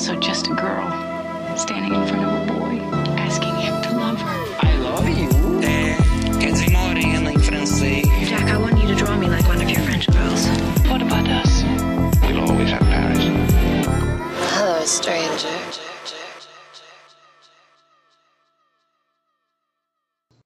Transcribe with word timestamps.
also 0.00 0.16
just 0.18 0.46
a 0.46 0.54
girl 0.54 0.88
standing 1.58 1.92
in 1.92 2.06
front 2.06 2.24
of 2.24 2.32
a 2.32 2.52
boy, 2.54 2.80
asking 3.18 3.54
him 3.56 3.82
to 3.82 3.90
love 3.98 4.18
her. 4.18 4.40
I 4.60 4.74
love 4.78 5.06
you. 5.06 5.28
É, 5.62 5.94
quer 6.40 6.52
dizer 6.52 6.70
morena 6.70 7.30
em 7.30 7.38
francês. 7.38 8.08
Jack, 8.26 8.50
I 8.50 8.56
want 8.56 8.80
you 8.80 8.88
to 8.88 8.94
draw 8.94 9.14
me 9.18 9.28
like 9.28 9.46
one 9.46 9.60
of 9.62 9.68
your 9.68 9.82
French 9.82 10.06
girls. 10.10 10.46
What 10.88 11.02
about 11.02 11.28
us? 11.28 11.64
We'll 12.22 12.40
always 12.40 12.70
have 12.70 12.82
Paris. 12.88 13.24
Hello, 14.54 14.86
stranger. 14.86 15.50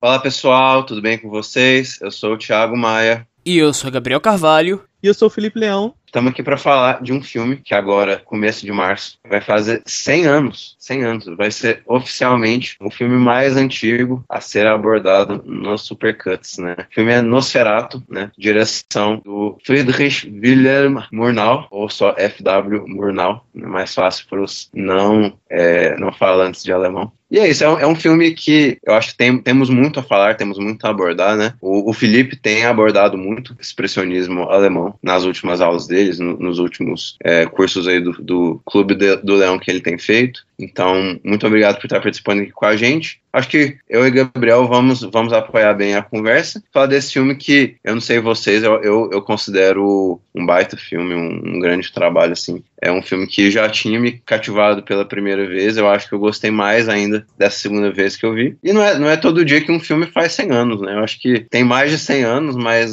Fala 0.00 0.18
pessoal, 0.18 0.84
tudo 0.84 1.00
bem 1.00 1.16
com 1.16 1.30
vocês? 1.30 2.00
Eu 2.00 2.10
sou 2.10 2.34
o 2.34 2.36
Thiago 2.36 2.76
Maia. 2.76 3.24
E 3.46 3.56
eu 3.56 3.72
sou 3.72 3.88
Gabriel 3.88 4.20
Carvalho. 4.20 4.82
E 5.00 5.06
eu 5.06 5.14
sou 5.14 5.28
o 5.28 5.30
Felipe 5.30 5.60
Leão. 5.60 5.94
Estamos 6.14 6.30
aqui 6.30 6.44
para 6.44 6.56
falar 6.56 7.02
de 7.02 7.12
um 7.12 7.20
filme 7.20 7.56
que 7.56 7.74
agora, 7.74 8.22
começo 8.24 8.64
de 8.64 8.70
março, 8.70 9.18
vai 9.28 9.40
fazer 9.40 9.82
100 9.84 10.26
anos. 10.26 10.76
100 10.78 11.02
anos. 11.02 11.24
Vai 11.36 11.50
ser 11.50 11.82
oficialmente 11.84 12.76
o 12.80 12.88
filme 12.88 13.16
mais 13.16 13.56
antigo 13.56 14.24
a 14.28 14.40
ser 14.40 14.64
abordado 14.68 15.42
nos 15.44 15.82
Supercuts, 15.82 16.58
né? 16.58 16.76
O 16.88 16.94
filme 16.94 17.10
é 17.10 17.20
Nosferatu, 17.20 18.00
né? 18.08 18.30
Direção 18.38 19.20
do 19.24 19.58
Friedrich 19.64 20.28
Wilhelm 20.28 20.98
Murnau, 21.10 21.66
ou 21.68 21.88
só 21.88 22.14
F.W. 22.16 22.84
Murnau, 22.86 23.44
é 23.52 23.66
mais 23.66 23.92
fácil 23.92 24.24
para 24.30 24.40
os 24.40 24.70
não, 24.72 25.36
é, 25.50 25.98
não 25.98 26.12
falantes 26.12 26.62
de 26.62 26.72
alemão. 26.72 27.10
E 27.34 27.38
é 27.40 27.48
isso, 27.48 27.64
é 27.64 27.68
um, 27.68 27.78
é 27.80 27.86
um, 27.86 27.96
filme 27.96 28.30
que 28.32 28.78
eu 28.86 28.94
acho 28.94 29.08
que 29.08 29.16
tem, 29.16 29.36
temos 29.38 29.68
muito 29.68 29.98
a 29.98 30.04
falar, 30.04 30.36
temos 30.36 30.56
muito 30.56 30.84
a 30.84 30.90
abordar, 30.90 31.36
né? 31.36 31.54
O, 31.60 31.90
o 31.90 31.92
Felipe 31.92 32.36
tem 32.36 32.64
abordado 32.64 33.18
muito 33.18 33.56
expressionismo 33.58 34.44
alemão 34.44 34.94
nas 35.02 35.24
últimas 35.24 35.60
aulas 35.60 35.88
deles, 36.04 36.18
no, 36.18 36.36
nos 36.38 36.58
últimos 36.58 37.16
é, 37.22 37.46
cursos 37.46 37.88
aí 37.88 38.00
do, 38.00 38.12
do 38.12 38.60
Clube 38.64 38.94
de, 38.94 39.16
do 39.16 39.34
Leão 39.34 39.58
que 39.58 39.70
ele 39.70 39.80
tem 39.80 39.98
feito. 39.98 40.44
Então, 40.58 41.18
muito 41.24 41.46
obrigado 41.46 41.76
por 41.76 41.86
estar 41.86 42.00
participando 42.00 42.40
aqui 42.40 42.52
com 42.52 42.66
a 42.66 42.76
gente. 42.76 43.20
Acho 43.32 43.48
que 43.48 43.76
eu 43.90 44.06
e 44.06 44.10
Gabriel 44.12 44.68
vamos, 44.68 45.02
vamos 45.02 45.32
apoiar 45.32 45.74
bem 45.74 45.96
a 45.96 46.02
conversa. 46.02 46.62
Falar 46.72 46.86
desse 46.86 47.12
filme 47.14 47.34
que, 47.34 47.74
eu 47.82 47.94
não 47.94 48.00
sei 48.00 48.20
vocês, 48.20 48.62
eu, 48.62 48.80
eu, 48.80 49.10
eu 49.12 49.20
considero 49.22 50.20
um 50.32 50.46
baita 50.46 50.76
filme, 50.76 51.14
um, 51.14 51.42
um, 51.44 51.58
grande 51.58 51.92
trabalho, 51.92 52.32
assim. 52.32 52.62
É 52.80 52.92
um 52.92 53.02
filme 53.02 53.26
que 53.26 53.50
já 53.50 53.68
tinha 53.68 53.98
me 53.98 54.12
cativado 54.12 54.84
pela 54.84 55.04
primeira 55.04 55.48
vez, 55.48 55.76
eu 55.76 55.88
acho 55.88 56.08
que 56.08 56.14
eu 56.14 56.18
gostei 56.20 56.52
mais 56.52 56.88
ainda 56.88 57.26
dessa 57.36 57.58
segunda 57.58 57.90
vez 57.90 58.16
que 58.16 58.24
eu 58.24 58.34
vi. 58.34 58.56
E 58.62 58.72
não 58.72 58.82
é, 58.82 58.98
não 58.98 59.08
é 59.08 59.16
todo 59.16 59.44
dia 59.44 59.60
que 59.60 59.72
um 59.72 59.80
filme 59.80 60.06
faz 60.06 60.32
100 60.34 60.50
anos, 60.52 60.80
né? 60.80 60.94
Eu 60.94 61.02
acho 61.02 61.20
que 61.20 61.40
tem 61.40 61.64
mais 61.64 61.90
de 61.90 61.98
100 61.98 62.22
anos, 62.22 62.56
mas 62.56 62.92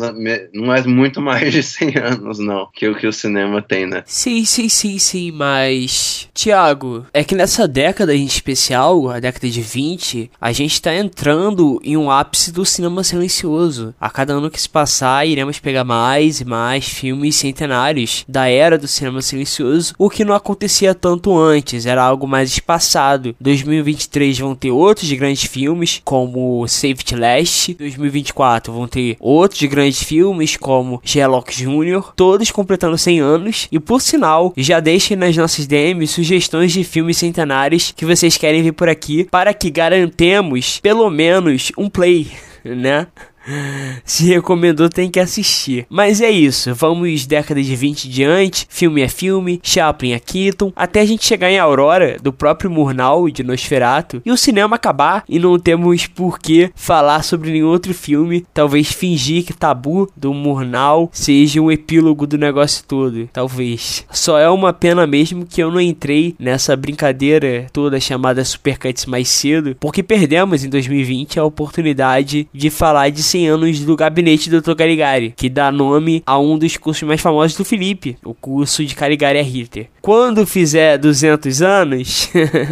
não 0.53 0.73
é 0.73 0.81
muito 0.87 1.21
mais 1.21 1.53
de 1.53 1.61
100 1.61 1.97
anos, 1.97 2.39
não, 2.39 2.67
que 2.73 2.87
o 2.87 2.95
que 3.01 3.07
o 3.07 3.11
cinema 3.11 3.63
tem, 3.63 3.87
né? 3.87 4.03
Sim, 4.05 4.45
sim, 4.45 4.69
sim, 4.69 4.99
sim, 4.99 5.31
mas... 5.31 6.29
Tiago, 6.35 7.03
é 7.11 7.23
que 7.23 7.33
nessa 7.33 7.67
década 7.67 8.15
em 8.15 8.23
especial, 8.23 9.09
a 9.09 9.19
década 9.19 9.49
de 9.49 9.59
20, 9.59 10.29
a 10.39 10.51
gente 10.51 10.73
está 10.73 10.95
entrando 10.95 11.81
em 11.83 11.97
um 11.97 12.11
ápice 12.11 12.51
do 12.51 12.63
cinema 12.63 13.03
silencioso. 13.03 13.95
A 13.99 14.07
cada 14.07 14.33
ano 14.33 14.51
que 14.51 14.61
se 14.61 14.69
passar, 14.69 15.25
iremos 15.25 15.57
pegar 15.57 15.83
mais 15.83 16.41
e 16.41 16.45
mais 16.45 16.85
filmes 16.85 17.37
centenários 17.37 18.23
da 18.27 18.47
era 18.47 18.77
do 18.77 18.87
cinema 18.87 19.19
silencioso, 19.19 19.95
o 19.97 20.07
que 20.07 20.23
não 20.23 20.35
acontecia 20.35 20.93
tanto 20.93 21.35
antes, 21.35 21.87
era 21.87 22.03
algo 22.03 22.27
mais 22.27 22.51
espaçado. 22.51 23.35
2023 23.41 24.37
vão 24.37 24.53
ter 24.53 24.69
outros 24.69 25.11
grandes 25.13 25.45
filmes, 25.45 25.99
como 26.05 26.67
Safety 26.67 27.15
Last. 27.15 27.73
2024 27.73 28.71
vão 28.71 28.87
ter 28.87 29.17
outros 29.19 29.63
grandes 29.63 30.03
filmes, 30.03 30.55
como 30.55 31.01
Sherlock 31.03 31.51
Jr., 31.51 32.13
todos 32.15 32.51
completando 32.81 32.97
100 32.97 33.19
anos. 33.19 33.67
E 33.71 33.79
por 33.79 34.01
sinal, 34.01 34.53
já 34.57 34.79
deixem 34.79 35.15
nas 35.15 35.37
nossas 35.37 35.67
DMs 35.67 36.13
sugestões 36.13 36.71
de 36.71 36.83
filmes 36.83 37.17
centenários 37.17 37.93
que 37.95 38.05
vocês 38.05 38.37
querem 38.37 38.63
ver 38.63 38.71
por 38.71 38.89
aqui, 38.89 39.23
para 39.25 39.53
que 39.53 39.69
garantemos 39.69 40.79
pelo 40.79 41.09
menos 41.09 41.71
um 41.77 41.89
play, 41.89 42.27
né? 42.65 43.07
Se 44.05 44.25
recomendou, 44.25 44.89
tem 44.89 45.09
que 45.09 45.19
assistir. 45.19 45.85
Mas 45.89 46.21
é 46.21 46.29
isso, 46.29 46.73
vamos 46.73 47.25
décadas 47.25 47.65
de 47.65 47.75
20 47.75 48.09
diante, 48.09 48.65
filme 48.69 49.01
é 49.01 49.07
filme, 49.07 49.59
Chaplin 49.63 50.13
é 50.13 50.19
Keaton, 50.19 50.71
até 50.75 51.01
a 51.01 51.05
gente 51.05 51.25
chegar 51.25 51.51
em 51.51 51.59
Aurora, 51.59 52.17
do 52.21 52.31
próprio 52.33 52.69
Murnau 52.69 53.29
de 53.29 53.43
Nosferatu, 53.43 54.21
e 54.25 54.31
o 54.31 54.37
cinema 54.37 54.75
acabar 54.75 55.23
e 55.27 55.39
não 55.39 55.57
temos 55.59 56.07
por 56.07 56.39
que 56.39 56.71
falar 56.75 57.23
sobre 57.23 57.51
nenhum 57.51 57.67
outro 57.67 57.93
filme, 57.93 58.45
talvez 58.53 58.91
fingir 58.91 59.45
que 59.45 59.53
Tabu, 59.53 60.11
do 60.15 60.33
Murnau, 60.33 61.09
seja 61.13 61.61
um 61.61 61.71
epílogo 61.71 62.27
do 62.27 62.37
negócio 62.37 62.83
todo, 62.87 63.29
talvez. 63.31 64.05
Só 64.11 64.37
é 64.37 64.49
uma 64.49 64.73
pena 64.73 65.05
mesmo 65.07 65.45
que 65.45 65.61
eu 65.61 65.71
não 65.71 65.81
entrei 65.81 66.35
nessa 66.39 66.75
brincadeira 66.75 67.67
toda 67.71 67.99
chamada 67.99 68.43
Supercuts 68.43 69.05
mais 69.05 69.29
cedo, 69.29 69.75
porque 69.79 70.03
perdemos 70.03 70.63
em 70.63 70.69
2020 70.69 71.39
a 71.39 71.45
oportunidade 71.45 72.47
de 72.53 72.69
falar 72.69 73.09
de 73.09 73.21
100 73.31 73.47
anos 73.47 73.79
do 73.79 73.95
gabinete 73.95 74.49
do 74.49 74.61
Dr. 74.61 74.75
Caligari, 74.75 75.33
que 75.35 75.49
dá 75.49 75.71
nome 75.71 76.21
a 76.25 76.37
um 76.37 76.57
dos 76.57 76.75
cursos 76.75 77.03
mais 77.03 77.21
famosos 77.21 77.57
do 77.57 77.63
Felipe, 77.63 78.17
o 78.23 78.33
curso 78.33 78.83
de 78.83 78.93
Caligari 78.93 79.39
a 79.39 79.43
Ritter. 79.43 79.87
Quando 80.01 80.47
fizer 80.47 80.97
200 80.97 81.61
anos, 81.61 82.31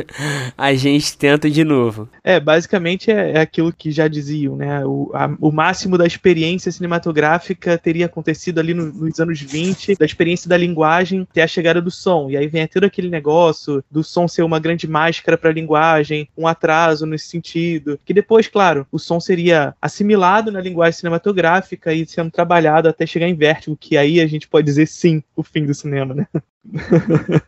a 0.58 0.74
gente 0.74 1.16
tenta 1.16 1.48
de 1.48 1.64
novo. 1.64 2.10
É, 2.24 2.40
basicamente 2.40 3.12
é, 3.12 3.34
é 3.34 3.40
aquilo 3.40 3.72
que 3.72 3.92
já 3.92 4.08
diziam, 4.08 4.56
né? 4.56 4.84
O, 4.84 5.12
a, 5.14 5.30
o 5.40 5.52
máximo 5.52 5.96
da 5.96 6.08
experiência 6.08 6.72
cinematográfica 6.72 7.78
teria 7.78 8.08
acontecido 8.08 8.60
ali 8.60 8.74
no, 8.74 8.88
nos 8.88 9.20
anos 9.20 9.40
20, 9.40 9.96
da 9.96 10.06
experiência 10.06 10.50
da 10.50 10.58
linguagem 10.58 11.28
até 11.30 11.44
a 11.44 11.48
chegada 11.48 11.80
do 11.80 11.92
som. 11.92 12.32
E 12.32 12.38
aí 12.38 12.48
vem 12.48 12.66
todo 12.68 12.86
aquele 12.86 13.10
negócio 13.10 13.84
do 13.92 14.04
som 14.04 14.28
ser 14.28 14.42
uma 14.42 14.60
grande 14.60 14.88
máscara 14.88 15.38
para 15.38 15.52
a 15.52 15.54
linguagem, 15.54 16.28
um 16.36 16.48
atraso 16.48 17.06
nesse 17.06 17.28
sentido. 17.28 18.00
Que 18.04 18.14
depois, 18.14 18.48
claro, 18.48 18.88
o 18.92 18.98
som 18.98 19.20
seria 19.20 19.76
assimilado 19.80 20.52
na 20.52 20.60
linguagem 20.60 20.98
cinematográfica 20.98 21.94
e 21.94 22.08
sendo 22.08 22.32
trabalhado 22.32 22.90
até 22.90 23.06
chegar 23.06 23.28
em 23.28 23.36
vértigo, 23.36 23.78
que 23.80 23.96
aí 23.98 24.20
a 24.20 24.26
gente 24.26 24.48
pode 24.48 24.66
dizer 24.66 24.88
sim, 24.88 25.22
o 25.36 25.44
fim 25.44 25.64
do 25.64 25.76
cinema, 25.76 26.16
né? 26.16 26.28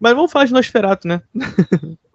Mas 0.00 0.14
vamos 0.14 0.30
falar 0.30 0.44
de 0.44 0.52
Nosferatu, 0.52 1.08
né? 1.08 1.20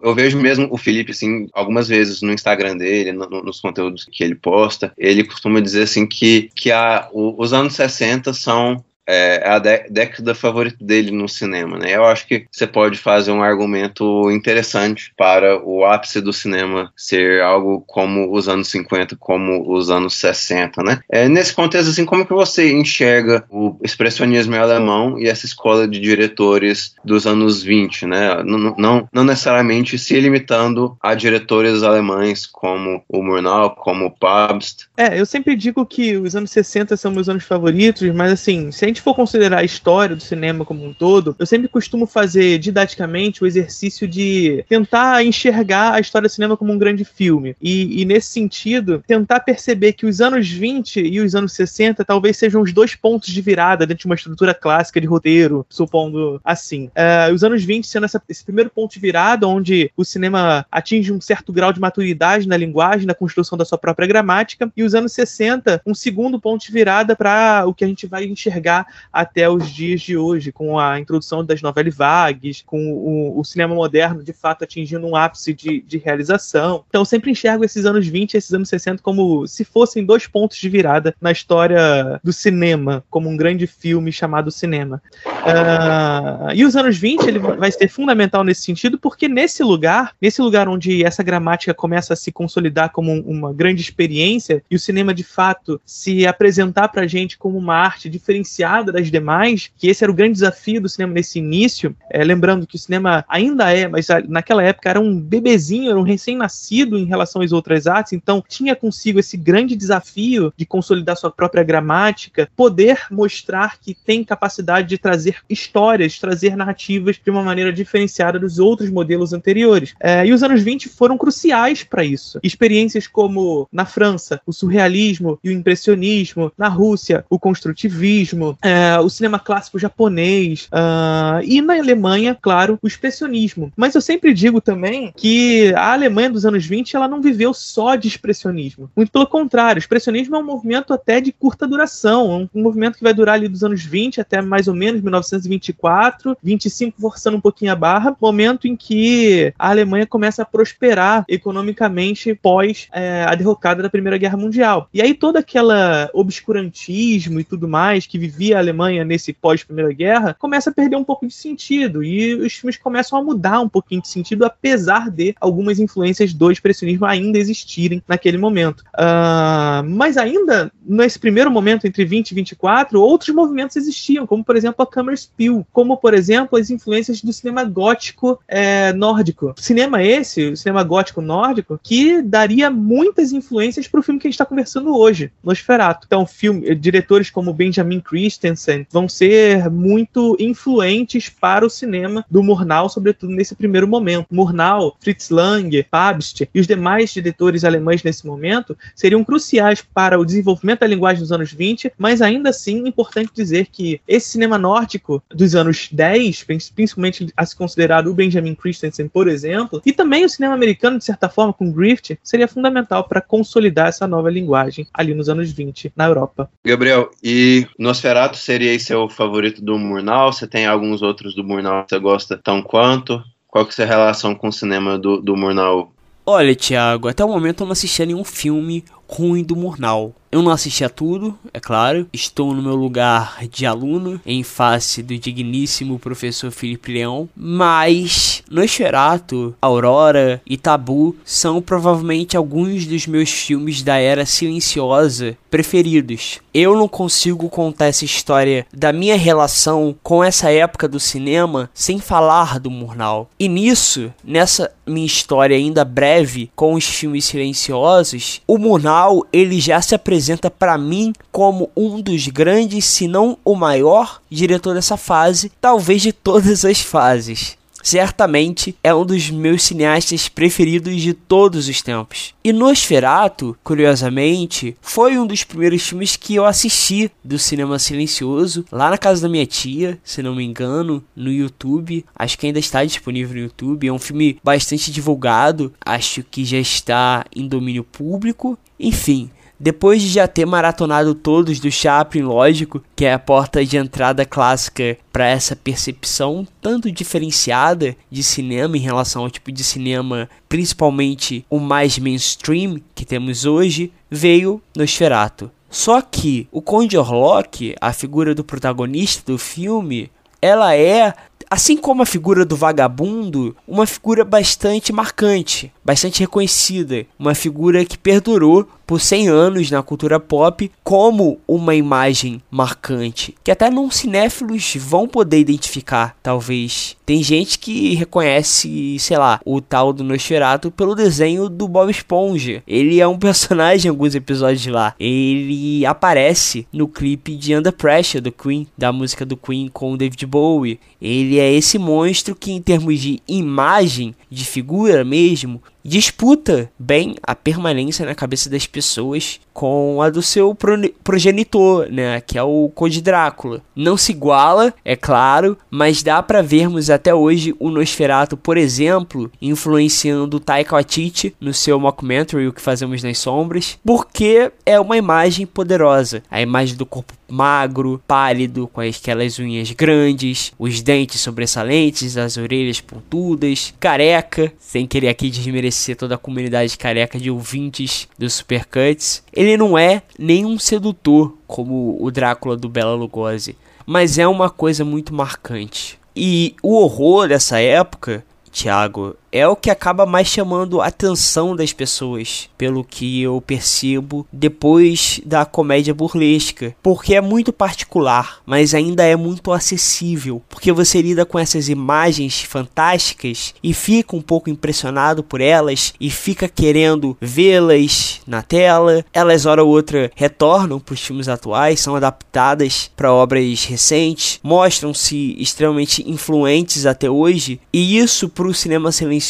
Eu 0.00 0.14
vejo 0.14 0.40
mesmo 0.40 0.68
o 0.70 0.78
Felipe, 0.78 1.10
assim, 1.10 1.48
algumas 1.52 1.86
vezes 1.86 2.22
no 2.22 2.32
Instagram 2.32 2.78
dele, 2.78 3.12
no, 3.12 3.26
nos 3.42 3.60
conteúdos 3.60 4.06
que 4.10 4.24
ele 4.24 4.34
posta, 4.34 4.92
ele 4.96 5.24
costuma 5.24 5.60
dizer, 5.60 5.82
assim, 5.82 6.06
que, 6.06 6.50
que 6.54 6.72
a, 6.72 7.08
o, 7.12 7.40
os 7.40 7.52
anos 7.52 7.74
60 7.74 8.32
são 8.32 8.82
é, 9.06 9.42
é 9.44 9.48
a 9.48 9.58
década 9.58 10.34
favorita 10.34 10.84
dele 10.84 11.10
no 11.10 11.28
cinema, 11.28 11.78
né? 11.78 11.94
Eu 11.94 12.04
acho 12.04 12.26
que 12.26 12.46
você 12.50 12.66
pode 12.66 12.98
fazer 12.98 13.32
um 13.32 13.42
argumento 13.42 14.30
interessante 14.30 15.12
para 15.16 15.62
o 15.62 15.84
ápice 15.84 16.20
do 16.20 16.32
cinema 16.32 16.92
ser 16.96 17.42
algo 17.42 17.82
como 17.86 18.34
os 18.34 18.48
anos 18.48 18.68
50, 18.68 19.16
como 19.16 19.72
os 19.72 19.90
anos 19.90 20.14
60, 20.14 20.82
né? 20.82 21.00
É, 21.10 21.28
nesse 21.28 21.54
contexto, 21.54 21.90
assim, 21.90 22.04
como 22.04 22.26
que 22.26 22.32
você 22.32 22.72
enxerga 22.72 23.44
o 23.50 23.76
expressionismo 23.82 24.54
alemão 24.56 25.18
e 25.18 25.28
essa 25.28 25.46
escola 25.46 25.86
de 25.86 26.00
diretores 26.00 26.94
dos 27.04 27.26
anos 27.26 27.62
20, 27.62 28.06
né? 28.06 28.42
Não, 28.44 28.74
não, 28.76 29.08
não 29.12 29.24
necessariamente 29.24 29.98
se 29.98 30.18
limitando 30.20 30.96
a 31.02 31.14
diretores 31.14 31.82
alemães 31.82 32.46
como 32.46 33.02
o 33.08 33.22
Murnau, 33.22 33.74
como 33.74 34.06
o 34.06 34.10
Pabst. 34.10 34.84
É, 34.96 35.18
eu 35.18 35.26
sempre 35.26 35.56
digo 35.56 35.84
que 35.84 36.16
os 36.16 36.34
anos 36.36 36.50
60 36.50 36.96
são 36.96 37.10
meus 37.10 37.28
anos 37.28 37.44
favoritos, 37.44 38.08
mas 38.14 38.32
assim, 38.32 38.70
se 38.70 38.84
a 38.84 38.88
gente 38.94 39.02
for 39.02 39.14
considerar 39.14 39.58
a 39.58 39.64
história 39.64 40.14
do 40.14 40.22
cinema 40.22 40.64
como 40.64 40.86
um 40.86 40.94
todo, 40.94 41.34
eu 41.36 41.44
sempre 41.44 41.66
costumo 41.66 42.06
fazer 42.06 42.58
didaticamente 42.58 43.42
o 43.42 43.46
exercício 43.46 44.06
de 44.06 44.64
tentar 44.68 45.24
enxergar 45.24 45.94
a 45.94 46.00
história 46.00 46.28
do 46.28 46.32
cinema 46.32 46.56
como 46.56 46.72
um 46.72 46.78
grande 46.78 47.04
filme. 47.04 47.56
E, 47.60 48.00
e 48.00 48.04
nesse 48.04 48.28
sentido, 48.28 49.02
tentar 49.06 49.40
perceber 49.40 49.94
que 49.94 50.06
os 50.06 50.20
anos 50.20 50.48
20 50.48 51.00
e 51.00 51.20
os 51.20 51.34
anos 51.34 51.52
60 51.54 52.04
talvez 52.04 52.36
sejam 52.36 52.62
os 52.62 52.72
dois 52.72 52.94
pontos 52.94 53.32
de 53.32 53.40
virada 53.42 53.84
dentro 53.84 54.02
de 54.02 54.06
uma 54.06 54.14
estrutura 54.14 54.54
clássica 54.54 55.00
de 55.00 55.06
roteiro, 55.06 55.66
supondo 55.68 56.40
assim. 56.44 56.86
Uh, 56.86 57.34
os 57.34 57.42
anos 57.42 57.64
20 57.64 57.86
sendo 57.86 58.04
essa, 58.04 58.22
esse 58.28 58.44
primeiro 58.44 58.70
ponto 58.70 58.92
de 58.92 59.00
virada, 59.00 59.48
onde 59.48 59.90
o 59.96 60.04
cinema 60.04 60.64
atinge 60.70 61.12
um 61.12 61.20
certo 61.20 61.52
grau 61.52 61.72
de 61.72 61.80
maturidade 61.80 62.46
na 62.46 62.56
linguagem, 62.56 63.06
na 63.06 63.14
construção 63.14 63.58
da 63.58 63.64
sua 63.64 63.78
própria 63.78 64.06
gramática, 64.06 64.70
e 64.76 64.84
os 64.84 64.94
anos 64.94 65.12
60, 65.12 65.82
um 65.84 65.94
segundo 65.94 66.40
ponto 66.40 66.64
de 66.64 66.70
virada 66.70 67.16
para 67.16 67.64
o 67.66 67.74
que 67.74 67.84
a 67.84 67.88
gente 67.88 68.06
vai 68.06 68.24
enxergar 68.24 68.83
até 69.12 69.48
os 69.48 69.68
dias 69.70 70.00
de 70.00 70.16
hoje, 70.16 70.52
com 70.52 70.78
a 70.78 70.98
introdução 70.98 71.44
das 71.44 71.62
novelas 71.62 71.94
vagues, 71.94 72.62
com 72.64 72.92
o, 72.92 73.38
o, 73.38 73.44
cinema 73.44 73.74
moderno 73.74 74.22
de 74.22 74.32
fato 74.32 74.64
atingindo 74.64 75.06
um 75.06 75.16
ápice 75.16 75.52
de, 75.52 75.80
de 75.82 75.98
realização. 75.98 76.84
Então 76.88 77.04
sempre 77.04 77.30
enxergo 77.30 77.64
esses 77.64 77.84
anos 77.84 78.06
20 78.06 78.34
e 78.34 78.36
esses 78.36 78.52
anos 78.52 78.68
60 78.68 79.02
como 79.02 79.46
se 79.46 79.64
fossem 79.64 80.04
dois 80.04 80.26
pontos 80.26 80.58
de 80.58 80.68
virada 80.68 81.14
na 81.20 81.32
história 81.32 82.20
do 82.22 82.32
cinema, 82.32 83.04
como 83.10 83.28
um 83.28 83.36
grande 83.36 83.66
filme 83.66 84.12
chamado 84.12 84.50
cinema. 84.50 85.02
Uh, 85.26 86.52
e 86.54 86.64
os 86.64 86.76
anos 86.76 86.96
20 86.96 87.26
ele 87.26 87.38
vai 87.38 87.70
ser 87.70 87.88
fundamental 87.88 88.44
nesse 88.44 88.62
sentido, 88.62 88.98
porque 88.98 89.28
nesse 89.28 89.62
lugar, 89.62 90.14
nesse 90.20 90.40
lugar 90.40 90.68
onde 90.68 91.04
essa 91.04 91.22
gramática 91.22 91.74
começa 91.74 92.14
a 92.14 92.16
se 92.16 92.32
consolidar 92.32 92.90
como 92.90 93.12
uma 93.12 93.52
grande 93.52 93.80
experiência 93.80 94.62
e 94.70 94.76
o 94.76 94.80
cinema 94.80 95.14
de 95.14 95.22
fato 95.22 95.80
se 95.84 96.26
apresentar 96.26 96.88
pra 96.88 97.06
gente 97.06 97.38
como 97.38 97.58
uma 97.58 97.76
arte 97.76 98.08
diferenciada 98.08 98.73
diferenciada 98.74 98.92
das 98.92 99.10
demais, 99.10 99.70
que 99.76 99.88
esse 99.88 100.02
era 100.02 100.10
o 100.10 100.14
grande 100.14 100.34
desafio 100.34 100.80
do 100.80 100.88
cinema 100.88 101.12
nesse 101.12 101.38
início. 101.38 101.94
É, 102.10 102.24
lembrando 102.24 102.66
que 102.66 102.76
o 102.76 102.78
cinema 102.78 103.24
ainda 103.28 103.72
é, 103.72 103.86
mas 103.86 104.08
naquela 104.28 104.62
época 104.62 104.90
era 104.90 105.00
um 105.00 105.20
bebezinho, 105.20 105.90
era 105.90 105.98
um 105.98 106.02
recém-nascido 106.02 106.98
em 106.98 107.04
relação 107.04 107.42
às 107.42 107.52
outras 107.52 107.86
artes, 107.86 108.12
então 108.12 108.42
tinha 108.46 108.74
consigo 108.74 109.18
esse 109.18 109.36
grande 109.36 109.76
desafio 109.76 110.52
de 110.56 110.66
consolidar 110.66 111.16
sua 111.16 111.30
própria 111.30 111.62
gramática, 111.62 112.48
poder 112.56 113.06
mostrar 113.10 113.78
que 113.78 113.94
tem 113.94 114.24
capacidade 114.24 114.88
de 114.88 114.98
trazer 114.98 115.36
histórias, 115.48 116.18
trazer 116.18 116.56
narrativas 116.56 117.20
de 117.22 117.30
uma 117.30 117.42
maneira 117.42 117.72
diferenciada 117.72 118.38
dos 118.38 118.58
outros 118.58 118.90
modelos 118.90 119.32
anteriores. 119.32 119.94
É, 120.00 120.26
e 120.26 120.32
os 120.32 120.42
anos 120.42 120.62
20 120.62 120.88
foram 120.88 121.18
cruciais 121.18 121.84
para 121.84 122.04
isso. 122.04 122.38
Experiências 122.42 123.06
como 123.06 123.68
na 123.72 123.84
França, 123.84 124.40
o 124.46 124.52
surrealismo 124.52 125.38
e 125.42 125.50
o 125.50 125.52
impressionismo, 125.52 126.52
na 126.56 126.68
Rússia, 126.68 127.24
o 127.28 127.38
construtivismo, 127.38 128.56
é, 128.64 128.98
o 128.98 129.10
cinema 129.10 129.38
clássico 129.38 129.78
japonês, 129.78 130.68
uh, 130.72 131.44
e 131.44 131.60
na 131.60 131.74
Alemanha, 131.74 132.36
claro, 132.40 132.78
o 132.82 132.86
expressionismo. 132.86 133.70
Mas 133.76 133.94
eu 133.94 134.00
sempre 134.00 134.32
digo 134.32 134.58
também 134.60 135.12
que 135.14 135.74
a 135.76 135.92
Alemanha 135.92 136.30
dos 136.30 136.46
anos 136.46 136.64
20 136.64 136.96
ela 136.96 137.06
não 137.06 137.20
viveu 137.20 137.52
só 137.52 137.94
de 137.94 138.08
expressionismo. 138.08 138.90
Muito 138.96 139.12
pelo 139.12 139.26
contrário, 139.26 139.78
o 139.78 139.82
expressionismo 139.82 140.34
é 140.34 140.38
um 140.38 140.44
movimento 140.44 140.94
até 140.94 141.20
de 141.20 141.30
curta 141.30 141.68
duração, 141.68 142.48
um 142.54 142.62
movimento 142.62 142.96
que 142.96 143.04
vai 143.04 143.12
durar 143.12 143.34
ali 143.34 143.48
dos 143.48 143.62
anos 143.62 143.84
20 143.84 144.22
até 144.22 144.40
mais 144.40 144.66
ou 144.66 144.74
menos 144.74 145.02
1924, 145.02 146.36
25 146.42 147.00
forçando 147.00 147.36
um 147.36 147.40
pouquinho 147.40 147.72
a 147.72 147.76
barra, 147.76 148.16
momento 148.18 148.66
em 148.66 148.74
que 148.74 149.52
a 149.58 149.68
Alemanha 149.68 150.06
começa 150.06 150.40
a 150.40 150.46
prosperar 150.46 151.24
economicamente 151.28 152.34
pós 152.34 152.88
é, 152.92 153.26
a 153.28 153.34
derrocada 153.34 153.82
da 153.82 153.90
Primeira 153.90 154.16
Guerra 154.16 154.38
Mundial. 154.38 154.88
E 154.94 155.02
aí 155.02 155.12
todo 155.12 155.36
aquela 155.36 156.08
obscurantismo 156.14 157.40
e 157.40 157.44
tudo 157.44 157.68
mais 157.68 158.06
que 158.06 158.18
vivia 158.18 158.53
a 158.54 158.58
Alemanha 158.58 159.04
nesse 159.04 159.32
pós-Primeira 159.32 159.92
Guerra 159.92 160.34
começa 160.38 160.70
a 160.70 160.72
perder 160.72 160.96
um 160.96 161.04
pouco 161.04 161.26
de 161.26 161.34
sentido 161.34 162.02
e 162.02 162.34
os 162.34 162.54
filmes 162.54 162.76
começam 162.76 163.18
a 163.18 163.22
mudar 163.22 163.60
um 163.60 163.68
pouquinho 163.68 164.02
de 164.02 164.08
sentido, 164.08 164.44
apesar 164.44 165.10
de 165.10 165.34
algumas 165.40 165.78
influências 165.78 166.32
do 166.32 166.50
expressionismo 166.50 167.06
ainda 167.06 167.38
existirem 167.38 168.02
naquele 168.06 168.38
momento. 168.38 168.80
Uh, 168.94 169.84
mas 169.88 170.16
ainda 170.16 170.70
nesse 170.86 171.18
primeiro 171.18 171.50
momento 171.50 171.86
entre 171.86 172.04
20 172.04 172.30
e 172.30 172.34
24, 172.34 173.00
outros 173.00 173.34
movimentos 173.34 173.76
existiam, 173.76 174.26
como 174.26 174.44
por 174.44 174.56
exemplo 174.56 174.82
a 174.82 174.86
Kammerspiel, 174.86 175.66
como 175.72 175.96
por 175.96 176.14
exemplo 176.14 176.58
as 176.58 176.70
influências 176.70 177.22
do 177.22 177.32
cinema 177.32 177.64
gótico 177.64 178.40
é, 178.46 178.92
nórdico. 178.92 179.54
Cinema 179.58 180.02
esse, 180.02 180.48
o 180.48 180.56
cinema 180.56 180.82
gótico 180.82 181.20
nórdico, 181.20 181.78
que 181.82 182.22
daria 182.22 182.70
muitas 182.70 183.32
influências 183.32 183.88
para 183.88 184.00
o 184.00 184.02
filme 184.02 184.20
que 184.20 184.26
a 184.26 184.30
gente 184.30 184.34
está 184.34 184.46
conversando 184.46 184.96
hoje, 184.96 185.32
Nosferatu. 185.42 186.06
Então, 186.06 186.26
filme, 186.26 186.74
diretores 186.74 187.30
como 187.30 187.52
Benjamin 187.52 188.00
Christensen 188.44 188.86
vão 188.90 189.08
ser 189.08 189.70
muito 189.70 190.36
influentes 190.38 191.28
para 191.30 191.64
o 191.64 191.70
cinema 191.70 192.24
do 192.30 192.42
Murnau, 192.42 192.88
sobretudo 192.88 193.32
nesse 193.32 193.54
primeiro 193.54 193.88
momento. 193.88 194.26
Murnau, 194.30 194.96
Fritz 195.00 195.30
Lang, 195.30 195.82
Pabst 195.90 196.42
e 196.54 196.60
os 196.60 196.66
demais 196.66 197.10
diretores 197.10 197.64
alemães 197.64 198.02
nesse 198.02 198.26
momento 198.26 198.76
seriam 198.94 199.24
cruciais 199.24 199.82
para 199.82 200.18
o 200.18 200.24
desenvolvimento 200.24 200.80
da 200.80 200.86
linguagem 200.86 201.20
dos 201.20 201.32
anos 201.32 201.52
20, 201.52 201.92
mas 201.96 202.20
ainda 202.20 202.50
assim 202.50 202.86
importante 202.86 203.32
dizer 203.34 203.68
que 203.72 204.00
esse 204.06 204.30
cinema 204.30 204.58
nórdico 204.58 205.22
dos 205.30 205.54
anos 205.54 205.88
10, 205.90 206.44
principalmente 206.74 207.32
a 207.36 207.46
se 207.46 207.56
considerar 207.56 208.06
o 208.06 208.14
Benjamin 208.14 208.54
Christensen, 208.54 209.08
por 209.08 209.26
exemplo, 209.26 209.80
e 209.86 209.92
também 209.92 210.24
o 210.24 210.28
cinema 210.28 210.54
americano, 210.54 210.98
de 210.98 211.04
certa 211.04 211.28
forma, 211.28 211.52
com 211.52 211.72
Griffith, 211.72 212.18
seria 212.22 212.48
fundamental 212.48 213.04
para 213.04 213.20
consolidar 213.20 213.88
essa 213.88 214.06
nova 214.06 214.30
linguagem 214.30 214.86
ali 214.92 215.14
nos 215.14 215.28
anos 215.28 215.50
20 215.50 215.92
na 215.96 216.06
Europa. 216.06 216.50
Gabriel, 216.64 217.10
e 217.22 217.66
Nosferatu 217.78 218.23
seria 218.32 218.78
seu 218.78 219.08
favorito 219.08 219.62
do 219.62 219.78
Murnau? 219.78 220.32
Você 220.32 220.46
tem 220.46 220.66
alguns 220.66 221.02
outros 221.02 221.34
do 221.34 221.44
Murnau 221.44 221.84
que 221.84 221.90
você 221.90 221.98
gosta 221.98 222.36
tão 222.42 222.62
quanto? 222.62 223.22
Qual 223.48 223.64
que 223.64 223.70
é 223.70 223.72
a 223.72 223.76
sua 223.76 223.84
relação 223.86 224.34
com 224.34 224.48
o 224.48 224.52
cinema 224.52 224.98
do, 224.98 225.20
do 225.20 225.36
Murnau? 225.36 225.92
Olha, 226.26 226.56
Thiago, 226.56 227.08
até 227.08 227.22
o 227.24 227.28
momento 227.28 227.62
eu 227.62 227.66
não 227.66 227.72
assisti 227.72 228.02
a 228.02 228.06
nenhum 228.06 228.24
filme 228.24 228.82
ruim 229.08 229.42
do 229.42 229.56
Murnau. 229.56 230.14
Eu 230.34 230.42
não 230.42 230.50
assisti 230.50 230.84
a 230.84 230.88
tudo, 230.88 231.38
é 231.52 231.60
claro. 231.60 232.08
Estou 232.12 232.52
no 232.52 232.60
meu 232.60 232.74
lugar 232.74 233.38
de 233.48 233.64
aluno, 233.64 234.20
em 234.26 234.42
face 234.42 235.00
do 235.00 235.16
digníssimo 235.16 235.96
professor 235.96 236.50
Felipe 236.50 236.92
Leão. 236.92 237.28
Mas 237.36 238.42
Nosferatu, 238.50 239.54
Aurora 239.62 240.42
e 240.44 240.56
Tabu 240.56 241.14
são 241.24 241.62
provavelmente 241.62 242.36
alguns 242.36 242.84
dos 242.84 243.06
meus 243.06 243.30
filmes 243.30 243.80
da 243.84 243.96
era 243.96 244.26
silenciosa 244.26 245.38
preferidos. 245.48 246.40
Eu 246.52 246.76
não 246.76 246.88
consigo 246.88 247.48
contar 247.48 247.86
essa 247.86 248.04
história 248.04 248.66
da 248.72 248.92
minha 248.92 249.16
relação 249.16 249.94
com 250.02 250.22
essa 250.24 250.50
época 250.50 250.88
do 250.88 250.98
cinema 250.98 251.70
sem 251.72 252.00
falar 252.00 252.58
do 252.58 252.72
Murnau. 252.72 253.30
E 253.38 253.46
nisso, 253.46 254.12
nessa 254.24 254.72
minha 254.84 255.06
história 255.06 255.56
ainda 255.56 255.84
breve 255.84 256.50
com 256.56 256.74
os 256.74 256.84
filmes 256.84 257.24
silenciosos, 257.24 258.42
o 258.48 258.58
Murnau 258.58 258.93
ele 259.32 259.60
já 259.60 259.80
se 259.80 259.94
apresenta 259.94 260.50
para 260.50 260.78
mim 260.78 261.12
como 261.32 261.70
um 261.76 262.00
dos 262.00 262.28
grandes, 262.28 262.84
se 262.84 263.08
não 263.08 263.36
o 263.44 263.54
maior 263.54 264.20
diretor 264.30 264.74
dessa 264.74 264.96
fase, 264.96 265.50
talvez 265.60 266.02
de 266.02 266.12
todas 266.12 266.64
as 266.64 266.80
fases 266.80 267.56
certamente 267.84 268.74
é 268.82 268.92
um 268.94 269.04
dos 269.04 269.30
meus 269.30 269.62
cineastas 269.62 270.26
preferidos 270.26 271.00
de 271.02 271.12
todos 271.12 271.68
os 271.68 271.82
tempos. 271.82 272.34
E 272.42 272.52
Nosferatu, 272.52 273.56
curiosamente, 273.62 274.74
foi 274.80 275.18
um 275.18 275.26
dos 275.26 275.44
primeiros 275.44 275.86
filmes 275.86 276.16
que 276.16 276.34
eu 276.34 276.46
assisti 276.46 277.12
do 277.22 277.38
cinema 277.38 277.78
silencioso, 277.78 278.64
lá 278.72 278.88
na 278.88 278.98
casa 278.98 279.22
da 279.22 279.28
minha 279.28 279.46
tia, 279.46 279.98
se 280.02 280.22
não 280.22 280.34
me 280.34 280.42
engano, 280.42 281.04
no 281.14 281.30
YouTube. 281.30 282.04
Acho 282.16 282.38
que 282.38 282.46
ainda 282.46 282.58
está 282.58 282.82
disponível 282.82 283.34
no 283.34 283.42
YouTube. 283.42 283.86
É 283.86 283.92
um 283.92 283.98
filme 283.98 284.38
bastante 284.42 284.90
divulgado, 284.90 285.72
acho 285.84 286.24
que 286.24 286.44
já 286.44 286.58
está 286.58 287.24
em 287.36 287.46
domínio 287.46 287.84
público. 287.84 288.58
Enfim, 288.80 289.30
depois 289.64 290.02
de 290.02 290.10
já 290.10 290.28
ter 290.28 290.44
maratonado 290.44 291.14
todos 291.14 291.58
do 291.58 291.70
Chaplin, 291.70 292.20
lógico, 292.20 292.84
que 292.94 293.06
é 293.06 293.14
a 293.14 293.18
porta 293.18 293.64
de 293.64 293.78
entrada 293.78 294.26
clássica 294.26 294.98
para 295.10 295.26
essa 295.26 295.56
percepção 295.56 296.46
tanto 296.60 296.92
diferenciada 296.92 297.96
de 298.10 298.22
cinema 298.22 298.76
em 298.76 298.80
relação 298.80 299.22
ao 299.22 299.30
tipo 299.30 299.50
de 299.50 299.64
cinema, 299.64 300.28
principalmente 300.50 301.46
o 301.48 301.58
mais 301.58 301.98
mainstream 301.98 302.78
que 302.94 303.06
temos 303.06 303.46
hoje, 303.46 303.90
veio 304.10 304.60
Nosferatu. 304.76 305.50
Só 305.70 306.02
que 306.02 306.46
o 306.52 306.60
Conde 306.60 306.98
Orlok, 306.98 307.74
a 307.80 307.90
figura 307.94 308.34
do 308.34 308.44
protagonista 308.44 309.32
do 309.32 309.38
filme, 309.38 310.10
ela 310.42 310.76
é 310.76 311.14
assim 311.50 311.76
como 311.76 312.02
a 312.02 312.06
figura 312.06 312.44
do 312.44 312.56
vagabundo, 312.56 313.56
uma 313.66 313.86
figura 313.86 314.24
bastante 314.24 314.92
marcante, 314.92 315.72
bastante 315.84 316.20
reconhecida, 316.20 317.06
uma 317.18 317.34
figura 317.34 317.84
que 317.84 317.98
perdurou 317.98 318.66
por 318.86 319.00
100 319.00 319.28
anos 319.28 319.70
na 319.70 319.82
cultura 319.82 320.20
pop 320.20 320.70
como 320.82 321.38
uma 321.48 321.74
imagem 321.74 322.42
marcante, 322.50 323.34
que 323.42 323.50
até 323.50 323.70
não 323.70 323.90
cinéfilos 323.90 324.74
vão 324.76 325.08
poder 325.08 325.38
identificar, 325.38 326.16
talvez. 326.22 326.96
Tem 327.06 327.22
gente 327.22 327.58
que 327.58 327.94
reconhece, 327.94 328.98
sei 328.98 329.16
lá, 329.16 329.40
o 329.44 329.60
tal 329.60 329.92
do 329.92 330.04
Nosferatu 330.04 330.70
pelo 330.70 330.94
desenho 330.94 331.48
do 331.48 331.68
Bob 331.68 331.90
Esponja. 331.90 332.62
Ele 332.66 333.00
é 333.00 333.06
um 333.06 333.16
personagem 333.18 333.88
em 333.88 333.90
alguns 333.90 334.14
episódios 334.14 334.66
lá. 334.66 334.94
Ele 334.98 335.84
aparece 335.86 336.66
no 336.72 336.88
clipe 336.88 337.36
de 337.36 337.54
Under 337.54 337.72
Pressure 337.72 338.20
do 338.20 338.32
Queen, 338.32 338.66
da 338.76 338.92
música 338.92 339.24
do 339.24 339.36
Queen 339.36 339.68
com 339.68 339.92
o 339.92 339.96
David 339.96 340.26
Bowie. 340.26 340.80
Ele 341.00 341.23
é 341.38 341.52
esse 341.52 341.78
monstro 341.78 342.34
que, 342.34 342.52
em 342.52 342.60
termos 342.60 343.00
de 343.00 343.20
imagem, 343.26 344.14
de 344.30 344.44
figura 344.44 345.04
mesmo, 345.04 345.62
disputa 345.84 346.70
bem 346.78 347.14
a 347.22 347.34
permanência 347.34 348.06
na 348.06 348.14
cabeça 348.14 348.48
das 348.48 348.66
pessoas 348.66 349.38
com 349.52 350.00
a 350.00 350.08
do 350.08 350.22
seu 350.22 350.56
progenitor, 351.04 351.88
né, 351.88 352.20
que 352.20 352.38
é 352.38 352.42
o 352.42 352.70
Conde 352.74 353.02
Drácula. 353.02 353.62
Não 353.76 353.96
se 353.96 354.10
iguala, 354.10 354.74
é 354.84 354.96
claro, 354.96 355.56
mas 355.70 356.02
dá 356.02 356.20
para 356.22 356.42
vermos 356.42 356.90
até 356.90 357.14
hoje 357.14 357.54
o 357.60 357.70
Nosferatu, 357.70 358.36
por 358.36 358.56
exemplo, 358.56 359.30
influenciando 359.40 360.40
Taika 360.40 360.74
Waititi 360.74 361.36
no 361.40 361.52
seu 361.52 361.78
mockumentary 361.78 362.48
O 362.48 362.52
que 362.52 362.60
Fazemos 362.60 363.02
nas 363.02 363.18
Sombras, 363.18 363.78
porque 363.84 364.50
é 364.64 364.80
uma 364.80 364.96
imagem 364.96 365.46
poderosa, 365.46 366.22
a 366.30 366.40
imagem 366.40 366.76
do 366.76 366.86
corpo 366.86 367.12
magro, 367.28 368.00
pálido, 368.06 368.68
com 368.72 368.80
aquelas 368.80 369.38
unhas 369.38 369.70
grandes, 369.72 370.52
os 370.58 370.80
dentes 370.82 371.20
sobressalentes, 371.20 372.16
as 372.16 372.36
orelhas 372.36 372.80
pontudas, 372.80 373.74
careca, 373.80 374.52
sem 374.58 374.86
querer 374.86 375.08
aqui 375.08 375.30
desmerecer 375.30 375.73
toda 375.96 376.14
a 376.14 376.18
comunidade 376.18 376.78
careca 376.78 377.18
de 377.18 377.30
ouvintes 377.30 378.08
do 378.18 378.28
Supercuts. 378.28 379.22
Ele 379.32 379.56
não 379.56 379.76
é 379.76 380.02
nenhum 380.18 380.58
sedutor 380.58 381.36
como 381.46 381.96
o 382.00 382.10
Drácula 382.10 382.56
do 382.56 382.68
Bela 382.68 382.94
Lugosi, 382.94 383.56
mas 383.86 384.18
é 384.18 384.26
uma 384.26 384.48
coisa 384.48 384.84
muito 384.84 385.14
marcante. 385.14 385.98
E 386.16 386.54
o 386.62 386.76
horror 386.76 387.28
dessa 387.28 387.58
época, 387.58 388.24
Thiago, 388.50 389.16
é 389.34 389.48
o 389.48 389.56
que 389.56 389.68
acaba 389.68 390.06
mais 390.06 390.28
chamando 390.28 390.80
a 390.80 390.86
atenção 390.86 391.56
das 391.56 391.72
pessoas, 391.72 392.48
pelo 392.56 392.84
que 392.84 393.20
eu 393.20 393.40
percebo 393.40 394.24
depois 394.32 395.20
da 395.26 395.44
comédia 395.44 395.92
burlesca, 395.92 396.72
porque 396.80 397.16
é 397.16 397.20
muito 397.20 397.52
particular, 397.52 398.38
mas 398.46 398.74
ainda 398.74 399.02
é 399.02 399.16
muito 399.16 399.50
acessível, 399.50 400.40
porque 400.48 400.70
você 400.70 401.02
lida 401.02 401.26
com 401.26 401.36
essas 401.36 401.68
imagens 401.68 402.42
fantásticas 402.42 403.52
e 403.60 403.74
fica 403.74 404.14
um 404.14 404.22
pouco 404.22 404.48
impressionado 404.48 405.24
por 405.24 405.40
elas 405.40 405.92
e 406.00 406.10
fica 406.10 406.48
querendo 406.48 407.16
vê-las 407.20 408.20
na 408.24 408.40
tela. 408.40 409.04
Elas 409.12 409.46
hora 409.46 409.64
ou 409.64 409.70
outra 409.70 410.12
retornam 410.14 410.78
para 410.78 410.94
os 410.94 411.00
filmes 411.00 411.28
atuais, 411.28 411.80
são 411.80 411.96
adaptadas 411.96 412.88
para 412.96 413.12
obras 413.12 413.64
recentes, 413.64 414.38
mostram-se 414.44 415.34
extremamente 415.40 416.08
influentes 416.08 416.86
até 416.86 417.10
hoje, 417.10 417.58
e 417.72 417.98
isso 417.98 418.28
para 418.28 418.46
o 418.46 418.54
cinema 418.54 418.92
silencioso 418.92 419.23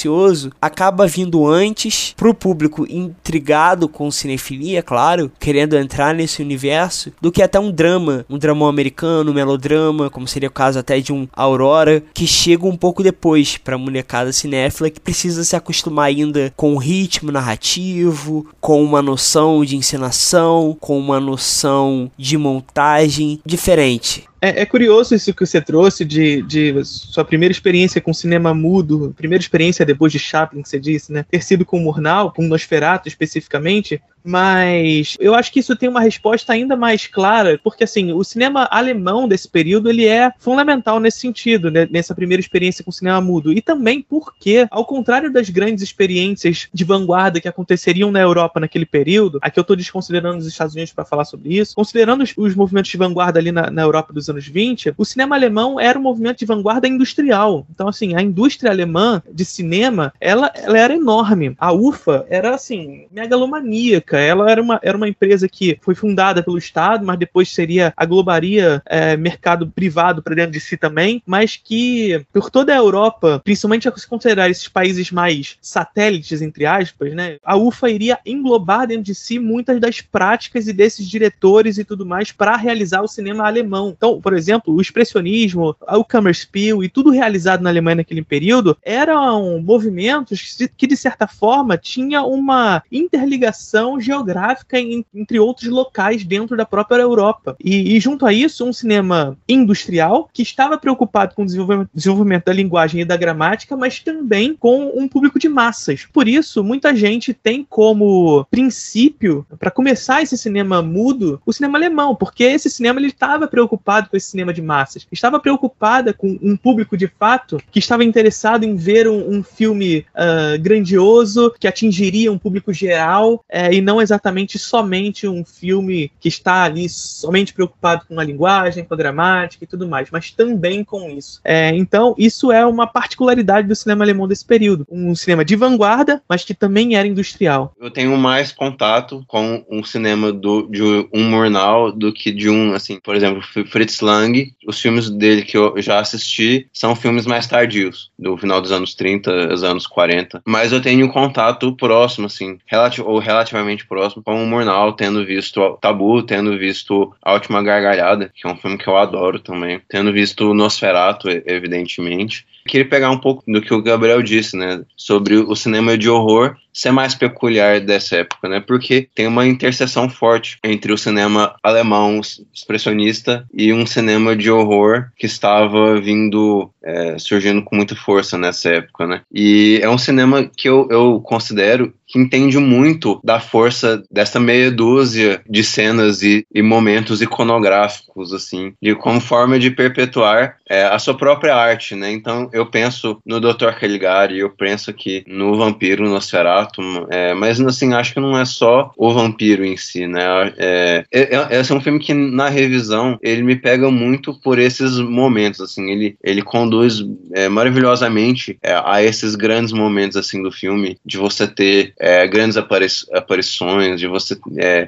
acaba 0.60 1.06
vindo 1.06 1.46
antes 1.46 2.14
para 2.16 2.28
o 2.28 2.34
público 2.34 2.86
intrigado 2.88 3.88
com 3.88 4.10
cinefilia, 4.10 4.82
claro, 4.82 5.30
querendo 5.38 5.76
entrar 5.76 6.14
nesse 6.14 6.42
universo, 6.42 7.12
do 7.20 7.30
que 7.30 7.42
até 7.42 7.58
um 7.60 7.70
drama, 7.70 8.24
um 8.28 8.38
drama 8.38 8.68
americano, 8.68 9.30
um 9.30 9.34
melodrama, 9.34 10.10
como 10.10 10.26
seria 10.26 10.48
o 10.48 10.52
caso 10.52 10.78
até 10.78 11.00
de 11.00 11.12
um 11.12 11.28
Aurora, 11.32 12.02
que 12.12 12.26
chega 12.26 12.66
um 12.66 12.76
pouco 12.76 13.02
depois 13.02 13.56
para 13.56 13.76
a 13.76 13.78
molecada 13.78 14.32
cinéfila 14.32 14.90
que 14.90 15.00
precisa 15.00 15.44
se 15.44 15.56
acostumar 15.56 16.06
ainda 16.06 16.52
com 16.56 16.74
o 16.74 16.78
ritmo 16.78 17.30
narrativo, 17.30 18.46
com 18.60 18.82
uma 18.82 19.02
noção 19.02 19.64
de 19.64 19.76
encenação, 19.76 20.76
com 20.80 20.98
uma 20.98 21.20
noção 21.20 22.10
de 22.16 22.36
montagem 22.36 23.40
diferente. 23.44 24.24
É, 24.44 24.60
é, 24.60 24.66
curioso 24.66 25.14
isso 25.14 25.32
que 25.32 25.46
você 25.46 25.58
trouxe 25.58 26.04
de, 26.04 26.42
de 26.42 26.84
sua 26.84 27.24
primeira 27.24 27.50
experiência 27.50 27.98
com 27.98 28.12
cinema 28.12 28.52
mudo, 28.52 29.14
primeira 29.16 29.40
experiência 29.40 29.86
depois 29.86 30.12
de 30.12 30.18
Chaplin, 30.18 30.60
que 30.60 30.68
você 30.68 30.78
disse, 30.78 31.10
né? 31.10 31.24
Ter 31.30 31.42
sido 31.42 31.64
com 31.64 31.78
Murnau, 31.78 32.30
com 32.30 32.42
Nosferatu 32.42 33.08
especificamente, 33.08 34.02
mas 34.24 35.16
eu 35.18 35.34
acho 35.34 35.52
que 35.52 35.60
isso 35.60 35.74
tem 35.74 35.88
uma 35.88 36.00
resposta 36.00 36.52
ainda 36.52 36.76
mais 36.76 37.06
clara, 37.06 37.58
porque 37.62 37.84
assim, 37.84 38.12
o 38.12 38.22
cinema 38.22 38.68
alemão 38.70 39.26
desse 39.26 39.48
período, 39.48 39.88
ele 39.88 40.06
é 40.06 40.32
fundamental 40.38 41.00
nesse 41.00 41.18
sentido, 41.18 41.70
né? 41.70 41.88
nessa 41.90 42.14
primeira 42.14 42.40
experiência 42.40 42.84
com 42.84 42.92
cinema 42.92 43.20
mudo, 43.20 43.52
e 43.52 43.60
também 43.60 44.02
porque, 44.02 44.66
ao 44.70 44.84
contrário 44.84 45.32
das 45.32 45.50
grandes 45.50 45.82
experiências 45.82 46.68
de 46.72 46.84
vanguarda 46.84 47.40
que 47.40 47.48
aconteceriam 47.48 48.10
na 48.10 48.20
Europa 48.20 48.60
naquele 48.60 48.86
período, 48.86 49.38
aqui 49.40 49.58
eu 49.58 49.62
estou 49.62 49.76
desconsiderando 49.76 50.38
os 50.38 50.46
Estados 50.46 50.74
Unidos 50.74 50.92
para 50.92 51.04
falar 51.04 51.24
sobre 51.24 51.58
isso, 51.58 51.74
considerando 51.74 52.22
os, 52.22 52.32
os 52.36 52.54
movimentos 52.54 52.90
de 52.90 52.96
vanguarda 52.96 53.38
ali 53.38 53.50
na, 53.50 53.70
na 53.70 53.82
Europa 53.82 54.12
dos 54.12 54.28
anos 54.28 54.34
anos 54.34 54.46
20, 54.46 54.94
o 54.96 55.04
cinema 55.04 55.36
alemão 55.36 55.80
era 55.80 55.98
um 55.98 56.02
movimento 56.02 56.38
de 56.38 56.44
vanguarda 56.44 56.88
industrial. 56.88 57.66
Então, 57.72 57.88
assim, 57.88 58.14
a 58.14 58.22
indústria 58.22 58.70
alemã 58.70 59.22
de 59.30 59.44
cinema, 59.44 60.12
ela, 60.20 60.50
ela 60.54 60.78
era 60.78 60.94
enorme. 60.94 61.54
A 61.58 61.72
UFA 61.72 62.26
era, 62.28 62.54
assim, 62.54 63.06
megalomaníaca. 63.10 64.13
Ela 64.18 64.50
era 64.50 64.62
uma, 64.62 64.80
era 64.82 64.96
uma 64.96 65.08
empresa 65.08 65.48
que 65.48 65.78
foi 65.80 65.94
fundada 65.94 66.42
pelo 66.42 66.58
Estado, 66.58 67.04
mas 67.04 67.18
depois 67.18 67.50
seria 67.50 67.92
aglobaria 67.96 68.82
é, 68.86 69.16
mercado 69.16 69.66
privado 69.66 70.22
para 70.22 70.34
dentro 70.34 70.52
de 70.52 70.60
si 70.60 70.76
também, 70.76 71.22
mas 71.26 71.56
que 71.56 72.24
por 72.32 72.50
toda 72.50 72.72
a 72.72 72.76
Europa, 72.76 73.40
principalmente 73.44 73.88
se 73.96 74.06
considerar 74.06 74.50
esses 74.50 74.68
países 74.68 75.10
mais 75.10 75.56
satélites, 75.60 76.42
entre 76.42 76.66
aspas, 76.66 77.12
né, 77.14 77.36
a 77.44 77.56
UFA 77.56 77.90
iria 77.90 78.18
englobar 78.24 78.86
dentro 78.86 79.04
de 79.04 79.14
si 79.14 79.38
muitas 79.38 79.80
das 79.80 80.00
práticas 80.00 80.66
e 80.68 80.72
desses 80.72 81.08
diretores 81.08 81.78
e 81.78 81.84
tudo 81.84 82.04
mais 82.04 82.32
para 82.32 82.56
realizar 82.56 83.02
o 83.02 83.08
cinema 83.08 83.46
alemão. 83.46 83.94
Então, 83.96 84.20
por 84.20 84.34
exemplo, 84.34 84.74
o 84.74 84.80
expressionismo, 84.80 85.76
o 85.80 86.04
Kammerspiel 86.04 86.82
e 86.82 86.88
tudo 86.88 87.10
realizado 87.10 87.62
na 87.62 87.70
Alemanha 87.70 87.96
naquele 87.96 88.22
período 88.22 88.76
eram 88.82 89.60
movimentos 89.60 90.56
que, 90.76 90.86
de 90.86 90.96
certa 90.96 91.26
forma, 91.26 91.76
tinha 91.76 92.22
uma 92.22 92.82
interligação 92.90 94.00
geográfica 94.04 94.78
em, 94.78 95.04
entre 95.14 95.38
outros 95.38 95.68
locais 95.68 96.24
dentro 96.24 96.56
da 96.56 96.64
própria 96.64 97.02
Europa. 97.02 97.56
E, 97.62 97.96
e, 97.96 98.00
junto 98.00 98.26
a 98.26 98.32
isso, 98.32 98.64
um 98.64 98.72
cinema 98.72 99.36
industrial 99.48 100.28
que 100.32 100.42
estava 100.42 100.78
preocupado 100.78 101.34
com 101.34 101.42
o 101.42 101.46
desenvolvimento, 101.46 101.90
desenvolvimento 101.94 102.44
da 102.44 102.52
linguagem 102.52 103.00
e 103.00 103.04
da 103.04 103.16
gramática, 103.16 103.76
mas 103.76 104.00
também 104.00 104.54
com 104.54 104.92
um 104.94 105.08
público 105.08 105.38
de 105.38 105.48
massas. 105.48 106.06
Por 106.12 106.28
isso, 106.28 106.62
muita 106.62 106.94
gente 106.94 107.32
tem 107.32 107.66
como 107.68 108.44
princípio, 108.50 109.46
para 109.58 109.70
começar 109.70 110.22
esse 110.22 110.36
cinema 110.36 110.82
mudo, 110.82 111.40
o 111.44 111.52
cinema 111.52 111.78
alemão, 111.78 112.14
porque 112.14 112.44
esse 112.44 112.70
cinema 112.70 113.00
ele 113.00 113.08
estava 113.08 113.46
preocupado 113.46 114.08
com 114.08 114.16
esse 114.16 114.30
cinema 114.30 114.52
de 114.52 114.62
massas. 114.62 115.06
Estava 115.10 115.40
preocupada 115.40 116.12
com 116.12 116.38
um 116.42 116.56
público 116.56 116.96
de 116.96 117.06
fato 117.06 117.60
que 117.70 117.78
estava 117.78 118.04
interessado 118.04 118.64
em 118.64 118.76
ver 118.76 119.08
um, 119.08 119.36
um 119.36 119.42
filme 119.42 120.04
uh, 120.14 120.60
grandioso 120.60 121.54
que 121.58 121.66
atingiria 121.66 122.32
um 122.32 122.38
público 122.38 122.72
geral 122.72 123.34
uh, 123.34 123.72
e 123.72 123.80
não 123.80 123.93
exatamente 124.00 124.58
somente 124.58 125.26
um 125.26 125.44
filme 125.44 126.10
que 126.20 126.28
está 126.28 126.64
ali 126.64 126.88
somente 126.88 127.52
preocupado 127.52 128.04
com 128.06 128.18
a 128.18 128.24
linguagem, 128.24 128.84
com 128.84 128.94
a 128.94 128.96
gramática 128.96 129.64
e 129.64 129.66
tudo 129.66 129.88
mais, 129.88 130.08
mas 130.10 130.30
também 130.30 130.84
com 130.84 131.10
isso. 131.10 131.40
Uh, 131.40 131.74
então, 131.74 132.14
isso 132.18 132.52
é 132.52 132.64
uma 132.64 132.86
particularidade 132.86 133.68
do 133.68 133.74
cinema 133.74 134.04
alemão 134.04 134.28
desse 134.28 134.44
período. 134.44 134.86
Um 134.90 135.14
cinema 135.14 135.44
de 135.44 135.56
vanguarda, 135.56 136.22
mas 136.28 136.44
que 136.44 136.54
também 136.54 136.96
era 136.96 137.06
industrial. 137.06 137.74
Eu 137.80 137.90
tenho 137.90 138.16
mais 138.16 138.52
contato 138.52 139.24
com 139.26 139.64
um 139.70 139.82
cinema 139.84 140.32
do, 140.32 140.66
de 140.68 140.82
um 141.12 141.24
Murnau 141.28 141.92
do 141.92 142.12
que 142.12 142.32
de 142.32 142.48
um, 142.48 142.74
assim, 142.74 142.98
por 143.00 143.14
exemplo, 143.14 143.42
Fritz 143.66 144.00
Lang, 144.00 144.52
os 144.66 144.80
filmes 144.80 145.10
dele 145.10 145.42
que 145.42 145.56
eu 145.56 145.74
já 145.80 145.98
assisti 145.98 146.68
são 146.72 146.94
filmes 146.94 147.26
mais 147.26 147.46
tardios, 147.46 148.10
do 148.18 148.36
final 148.36 148.60
dos 148.60 148.72
anos 148.72 148.94
30, 148.94 149.48
dos 149.48 149.64
anos 149.64 149.86
40. 149.86 150.42
Mas 150.46 150.72
eu 150.72 150.80
tenho 150.80 151.06
um 151.06 151.10
contato 151.10 151.74
próximo, 151.76 152.26
assim, 152.26 152.58
relati 152.66 153.00
ou 153.00 153.18
relativamente 153.18 153.83
próximo, 153.86 154.22
com 154.22 154.42
o 154.42 154.46
Murnau, 154.46 154.92
tendo 154.92 155.24
visto 155.24 155.78
Tabu, 155.80 156.22
tendo 156.22 156.58
visto 156.58 157.14
A 157.22 157.32
Última 157.32 157.62
Gargalhada, 157.62 158.30
que 158.34 158.46
é 158.46 158.50
um 158.50 158.56
filme 158.56 158.78
que 158.78 158.88
eu 158.88 158.96
adoro 158.96 159.38
também, 159.38 159.80
tendo 159.88 160.12
visto 160.12 160.54
Nosferatu, 160.54 161.28
evidentemente. 161.46 162.46
Queria 162.66 162.88
pegar 162.88 163.10
um 163.10 163.18
pouco 163.18 163.42
do 163.46 163.60
que 163.60 163.74
o 163.74 163.82
Gabriel 163.82 164.22
disse, 164.22 164.56
né, 164.56 164.82
sobre 164.96 165.36
o 165.36 165.54
cinema 165.54 165.96
de 165.98 166.08
horror 166.08 166.56
ser 166.74 166.90
mais 166.90 167.14
peculiar 167.14 167.80
dessa 167.80 168.16
época, 168.16 168.48
né? 168.48 168.60
Porque 168.60 169.08
tem 169.14 169.28
uma 169.28 169.46
interseção 169.46 170.10
forte 170.10 170.58
entre 170.64 170.92
o 170.92 170.98
cinema 170.98 171.54
alemão 171.62 172.20
expressionista 172.52 173.46
e 173.54 173.72
um 173.72 173.86
cinema 173.86 174.34
de 174.34 174.50
horror 174.50 175.06
que 175.16 175.26
estava 175.26 176.00
vindo 176.00 176.68
é, 176.84 177.16
surgindo 177.18 177.62
com 177.62 177.76
muita 177.76 177.94
força 177.94 178.36
nessa 178.36 178.70
época, 178.70 179.06
né? 179.06 179.22
E 179.32 179.78
é 179.80 179.88
um 179.88 179.96
cinema 179.96 180.50
que 180.56 180.68
eu, 180.68 180.88
eu 180.90 181.20
considero 181.20 181.94
que 182.06 182.18
entende 182.18 182.58
muito 182.58 183.20
da 183.24 183.40
força 183.40 184.02
dessa 184.10 184.38
meia 184.38 184.70
dúzia 184.70 185.40
de 185.48 185.64
cenas 185.64 186.22
e, 186.22 186.44
e 186.54 186.60
momentos 186.60 187.22
iconográficos, 187.22 188.32
assim, 188.32 188.74
de 188.82 188.94
como 188.94 189.20
forma 189.20 189.58
de 189.58 189.70
perpetuar 189.70 190.56
é, 190.68 190.84
a 190.84 190.98
sua 190.98 191.16
própria 191.16 191.56
arte, 191.56 191.94
né? 191.94 192.10
Então 192.12 192.50
eu 192.54 192.64
penso 192.66 193.18
no 193.26 193.40
Dr. 193.40 193.72
Caligari, 193.80 194.38
eu 194.38 194.48
penso 194.48 194.88
aqui 194.88 195.24
no 195.26 195.56
Vampiro 195.56 196.08
Nosferatu, 196.08 196.80
é, 197.10 197.34
mas 197.34 197.60
assim, 197.60 197.92
acho 197.92 198.14
que 198.14 198.20
não 198.20 198.38
é 198.38 198.44
só 198.44 198.92
o 198.96 199.12
vampiro 199.12 199.64
em 199.64 199.76
si, 199.76 200.06
né? 200.06 200.22
É, 200.56 201.04
é, 201.12 201.36
é, 201.36 201.60
esse 201.60 201.72
é 201.72 201.74
um 201.74 201.80
filme 201.80 201.98
que 201.98 202.14
na 202.14 202.48
revisão 202.48 203.18
ele 203.20 203.42
me 203.42 203.56
pega 203.56 203.90
muito 203.90 204.32
por 204.40 204.60
esses 204.60 205.00
momentos, 205.00 205.60
assim, 205.60 205.90
ele, 205.90 206.16
ele 206.22 206.42
conduz 206.42 207.04
é, 207.32 207.48
maravilhosamente 207.48 208.56
é, 208.62 208.80
a 208.84 209.02
esses 209.02 209.34
grandes 209.34 209.72
momentos, 209.72 210.16
assim, 210.16 210.40
do 210.40 210.52
filme, 210.52 210.96
de 211.04 211.18
você 211.18 211.48
ter 211.48 211.92
é, 211.98 212.24
grandes 212.28 212.56
apari 212.56 212.86
aparições, 213.12 213.98
de 213.98 214.06
você, 214.06 214.38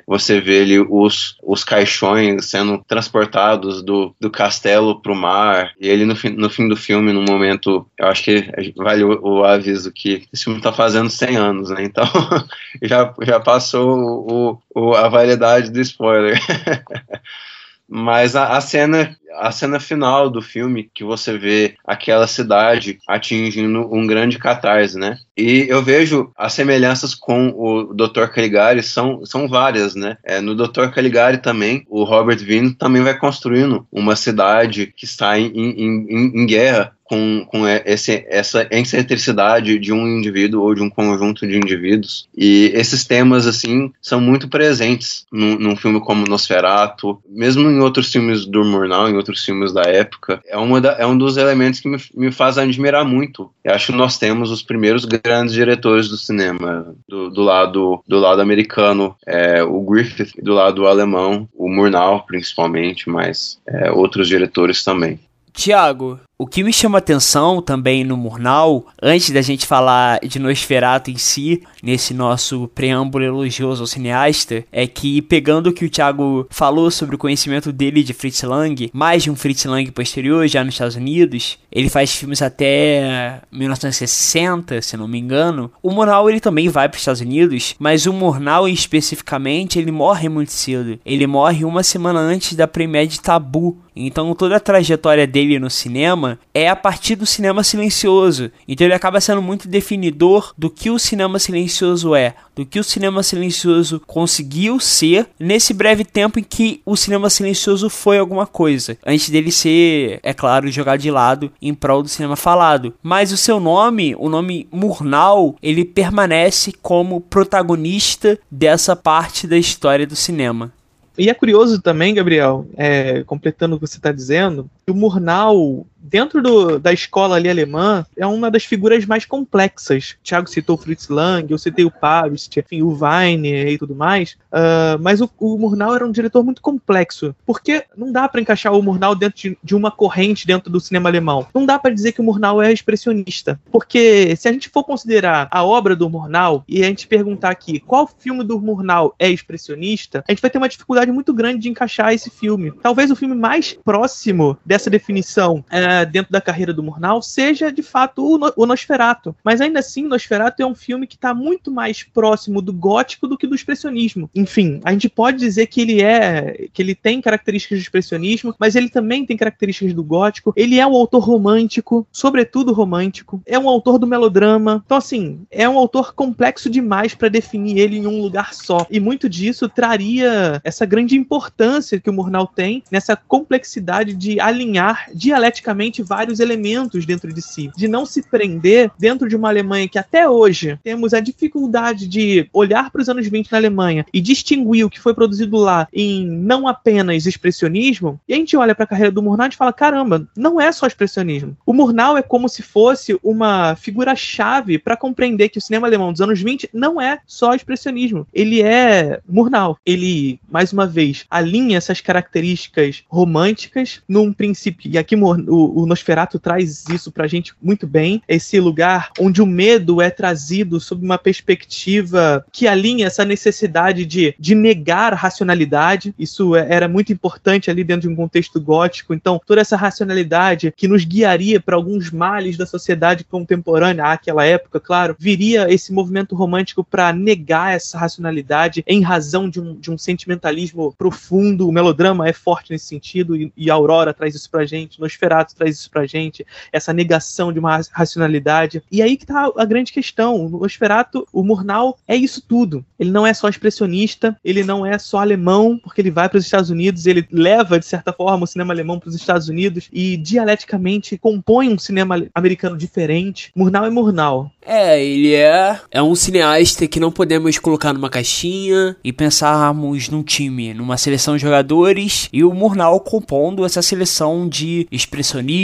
você 0.06 0.40
ver 0.40 0.62
ali 0.62 0.78
os, 0.78 1.36
os 1.42 1.64
caixões 1.64 2.44
sendo 2.44 2.84
transportados 2.86 3.82
do, 3.82 4.14
do 4.20 4.30
castelo 4.30 5.00
pro 5.00 5.16
mar, 5.16 5.72
e 5.80 5.88
ele 5.88 6.04
no, 6.04 6.14
fim, 6.14 6.28
no 6.28 6.50
fim 6.50 6.68
do 6.68 6.76
filme, 6.76 7.12
no 7.12 7.22
momento, 7.22 7.55
eu 7.98 8.06
acho 8.06 8.24
que 8.24 8.52
vale 8.76 9.04
o, 9.04 9.20
o 9.22 9.44
aviso 9.44 9.92
que 9.92 10.26
esse 10.32 10.44
filme 10.44 10.60
tá 10.60 10.72
fazendo 10.72 11.10
100 11.10 11.36
anos, 11.36 11.70
né? 11.70 11.82
Então 11.84 12.04
já, 12.82 13.14
já 13.22 13.40
passou 13.40 13.98
o, 14.30 14.62
o, 14.74 14.94
a 14.94 15.08
validade 15.08 15.70
do 15.70 15.80
spoiler. 15.80 16.38
Mas 17.88 18.34
a, 18.34 18.56
a, 18.56 18.60
cena 18.60 19.16
a 19.38 19.50
cena 19.50 19.80
final 19.80 20.28
do 20.30 20.42
filme, 20.42 20.90
que 20.92 21.04
você 21.04 21.36
vê 21.36 21.74
aquela 21.86 22.26
cidade 22.26 22.98
atingindo 23.06 23.92
um 23.92 24.06
grande 24.06 24.38
catarse, 24.38 24.98
né? 24.98 25.18
E 25.36 25.66
eu 25.68 25.82
vejo 25.82 26.30
as 26.36 26.54
semelhanças 26.54 27.14
com 27.14 27.50
o 27.50 27.94
Dr. 27.94 28.26
Caligari 28.26 28.82
são, 28.82 29.24
são 29.24 29.46
várias, 29.48 29.94
né? 29.94 30.16
É, 30.24 30.40
no 30.40 30.54
Dr. 30.54 30.88
Caligari 30.94 31.38
também, 31.38 31.84
o 31.88 32.04
Robert 32.04 32.38
Vino 32.38 32.74
também 32.74 33.02
vai 33.02 33.18
construindo 33.18 33.86
uma 33.92 34.16
cidade 34.16 34.92
que 34.96 35.04
está 35.04 35.38
em, 35.38 35.48
em, 35.48 36.06
em, 36.08 36.42
em 36.42 36.46
guerra 36.46 36.96
com, 37.06 37.46
com 37.46 37.66
esse, 37.68 38.24
essa 38.28 38.66
excentricidade 38.70 39.78
de 39.78 39.92
um 39.92 40.06
indivíduo 40.06 40.62
ou 40.62 40.74
de 40.74 40.82
um 40.82 40.90
conjunto 40.90 41.46
de 41.46 41.56
indivíduos. 41.56 42.28
E 42.36 42.72
esses 42.74 43.04
temas, 43.04 43.46
assim, 43.46 43.92
são 44.02 44.20
muito 44.20 44.48
presentes 44.48 45.24
num, 45.32 45.56
num 45.56 45.76
filme 45.76 46.00
como 46.00 46.26
Nosferatu, 46.26 47.18
mesmo 47.28 47.70
em 47.70 47.78
outros 47.78 48.10
filmes 48.10 48.44
do 48.44 48.64
Murnau, 48.64 49.08
em 49.08 49.16
outros 49.16 49.25
filmes 49.34 49.72
da 49.72 49.82
época. 49.82 50.40
É, 50.46 50.56
uma 50.56 50.80
da, 50.80 50.92
é 50.92 51.06
um 51.06 51.16
dos 51.16 51.36
elementos 51.36 51.80
que 51.80 51.88
me, 51.88 51.98
me 52.14 52.32
faz 52.32 52.58
admirar 52.58 53.04
muito. 53.04 53.50
Eu 53.64 53.74
acho 53.74 53.92
que 53.92 53.98
nós 53.98 54.18
temos 54.18 54.50
os 54.50 54.62
primeiros 54.62 55.04
grandes 55.04 55.54
diretores 55.54 56.08
do 56.08 56.16
cinema, 56.16 56.94
do, 57.08 57.30
do 57.30 57.42
lado, 57.42 58.02
do 58.06 58.18
lado 58.18 58.40
americano, 58.40 59.16
é, 59.26 59.62
o 59.62 59.80
Griffith, 59.82 60.32
do 60.42 60.52
lado 60.52 60.86
alemão, 60.86 61.48
o 61.54 61.68
Murnau, 61.68 62.24
principalmente, 62.26 63.08
mas 63.08 63.58
é, 63.66 63.90
outros 63.90 64.28
diretores 64.28 64.84
também. 64.84 65.18
Tiago, 65.52 66.20
o 66.38 66.46
que 66.46 66.62
me 66.62 66.70
chama 66.70 66.98
atenção 66.98 67.62
também 67.62 68.04
no 68.04 68.14
Murnau, 68.14 68.86
antes 69.02 69.30
da 69.30 69.40
gente 69.40 69.66
falar 69.66 70.20
de 70.20 70.38
Nosferatu 70.38 71.10
em 71.10 71.16
si, 71.16 71.62
nesse 71.82 72.12
nosso 72.12 72.68
preâmbulo 72.74 73.24
elogioso 73.24 73.82
ao 73.82 73.86
cineasta, 73.86 74.62
é 74.70 74.86
que 74.86 75.22
pegando 75.22 75.68
o 75.68 75.72
que 75.72 75.86
o 75.86 75.90
Thiago 75.90 76.46
falou 76.50 76.90
sobre 76.90 77.14
o 77.14 77.18
conhecimento 77.18 77.72
dele 77.72 78.02
de 78.02 78.12
Fritz 78.12 78.42
Lang, 78.42 78.90
mais 78.92 79.22
de 79.22 79.30
um 79.30 79.36
Fritz 79.36 79.64
Lang 79.64 79.90
posterior 79.90 80.46
já 80.46 80.62
nos 80.62 80.74
Estados 80.74 80.96
Unidos, 80.96 81.58
ele 81.72 81.88
faz 81.88 82.14
filmes 82.14 82.42
até 82.42 83.40
1960, 83.50 84.82
se 84.82 84.96
não 84.96 85.08
me 85.08 85.18
engano. 85.18 85.70
O 85.82 85.90
Murnau 85.90 86.28
ele 86.28 86.40
também 86.40 86.68
vai 86.68 86.86
para 86.86 86.96
os 86.96 87.00
Estados 87.00 87.22
Unidos, 87.22 87.74
mas 87.78 88.04
o 88.04 88.12
Murnau 88.12 88.68
especificamente 88.68 89.78
ele 89.78 89.90
morre 89.90 90.28
muito 90.28 90.52
cedo. 90.52 90.98
Ele 91.04 91.26
morre 91.26 91.64
uma 91.64 91.82
semana 91.82 92.20
antes 92.20 92.54
da 92.54 92.68
premiere 92.68 93.08
de 93.08 93.20
Tabu. 93.20 93.78
Então 93.94 94.34
toda 94.34 94.56
a 94.56 94.60
trajetória 94.60 95.26
dele 95.26 95.58
no 95.58 95.70
cinema 95.70 96.25
cinema 96.26 96.38
é 96.52 96.68
a 96.68 96.74
partir 96.74 97.14
do 97.14 97.26
cinema 97.26 97.62
silencioso. 97.62 98.50
Então 98.66 98.86
ele 98.86 98.94
acaba 98.94 99.20
sendo 99.20 99.40
muito 99.40 99.68
definidor 99.68 100.52
do 100.58 100.68
que 100.68 100.90
o 100.90 100.98
cinema 100.98 101.38
silencioso 101.38 102.14
é, 102.14 102.34
do 102.54 102.64
que 102.66 102.80
o 102.80 102.84
cinema 102.84 103.22
silencioso 103.22 104.00
conseguiu 104.06 104.80
ser 104.80 105.28
nesse 105.38 105.72
breve 105.72 106.04
tempo 106.04 106.38
em 106.38 106.42
que 106.42 106.80
o 106.84 106.96
cinema 106.96 107.30
silencioso 107.30 107.88
foi 107.90 108.18
alguma 108.18 108.46
coisa, 108.46 108.96
antes 109.06 109.28
dele 109.28 109.52
ser, 109.52 110.18
é 110.22 110.32
claro, 110.32 110.70
jogado 110.70 111.00
de 111.00 111.10
lado 111.10 111.52
em 111.60 111.74
prol 111.74 112.02
do 112.02 112.08
cinema 112.08 112.34
falado. 112.36 112.94
Mas 113.02 113.32
o 113.32 113.36
seu 113.36 113.60
nome, 113.60 114.16
o 114.18 114.28
nome 114.28 114.66
Murnau, 114.72 115.56
ele 115.62 115.84
permanece 115.84 116.72
como 116.82 117.20
protagonista 117.20 118.38
dessa 118.50 118.96
parte 118.96 119.46
da 119.46 119.58
história 119.58 120.06
do 120.06 120.16
cinema. 120.16 120.72
E 121.18 121.30
é 121.30 121.34
curioso 121.34 121.80
também, 121.80 122.14
Gabriel, 122.14 122.66
é, 122.76 123.24
completando 123.24 123.76
o 123.76 123.80
que 123.80 123.86
você 123.86 123.96
está 123.96 124.12
dizendo, 124.12 124.68
que 124.84 124.92
o 124.92 124.94
Murnau 124.94 125.86
dentro 126.08 126.42
do, 126.42 126.78
da 126.78 126.92
escola 126.92 127.36
ali 127.36 127.48
alemã, 127.48 128.04
é 128.16 128.26
uma 128.26 128.50
das 128.50 128.64
figuras 128.64 129.04
mais 129.04 129.24
complexas. 129.24 130.16
O 130.20 130.24
Thiago 130.24 130.48
citou 130.48 130.76
Fritz 130.76 131.08
Lang, 131.08 131.50
eu 131.50 131.58
citei 131.58 131.84
o 131.84 131.90
Pavist, 131.90 132.56
enfim, 132.56 132.82
o 132.82 132.96
Weiner 132.98 133.68
e 133.68 133.78
tudo 133.78 133.94
mais. 133.94 134.36
Uh, 134.52 134.98
mas 135.00 135.20
o, 135.20 135.30
o, 135.38 135.58
Murnau 135.58 135.94
era 135.94 136.06
um 136.06 136.10
diretor 136.10 136.44
muito 136.44 136.62
complexo, 136.62 137.34
porque 137.44 137.84
não 137.96 138.12
dá 138.12 138.28
para 138.28 138.40
encaixar 138.40 138.72
o 138.72 138.82
Murnau 138.82 139.14
dentro 139.14 139.38
de, 139.38 139.58
de, 139.62 139.74
uma 139.74 139.90
corrente 139.90 140.46
dentro 140.46 140.70
do 140.70 140.80
cinema 140.80 141.08
alemão. 141.08 141.46
Não 141.54 141.66
dá 141.66 141.78
para 141.78 141.92
dizer 141.92 142.12
que 142.12 142.20
o 142.20 142.24
Murnau 142.24 142.62
é 142.62 142.72
expressionista, 142.72 143.60
porque 143.70 144.34
se 144.36 144.48
a 144.48 144.52
gente 144.52 144.68
for 144.68 144.84
considerar 144.84 145.48
a 145.50 145.64
obra 145.64 145.96
do 145.96 146.08
Murnau 146.08 146.64
e 146.68 146.82
a 146.82 146.86
gente 146.86 147.06
perguntar 147.06 147.50
aqui 147.50 147.80
qual 147.80 148.08
filme 148.18 148.44
do 148.44 148.60
Murnau 148.60 149.14
é 149.18 149.28
expressionista, 149.28 150.24
a 150.26 150.32
gente 150.32 150.40
vai 150.40 150.50
ter 150.50 150.58
uma 150.58 150.68
dificuldade 150.68 151.10
muito 151.10 151.32
grande 151.34 151.60
de 151.60 151.68
encaixar 151.68 152.12
esse 152.12 152.30
filme. 152.30 152.72
Talvez 152.82 153.10
o 153.10 153.16
filme 153.16 153.34
mais 153.34 153.72
próximo 153.84 154.56
dessa 154.64 154.88
definição 154.88 155.64
é, 155.70 155.95
dentro 156.04 156.32
da 156.32 156.40
carreira 156.40 156.72
do 156.72 156.82
Murnau 156.82 157.22
seja 157.22 157.72
de 157.72 157.82
fato 157.82 158.24
o, 158.24 158.38
no, 158.38 158.52
o 158.56 158.66
Nosferatu. 158.66 159.34
Mas 159.42 159.60
ainda 159.60 159.80
assim, 159.80 160.02
Nosferatu 160.02 160.62
é 160.62 160.66
um 160.66 160.74
filme 160.74 161.06
que 161.06 161.16
está 161.16 161.34
muito 161.34 161.70
mais 161.70 162.02
próximo 162.02 162.62
do 162.62 162.72
gótico 162.72 163.26
do 163.26 163.36
que 163.36 163.46
do 163.46 163.54
expressionismo. 163.54 164.30
Enfim, 164.34 164.80
a 164.84 164.92
gente 164.92 165.08
pode 165.08 165.38
dizer 165.38 165.66
que 165.66 165.80
ele 165.80 166.02
é 166.02 166.68
que 166.72 166.82
ele 166.82 166.94
tem 166.94 167.20
características 167.20 167.78
do 167.78 167.82
expressionismo, 167.82 168.54
mas 168.58 168.74
ele 168.74 168.88
também 168.88 169.24
tem 169.24 169.36
características 169.36 169.94
do 169.94 170.02
gótico. 170.02 170.52
Ele 170.56 170.78
é 170.78 170.86
um 170.86 170.94
autor 170.94 171.22
romântico, 171.22 172.06
sobretudo 172.10 172.72
romântico. 172.72 173.42
É 173.46 173.58
um 173.58 173.68
autor 173.68 173.98
do 173.98 174.06
melodrama. 174.06 174.82
Então 174.84 174.96
assim, 174.96 175.40
é 175.50 175.68
um 175.68 175.78
autor 175.78 176.14
complexo 176.14 176.68
demais 176.68 177.14
para 177.14 177.28
definir 177.28 177.78
ele 177.78 177.96
em 177.96 178.06
um 178.06 178.20
lugar 178.20 178.54
só. 178.54 178.86
E 178.90 179.00
muito 179.00 179.28
disso 179.28 179.68
traria 179.68 180.60
essa 180.64 180.86
grande 180.86 181.16
importância 181.16 182.00
que 182.00 182.10
o 182.10 182.12
Murnau 182.12 182.46
tem 182.46 182.82
nessa 182.90 183.16
complexidade 183.16 184.14
de 184.14 184.40
alinhar 184.40 185.08
dialeticamente 185.14 185.85
vários 186.02 186.40
elementos 186.40 187.06
dentro 187.06 187.32
de 187.32 187.42
si, 187.42 187.70
de 187.76 187.88
não 187.88 188.06
se 188.06 188.22
prender 188.22 188.90
dentro 188.98 189.28
de 189.28 189.36
uma 189.36 189.48
Alemanha 189.48 189.88
que 189.88 189.98
até 189.98 190.28
hoje 190.28 190.78
temos 190.82 191.14
a 191.14 191.20
dificuldade 191.20 192.06
de 192.06 192.48
olhar 192.52 192.90
para 192.90 193.02
os 193.02 193.08
anos 193.08 193.26
20 193.26 193.50
na 193.50 193.58
Alemanha 193.58 194.06
e 194.12 194.20
distinguir 194.20 194.84
o 194.84 194.90
que 194.90 195.00
foi 195.00 195.14
produzido 195.14 195.56
lá 195.56 195.88
em 195.92 196.26
não 196.26 196.68
apenas 196.68 197.26
expressionismo, 197.26 198.20
e 198.28 198.34
a 198.34 198.36
gente 198.36 198.56
olha 198.56 198.74
para 198.74 198.84
a 198.84 198.88
carreira 198.88 199.10
do 199.10 199.22
Murnau 199.22 199.48
e 199.48 199.56
fala: 199.56 199.72
caramba, 199.72 200.26
não 200.36 200.60
é 200.60 200.70
só 200.72 200.86
expressionismo. 200.86 201.56
O 201.64 201.72
Murnau 201.72 202.16
é 202.16 202.22
como 202.22 202.48
se 202.48 202.62
fosse 202.62 203.18
uma 203.22 203.76
figura-chave 203.76 204.78
para 204.78 204.96
compreender 204.96 205.48
que 205.48 205.58
o 205.58 205.62
cinema 205.62 205.86
alemão 205.86 206.12
dos 206.12 206.20
anos 206.20 206.40
20 206.40 206.70
não 206.72 207.00
é 207.00 207.20
só 207.26 207.54
expressionismo. 207.54 208.26
Ele 208.32 208.62
é 208.62 209.20
Murnau. 209.28 209.78
Ele, 209.84 210.40
mais 210.48 210.72
uma 210.72 210.86
vez, 210.86 211.24
alinha 211.30 211.76
essas 211.76 212.00
características 212.00 213.04
românticas 213.08 214.02
num 214.08 214.32
princípio. 214.32 214.90
E 214.90 214.98
aqui 214.98 215.16
o, 215.16 215.75
o 215.76 215.84
Nosferatu 215.84 216.38
traz 216.38 216.84
isso 216.88 217.12
pra 217.12 217.26
gente 217.26 217.52
muito 217.62 217.86
bem. 217.86 218.22
Esse 218.26 218.58
lugar 218.58 219.10
onde 219.20 219.42
o 219.42 219.46
medo 219.46 220.00
é 220.00 220.08
trazido 220.08 220.80
sob 220.80 221.04
uma 221.04 221.18
perspectiva 221.18 222.44
que 222.50 222.66
alinha 222.66 223.06
essa 223.06 223.26
necessidade 223.26 224.06
de, 224.06 224.34
de 224.38 224.54
negar 224.54 225.12
a 225.12 225.16
racionalidade. 225.16 226.14
Isso 226.18 226.56
é, 226.56 226.66
era 226.70 226.88
muito 226.88 227.12
importante 227.12 227.70
ali 227.70 227.84
dentro 227.84 228.08
de 228.08 228.08
um 228.08 228.16
contexto 228.16 228.58
gótico. 228.58 229.12
Então, 229.12 229.38
toda 229.44 229.60
essa 229.60 229.76
racionalidade 229.76 230.72
que 230.74 230.88
nos 230.88 231.04
guiaria 231.04 231.60
para 231.60 231.76
alguns 231.76 232.10
males 232.10 232.56
da 232.56 232.64
sociedade 232.64 233.24
contemporânea, 233.24 234.06
àquela 234.06 234.46
época, 234.46 234.80
claro, 234.80 235.14
viria 235.18 235.70
esse 235.70 235.92
movimento 235.92 236.34
romântico 236.34 236.82
para 236.82 237.12
negar 237.12 237.74
essa 237.74 237.98
racionalidade 237.98 238.82
em 238.86 239.02
razão 239.02 239.48
de 239.48 239.60
um, 239.60 239.74
de 239.74 239.90
um 239.90 239.98
sentimentalismo 239.98 240.94
profundo. 240.96 241.68
O 241.68 241.72
melodrama 241.72 242.26
é 242.26 242.32
forte 242.32 242.72
nesse 242.72 242.86
sentido 242.86 243.36
e, 243.36 243.52
e 243.54 243.70
a 243.70 243.74
Aurora 243.74 244.14
traz 244.14 244.34
isso 244.34 244.50
pra 244.50 244.64
gente. 244.64 244.98
Nosferatu 245.00 245.54
traz 245.54 245.65
traz 245.66 245.78
isso 245.78 245.90
pra 245.90 246.06
gente, 246.06 246.46
essa 246.72 246.92
negação 246.92 247.52
de 247.52 247.58
uma 247.58 247.80
racionalidade. 247.92 248.82
E 248.90 249.02
aí 249.02 249.16
que 249.16 249.26
tá 249.26 249.50
a 249.56 249.64
grande 249.64 249.92
questão. 249.92 250.46
O 250.46 250.48
Nosferatu, 250.48 251.26
o 251.32 251.42
Murnau, 251.42 251.98
é 252.06 252.14
isso 252.14 252.42
tudo. 252.46 252.84
Ele 252.98 253.10
não 253.10 253.26
é 253.26 253.34
só 253.34 253.48
expressionista, 253.48 254.36
ele 254.44 254.62
não 254.62 254.86
é 254.86 254.98
só 254.98 255.18
alemão, 255.18 255.78
porque 255.82 256.00
ele 256.00 256.10
vai 256.10 256.28
para 256.28 256.38
os 256.38 256.44
Estados 256.44 256.70
Unidos, 256.70 257.06
ele 257.06 257.26
leva, 257.30 257.78
de 257.78 257.86
certa 257.86 258.12
forma, 258.12 258.44
o 258.44 258.46
cinema 258.46 258.72
alemão 258.72 258.98
para 258.98 259.08
os 259.08 259.14
Estados 259.14 259.48
Unidos 259.48 259.88
e 259.92 260.16
dialeticamente 260.16 261.18
compõe 261.18 261.68
um 261.68 261.78
cinema 261.78 262.26
americano 262.34 262.76
diferente. 262.76 263.50
Murnau 263.54 263.84
é 263.84 263.90
Murnau. 263.90 264.50
É, 264.64 265.02
ele 265.02 265.34
é, 265.34 265.80
é 265.90 266.02
um 266.02 266.14
cineasta 266.14 266.86
que 266.86 267.00
não 267.00 267.12
podemos 267.12 267.58
colocar 267.58 267.92
numa 267.92 268.10
caixinha 268.10 268.96
e 269.02 269.12
pensarmos 269.12 270.08
num 270.08 270.22
time, 270.22 270.74
numa 270.74 270.96
seleção 270.96 271.36
de 271.36 271.42
jogadores 271.42 272.28
e 272.32 272.42
o 272.42 272.52
Murnau 272.52 273.00
compondo 273.00 273.64
essa 273.64 273.82
seleção 273.82 274.48
de 274.48 274.86
expressionistas, 274.90 275.55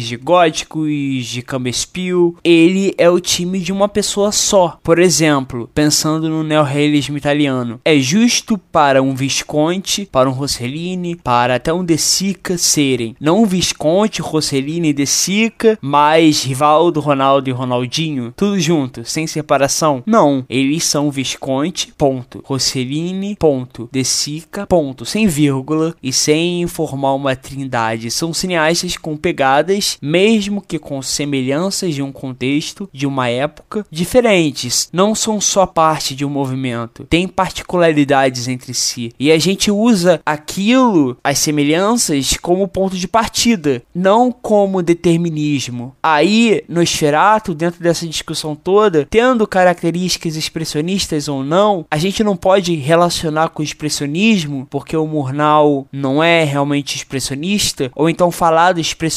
de 0.00 0.16
góticos, 0.16 1.26
de 1.26 1.42
cambespiel. 1.42 2.36
Ele 2.44 2.94
é 2.98 3.08
o 3.08 3.20
time 3.20 3.60
de 3.60 3.72
uma 3.72 3.88
pessoa 3.88 4.32
só. 4.32 4.78
Por 4.82 4.98
exemplo, 4.98 5.70
pensando 5.74 6.28
no 6.28 6.42
neorrealismo 6.42 7.16
italiano, 7.16 7.80
é 7.84 7.98
justo 7.98 8.58
para 8.58 9.02
um 9.02 9.14
Visconti, 9.14 10.06
para 10.10 10.28
um 10.28 10.32
Rossellini, 10.32 11.16
para 11.16 11.56
até 11.56 11.72
um 11.72 11.84
De 11.84 11.96
Sica 11.96 12.58
serem 12.58 13.16
não 13.20 13.46
Visconti, 13.46 14.22
Rossellini 14.22 14.88
e 14.88 14.92
De 14.92 15.06
Sica, 15.06 15.78
mas 15.80 16.42
Rivaldo, 16.42 17.00
Ronaldo 17.00 17.48
e 17.48 17.52
Ronaldinho 17.52 18.32
tudo 18.36 18.58
junto, 18.58 19.04
sem 19.04 19.26
separação? 19.26 20.02
Não. 20.06 20.44
Eles 20.48 20.84
são 20.84 21.10
Visconti, 21.10 21.92
ponto. 21.96 22.42
Rossellini, 22.44 23.36
ponto. 23.36 23.88
De 23.92 24.04
Sica, 24.04 24.66
ponto. 24.66 25.04
Sem 25.04 25.26
vírgula 25.26 25.94
e 26.02 26.12
sem 26.12 26.66
formar 26.66 27.14
uma 27.14 27.36
trindade. 27.36 28.10
São 28.10 28.32
cineastas 28.32 28.96
com 28.96 29.16
pegadas, 29.30 29.96
mesmo 30.02 30.60
que 30.60 30.76
com 30.76 31.00
semelhanças 31.00 31.94
de 31.94 32.02
um 32.02 32.10
contexto, 32.10 32.90
de 32.92 33.06
uma 33.06 33.28
época, 33.28 33.86
diferentes. 33.88 34.88
Não 34.92 35.14
são 35.14 35.40
só 35.40 35.66
parte 35.66 36.16
de 36.16 36.24
um 36.24 36.28
movimento, 36.28 37.06
tem 37.08 37.28
particularidades 37.28 38.48
entre 38.48 38.74
si. 38.74 39.12
E 39.20 39.30
a 39.30 39.38
gente 39.38 39.70
usa 39.70 40.20
aquilo, 40.26 41.16
as 41.22 41.38
semelhanças, 41.38 42.36
como 42.42 42.66
ponto 42.66 42.96
de 42.96 43.06
partida, 43.06 43.82
não 43.94 44.32
como 44.32 44.82
determinismo. 44.82 45.94
Aí, 46.02 46.64
Nosferatu, 46.68 47.54
dentro 47.54 47.80
dessa 47.80 48.06
discussão 48.08 48.56
toda, 48.56 49.06
tendo 49.08 49.46
características 49.46 50.34
expressionistas 50.34 51.28
ou 51.28 51.44
não, 51.44 51.86
a 51.88 51.98
gente 51.98 52.24
não 52.24 52.36
pode 52.36 52.74
relacionar 52.74 53.50
com 53.50 53.62
o 53.62 53.64
expressionismo, 53.64 54.66
porque 54.68 54.96
o 54.96 55.06
Murnau 55.06 55.86
não 55.92 56.20
é 56.20 56.42
realmente 56.42 56.96
expressionista, 56.96 57.92
ou 57.94 58.10
então 58.10 58.32
falar 58.32 58.72
do 58.72 58.80
expressionismo 58.80 59.09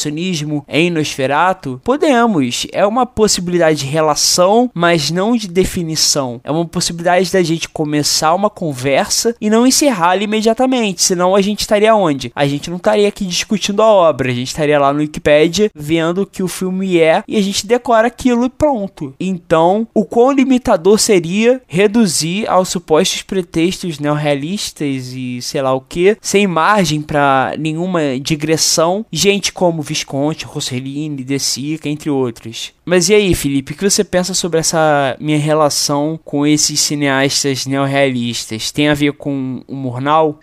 em 0.67 0.89
Nosferatu, 0.89 1.79
podemos. 1.83 2.67
É 2.71 2.85
uma 2.85 3.05
possibilidade 3.05 3.79
de 3.79 3.85
relação, 3.85 4.69
mas 4.73 5.11
não 5.11 5.35
de 5.35 5.47
definição. 5.47 6.41
É 6.43 6.51
uma 6.51 6.65
possibilidade 6.65 7.31
da 7.31 7.41
gente 7.43 7.69
começar 7.69 8.33
uma 8.33 8.49
conversa 8.49 9.35
e 9.39 9.49
não 9.49 9.67
encerrá-la 9.67 10.23
imediatamente, 10.23 11.01
senão 11.01 11.35
a 11.35 11.41
gente 11.41 11.61
estaria 11.61 11.95
onde? 11.95 12.31
A 12.35 12.47
gente 12.47 12.69
não 12.69 12.77
estaria 12.77 13.07
aqui 13.07 13.25
discutindo 13.25 13.81
a 13.81 13.87
obra, 13.87 14.31
a 14.31 14.35
gente 14.35 14.47
estaria 14.47 14.79
lá 14.79 14.91
no 14.93 14.99
Wikipedia 14.99 15.71
vendo 15.73 16.25
que 16.25 16.43
o 16.43 16.47
filme 16.47 16.99
é 16.99 17.23
e 17.27 17.37
a 17.37 17.41
gente 17.41 17.67
decora 17.67 18.07
aquilo 18.07 18.45
e 18.45 18.49
pronto. 18.49 19.13
Então, 19.19 19.87
o 19.93 20.05
quão 20.05 20.31
limitador 20.31 20.97
seria 20.99 21.61
reduzir 21.67 22.47
aos 22.47 22.69
supostos 22.69 23.21
pretextos 23.21 23.99
neorrealistas 23.99 25.13
e 25.13 25.41
sei 25.41 25.61
lá 25.61 25.73
o 25.73 25.81
que, 25.81 26.17
sem 26.21 26.47
margem 26.47 27.01
para 27.01 27.53
nenhuma 27.59 28.19
digressão, 28.19 29.05
gente 29.11 29.51
como 29.51 29.82
Visconti, 29.83 30.45
Rossellini, 30.45 31.23
De 31.23 31.37
Sica, 31.39 31.87
entre 31.89 32.09
outros. 32.09 32.73
Mas 32.85 33.09
e 33.09 33.13
aí, 33.13 33.35
Felipe, 33.35 33.73
o 33.73 33.75
que 33.75 33.89
você 33.89 34.03
pensa 34.03 34.33
sobre 34.33 34.59
essa 34.59 35.15
minha 35.19 35.37
relação 35.37 36.19
com 36.23 36.45
esses 36.45 36.79
cineastas 36.79 37.65
neorrealistas? 37.65 38.71
Tem 38.71 38.87
a 38.89 38.93
ver 38.93 39.13
com 39.13 39.63
o 39.67 39.75
Murnau? 39.75 40.39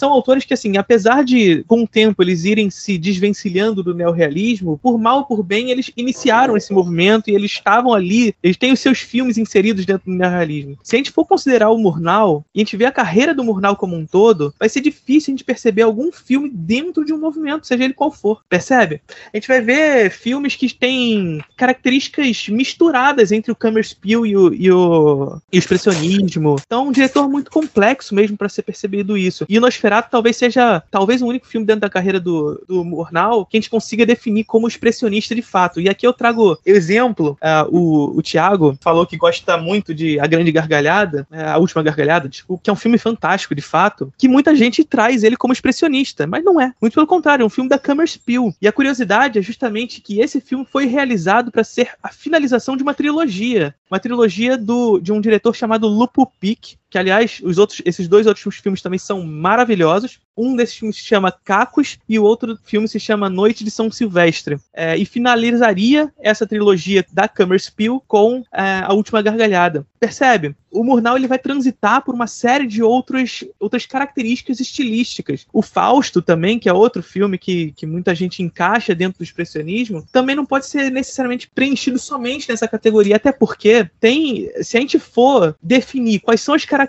São 0.00 0.10
autores 0.12 0.44
que, 0.44 0.54
assim, 0.54 0.76
apesar 0.76 1.22
de, 1.22 1.62
com 1.64 1.82
o 1.82 1.86
tempo, 1.86 2.22
eles 2.22 2.44
irem 2.44 2.70
se 2.70 2.98
desvencilhando 2.98 3.82
do 3.82 3.94
neorrealismo, 3.94 4.78
por 4.82 4.98
mal 4.98 5.18
ou 5.18 5.24
por 5.24 5.42
bem, 5.42 5.70
eles 5.70 5.90
iniciaram 5.96 6.56
esse 6.56 6.72
movimento 6.72 7.30
e 7.30 7.34
eles 7.34 7.52
estavam 7.52 7.92
ali, 7.92 8.34
eles 8.42 8.56
têm 8.56 8.72
os 8.72 8.80
seus 8.80 8.98
filmes 8.98 9.36
inseridos 9.36 9.84
dentro 9.84 10.10
do 10.10 10.16
neorrealismo. 10.16 10.78
Se 10.82 10.96
a 10.96 10.98
gente 10.98 11.12
for 11.12 11.26
considerar 11.26 11.70
o 11.70 11.78
Murnau, 11.78 12.44
e 12.54 12.60
a 12.60 12.62
gente 12.62 12.76
ver 12.76 12.86
a 12.86 12.92
carreira 12.92 13.34
do 13.34 13.44
Murnau 13.44 13.76
como 13.76 13.94
um 13.94 14.06
todo, 14.06 14.54
vai 14.58 14.68
ser 14.68 14.80
difícil 14.80 15.32
a 15.32 15.32
gente 15.32 15.44
perceber 15.44 15.82
algum 15.82 16.10
filme 16.10 16.48
dentro 16.48 17.04
de 17.04 17.12
um 17.12 17.18
movimento, 17.18 17.66
seja 17.66 17.84
ele 17.84 17.94
qual 17.94 18.10
for. 18.10 18.40
Percebe? 18.48 19.02
A 19.32 19.36
gente 19.36 19.48
vai 19.48 19.60
ver 19.60 20.10
filmes 20.10 20.56
que 20.56 20.72
têm 20.72 21.44
características 21.56 22.48
misturadas 22.48 23.32
entre 23.32 23.52
o 23.52 23.56
Kammerspiel 23.56 24.24
e 24.24 24.36
o, 24.36 24.54
e 24.54 24.72
o, 24.72 25.40
e 25.52 25.58
o 25.58 25.58
expressionismo. 25.58 26.56
Então, 26.64 26.88
um 26.88 26.92
diretor 26.92 27.28
muito 27.28 27.50
complexo 27.50 28.14
mesmo 28.14 28.36
para 28.36 28.48
ser 28.48 28.62
percebido 28.62 29.16
isso. 29.16 29.44
E 29.48 29.58
o 29.58 29.60
Nosferatu 29.60 29.89
talvez 30.10 30.36
seja 30.36 30.82
talvez 30.90 31.22
o 31.22 31.26
único 31.26 31.46
filme 31.46 31.66
dentro 31.66 31.82
da 31.82 31.90
carreira 31.90 32.20
do, 32.20 32.62
do 32.68 32.84
Murnau 32.84 33.44
que 33.44 33.56
a 33.56 33.60
gente 33.60 33.70
consiga 33.70 34.06
definir 34.06 34.44
como 34.44 34.68
expressionista 34.68 35.34
de 35.34 35.42
fato. 35.42 35.80
E 35.80 35.88
aqui 35.88 36.06
eu 36.06 36.12
trago 36.12 36.58
exemplo, 36.64 37.38
uh, 37.42 37.76
o, 37.76 38.18
o 38.18 38.22
Thiago 38.22 38.76
falou 38.80 39.06
que 39.06 39.16
gosta 39.16 39.56
muito 39.56 39.94
de 39.94 40.18
A 40.20 40.26
Grande 40.26 40.52
Gargalhada, 40.52 41.26
uh, 41.30 41.50
A 41.54 41.58
Última 41.58 41.82
Gargalhada, 41.82 42.28
desculpa, 42.28 42.62
que 42.64 42.70
é 42.70 42.72
um 42.72 42.76
filme 42.76 42.98
fantástico, 42.98 43.54
de 43.54 43.62
fato, 43.62 44.12
que 44.16 44.28
muita 44.28 44.54
gente 44.54 44.84
traz 44.84 45.24
ele 45.24 45.36
como 45.36 45.52
expressionista, 45.52 46.26
mas 46.26 46.44
não 46.44 46.60
é. 46.60 46.72
Muito 46.80 46.94
pelo 46.94 47.06
contrário, 47.06 47.42
é 47.42 47.46
um 47.46 47.50
filme 47.50 47.68
da 47.68 47.80
Spiel. 48.06 48.54
E 48.60 48.68
a 48.68 48.72
curiosidade 48.72 49.38
é 49.38 49.42
justamente 49.42 50.00
que 50.00 50.20
esse 50.20 50.40
filme 50.40 50.66
foi 50.70 50.86
realizado 50.86 51.50
para 51.50 51.64
ser 51.64 51.90
a 52.02 52.08
finalização 52.08 52.76
de 52.76 52.82
uma 52.82 52.94
trilogia. 52.94 53.74
Uma 53.90 54.00
trilogia 54.00 54.56
do, 54.56 54.98
de 54.98 55.12
um 55.12 55.20
diretor 55.20 55.54
chamado 55.54 55.86
Lupo 55.88 56.30
Pic, 56.40 56.76
que 56.90 56.98
aliás, 56.98 57.40
os 57.42 57.56
outros, 57.56 57.80
esses 57.84 58.08
dois 58.08 58.26
outros 58.26 58.56
filmes 58.56 58.82
também 58.82 58.98
são 58.98 59.22
maravilhosos. 59.24 60.18
Um 60.36 60.56
desses 60.56 60.76
filmes 60.76 60.96
se 60.96 61.04
chama 61.04 61.30
Cacos 61.30 61.98
e 62.08 62.18
o 62.18 62.24
outro 62.24 62.58
filme 62.64 62.88
se 62.88 62.98
chama 62.98 63.30
Noite 63.30 63.62
de 63.62 63.70
São 63.70 63.90
Silvestre. 63.90 64.58
É, 64.74 64.96
e 64.96 65.04
finalizaria 65.04 66.12
essa 66.18 66.46
trilogia 66.46 67.04
da 67.12 67.30
Spiel 67.58 68.02
com 68.08 68.42
é, 68.52 68.80
A 68.84 68.92
Última 68.92 69.22
Gargalhada. 69.22 69.86
Percebe? 70.00 70.56
O 70.70 70.82
Murnau 70.82 71.16
ele 71.16 71.26
vai 71.26 71.38
transitar 71.38 72.02
por 72.02 72.14
uma 72.14 72.26
série 72.26 72.66
de 72.66 72.82
outros, 72.82 73.44
outras 73.58 73.84
características 73.84 74.60
estilísticas. 74.60 75.46
O 75.52 75.62
Fausto 75.62 76.22
também, 76.22 76.58
que 76.58 76.68
é 76.68 76.72
outro 76.72 77.02
filme 77.02 77.36
que, 77.36 77.72
que 77.72 77.86
muita 77.86 78.14
gente 78.14 78.42
encaixa 78.42 78.94
dentro 78.94 79.18
do 79.18 79.24
expressionismo, 79.24 80.06
também 80.10 80.34
não 80.34 80.46
pode 80.46 80.66
ser 80.66 80.90
necessariamente 80.90 81.50
preenchido 81.54 81.98
somente 81.98 82.48
nessa 82.48 82.66
categoria, 82.66 83.16
até 83.16 83.30
porque 83.30 83.90
tem, 84.00 84.50
se 84.62 84.78
a 84.78 84.80
gente 84.80 84.98
for 84.98 85.54
definir 85.62 86.20
quais 86.20 86.40
são 86.40 86.54
as 86.54 86.64
características 86.64 86.79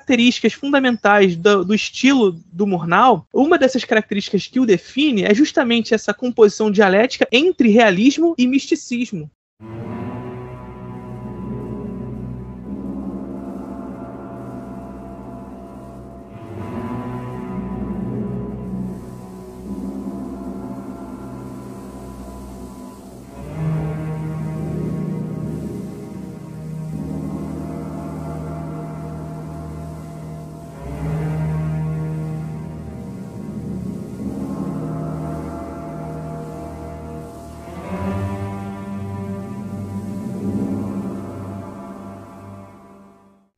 fundamentais 0.54 1.36
do, 1.36 1.64
do 1.66 1.74
estilo 1.74 2.32
do 2.52 2.68
Murnau, 2.68 3.26
uma 3.34 3.58
dessas 3.58 3.84
características 3.84 4.48
que 4.48 4.60
o 4.60 4.66
define 4.66 5.24
é 5.24 5.34
justamente 5.34 5.94
essa 5.94 6.14
composição 6.14 6.72
dialética 6.72 7.28
entre 7.32 7.70
realismo 7.70 8.36
e 8.38 8.48
misticismo. 8.48 9.30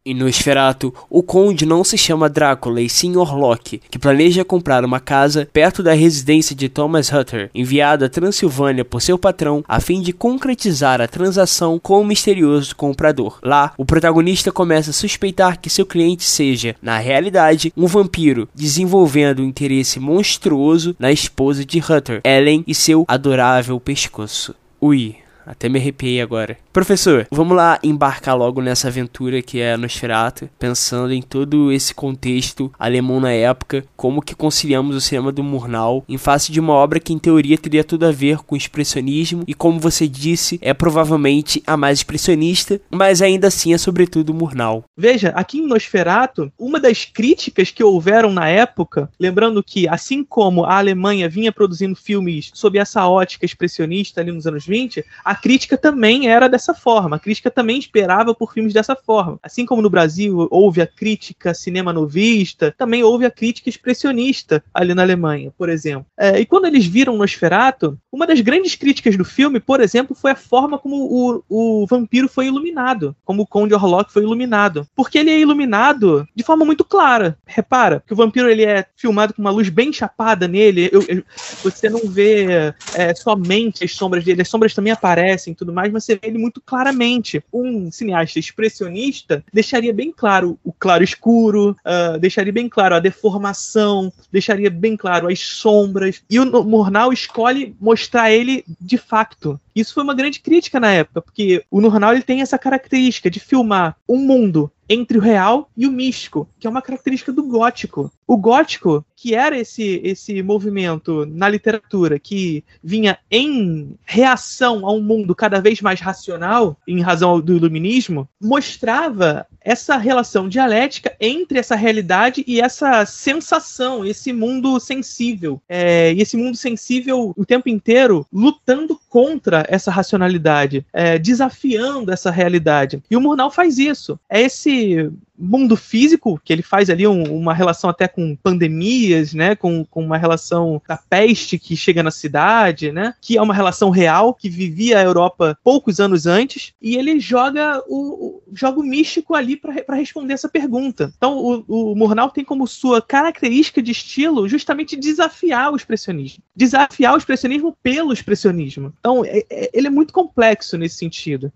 Em 0.06 0.14
Nosferatu, 0.14 0.94
o 1.10 1.24
conde 1.24 1.66
não 1.66 1.82
se 1.82 1.98
chama 1.98 2.28
Drácula 2.28 2.82
e 2.82 2.90
sim 2.90 3.16
Orlok, 3.16 3.80
que 3.90 3.98
planeja 3.98 4.44
comprar 4.44 4.84
uma 4.84 5.00
casa 5.00 5.48
perto 5.54 5.82
da 5.82 5.94
residência 5.94 6.54
de 6.54 6.68
Thomas 6.68 7.10
Hutter, 7.10 7.50
enviado 7.56 8.04
à 8.04 8.10
Transilvânia 8.10 8.84
por 8.84 9.02
seu 9.02 9.18
patrão 9.18 9.64
a 9.66 9.80
fim 9.80 10.02
de 10.02 10.12
concretizar 10.12 11.00
a 11.00 11.08
transação 11.08 11.80
com 11.80 12.02
o 12.02 12.06
misterioso 12.06 12.76
comprador. 12.76 13.40
Lá, 13.42 13.74
o 13.78 13.86
protagonista 13.86 14.52
começa 14.52 14.90
a 14.90 14.94
suspeitar 14.94 15.58
que 15.58 15.70
seu 15.70 15.86
cliente 15.86 16.26
seja, 16.26 16.76
na 16.82 16.98
realidade, 16.98 17.72
um 17.78 17.88
vampiro, 17.88 18.50
desenvolvendo 18.54 19.42
um 19.42 19.46
interesse 19.46 20.02
monstruoso 20.02 20.98
na 21.00 21.14
esposa 21.14 21.64
de 21.64 21.80
Hutter, 21.80 22.20
Ellen, 22.26 22.62
e 22.68 22.76
seu 22.76 23.06
adorável 23.08 23.80
pescoço. 23.80 24.54
Ui, 24.82 25.16
até 25.46 25.70
me 25.70 25.80
arrepiei 25.80 26.20
agora. 26.20 26.58
Professor, 26.74 27.28
vamos 27.30 27.56
lá 27.56 27.80
embarcar 27.84 28.36
logo 28.36 28.60
nessa 28.60 28.88
aventura 28.88 29.44
que 29.44 29.60
é 29.60 29.78
Nosferatu, 29.78 30.50
pensando 30.58 31.14
em 31.14 31.22
todo 31.22 31.72
esse 31.72 31.94
contexto 31.94 32.74
alemão 32.80 33.20
na 33.20 33.32
época, 33.32 33.86
como 33.96 34.24
que 34.24 34.34
conciliamos 34.34 34.96
o 34.96 35.00
cinema 35.00 35.32
do 35.32 35.44
Murnau 35.44 36.04
em 36.10 36.18
face 36.18 36.52
de 36.52 36.60
uma 36.60 36.74
obra 36.74 37.00
que 37.00 37.14
em 37.14 37.20
teoria 37.20 37.60
teria 37.60 37.84
tudo 37.84 38.08
a 38.08 38.12
ver 38.12 38.40
com 38.40 38.56
expressionismo 38.56 39.44
e 39.48 39.54
como 39.54 39.80
você 39.80 40.08
disse, 40.08 40.58
é 40.64 40.74
provavelmente 40.74 41.62
a 41.68 41.78
mais 41.78 42.00
expressionista, 42.00 42.82
mas 42.90 43.22
ainda 43.22 43.50
assim 43.50 43.72
é 43.72 43.78
sobretudo 43.78 44.34
Murnau. 44.34 44.84
Veja, 44.98 45.30
aqui 45.36 45.60
em 45.60 45.68
Nosferatu, 45.68 46.52
uma 46.58 46.80
das 46.80 47.06
críticas 47.06 47.70
que 47.70 47.84
houveram 47.84 48.34
na 48.34 48.50
época, 48.50 49.12
lembrando 49.20 49.62
que 49.62 49.88
assim 49.88 50.24
como 50.24 50.66
a 50.66 50.80
Alemanha 50.80 51.30
vinha 51.30 51.52
produzindo 51.52 51.96
filmes 51.96 52.50
sob 52.52 52.80
essa 52.80 53.08
ótica 53.08 53.46
expressionista 53.46 54.22
ali 54.22 54.32
nos 54.32 54.48
anos 54.48 54.66
20, 54.66 55.06
a 55.24 55.36
crítica 55.36 55.78
também 55.78 56.28
era 56.28 56.50
dessa 56.50 56.63
dessa 56.64 56.74
forma. 56.74 57.18
A 57.18 57.20
crítica 57.20 57.52
também 57.52 57.78
esperava 57.78 58.34
por 58.34 58.54
filmes 58.54 58.74
dessa 58.74 58.96
forma. 58.96 59.38
Assim 59.44 59.66
como 59.66 59.82
no 59.82 59.90
Brasil 59.90 60.48
houve 60.50 60.82
a 60.82 60.88
crítica 60.88 61.54
cinema 61.54 61.92
novista, 61.92 62.74
também 62.78 63.04
houve 63.04 63.26
a 63.26 63.32
crítica 63.32 63.70
expressionista 63.70 64.64
ali 64.74 64.94
na 64.94 65.02
Alemanha, 65.02 65.52
por 65.58 65.68
exemplo. 65.70 66.06
É, 66.18 66.40
e 66.40 66.46
quando 66.46 66.66
eles 66.66 66.86
viram 66.86 67.18
Nosferatu, 67.18 67.98
uma 68.12 68.26
das 68.26 68.40
grandes 68.42 68.76
críticas 68.76 69.18
do 69.18 69.26
filme, 69.26 69.60
por 69.60 69.82
exemplo, 69.82 70.16
foi 70.16 70.32
a 70.32 70.36
forma 70.36 70.78
como 70.80 70.96
o, 70.96 71.44
o 71.50 71.86
vampiro 71.86 72.30
foi 72.30 72.48
iluminado, 72.48 73.16
como 73.26 73.42
o 73.42 73.48
Conde 73.48 73.74
Orlok 73.74 74.12
foi 74.12 74.24
iluminado. 74.24 74.88
Porque 74.96 75.18
ele 75.18 75.32
é 75.32 75.40
iluminado 75.40 76.28
de 76.36 76.44
forma 76.44 76.64
muito 76.64 76.84
clara. 76.84 77.38
Repara 77.46 78.04
que 78.06 78.14
o 78.14 78.16
vampiro 78.16 78.50
ele 78.50 78.64
é 78.64 78.86
filmado 78.96 79.34
com 79.34 79.42
uma 79.42 79.52
luz 79.52 79.70
bem 79.70 79.92
chapada 79.92 80.48
nele. 80.48 80.90
Eu, 80.92 81.04
eu, 81.08 81.24
você 81.64 81.90
não 81.90 82.02
vê 82.08 82.74
é, 82.96 83.14
somente 83.16 83.84
as 83.84 83.94
sombras 83.94 84.24
dele, 84.24 84.42
as 84.42 84.48
sombras 84.48 84.74
também 84.74 84.94
aparecem 84.94 85.54
e 85.54 85.56
tudo 85.56 85.74
mais, 85.74 85.92
mas 85.92 86.04
você 86.04 86.16
vê 86.16 86.28
ele 86.28 86.38
muito 86.38 86.53
claramente. 86.62 87.44
Um 87.52 87.92
cineasta 87.92 88.40
expressionista 88.40 89.44
deixaria 89.52 89.94
bem 89.94 90.12
claro 90.12 90.60
o 90.64 90.72
claro 90.72 91.04
escuro, 91.04 91.76
uh, 91.86 92.18
deixaria 92.20 92.54
bem 92.54 92.70
claro 92.70 92.96
a 92.96 93.00
deformação, 93.00 94.12
deixaria 94.32 94.70
bem 94.70 94.98
claro 94.98 95.28
as 95.28 95.40
sombras. 95.40 96.22
E 96.30 96.40
o 96.40 96.64
Murnau 96.64 97.14
escolhe 97.14 97.76
mostrar 97.80 98.32
ele 98.32 98.64
de 98.80 98.98
facto. 98.98 99.60
Isso 99.76 99.94
foi 99.94 100.04
uma 100.04 100.14
grande 100.14 100.40
crítica 100.40 100.80
na 100.80 100.92
época, 100.92 101.22
porque 101.22 101.64
o 101.72 101.82
Nurnal 101.82 102.14
ele 102.14 102.22
tem 102.22 102.42
essa 102.42 102.58
característica 102.58 103.30
de 103.30 103.40
filmar 103.40 103.96
um 104.08 104.18
mundo 104.18 104.72
entre 104.88 105.18
o 105.18 105.22
real 105.22 105.70
e 105.76 105.88
o 105.88 105.92
místico, 105.92 106.48
que 106.60 106.68
é 106.68 106.70
uma 106.70 106.82
característica 106.82 107.32
do 107.32 107.44
gótico. 107.44 108.12
O 108.28 108.38
gótico, 108.38 109.06
que 109.24 109.34
era 109.34 109.58
esse, 109.58 110.02
esse 110.04 110.44
movimento 110.44 111.26
na 111.26 111.48
literatura 111.48 112.20
que 112.20 112.62
vinha 112.84 113.18
em 113.32 113.98
reação 114.04 114.86
a 114.86 114.92
um 114.92 115.02
mundo 115.02 115.34
cada 115.34 115.62
vez 115.62 115.80
mais 115.80 116.02
racional, 116.02 116.76
em 116.86 117.00
razão 117.00 117.40
do 117.40 117.56
iluminismo, 117.56 118.28
mostrava 118.38 119.48
essa 119.62 119.96
relação 119.96 120.50
dialética 120.50 121.16
entre 121.22 121.58
essa 121.58 121.74
realidade 121.74 122.44
e 122.46 122.60
essa 122.60 123.06
sensação, 123.06 124.06
esse 124.06 124.34
mundo 124.34 124.78
sensível. 124.78 125.62
É, 125.70 126.12
e 126.12 126.22
esse 126.22 126.36
mundo 126.36 126.58
sensível 126.58 127.34
o 127.38 127.46
tempo 127.46 127.70
inteiro 127.70 128.28
lutando 128.30 129.00
contra 129.08 129.66
essa 129.70 129.90
racionalidade, 129.90 130.86
é, 130.92 131.18
desafiando 131.18 132.12
essa 132.12 132.30
realidade. 132.30 133.02
E 133.10 133.16
o 133.16 133.22
Murnau 133.22 133.50
faz 133.50 133.78
isso. 133.78 134.20
É 134.30 134.42
esse 134.42 135.10
mundo 135.38 135.76
físico, 135.76 136.40
que 136.44 136.54
ele 136.54 136.62
faz 136.62 136.90
ali 136.90 137.08
um, 137.08 137.24
uma 137.36 137.54
relação 137.54 137.90
até 137.90 138.08
com 138.08 138.36
pandemias, 138.36 139.34
né, 139.34 139.56
com, 139.56 139.84
com 139.86 140.04
uma 140.04 140.18
relação 140.18 140.82
da 140.88 140.98
peste 140.98 141.58
que 141.58 141.76
chega 141.76 142.04
na 142.04 142.12
cidade, 142.12 142.92
né, 142.92 143.16
que 143.22 143.38
é 143.38 143.42
uma 143.42 143.54
relação 143.54 143.90
real 143.90 144.34
que 144.34 144.50
vivia 144.50 145.00
a 145.00 145.04
Europa 145.04 145.58
poucos 145.64 146.00
anos 146.00 146.26
antes, 146.26 146.74
e 146.82 146.96
ele 146.96 147.20
joga 147.20 147.84
o, 147.88 147.98
o 147.98 148.44
joga 148.54 148.80
o 148.80 148.84
místico 148.84 149.34
ali 149.34 149.58
para 149.58 149.96
responder 149.96 150.34
essa 150.34 150.48
pergunta. 150.50 151.12
Então, 151.18 151.38
o, 151.38 151.92
o 151.92 151.96
Murnau 151.96 152.30
tem 152.30 152.44
como 152.44 152.68
sua 152.68 153.02
característica 153.02 153.82
de 153.82 153.92
estilo 153.92 154.48
justamente 154.48 154.96
desafiar 154.96 155.72
o 155.72 155.76
expressionismo, 155.76 156.44
desafiar 156.56 157.14
o 157.14 157.18
expressionismo 157.18 157.76
pelo 157.82 158.14
expressionismo. 158.14 158.94
Então, 159.00 159.26
é, 159.26 159.44
é, 159.50 159.70
ele 159.74 159.88
é 159.88 159.90
muito 159.90 160.14
complexo 160.14 160.78
nesse 160.78 160.98
sentido 160.98 161.52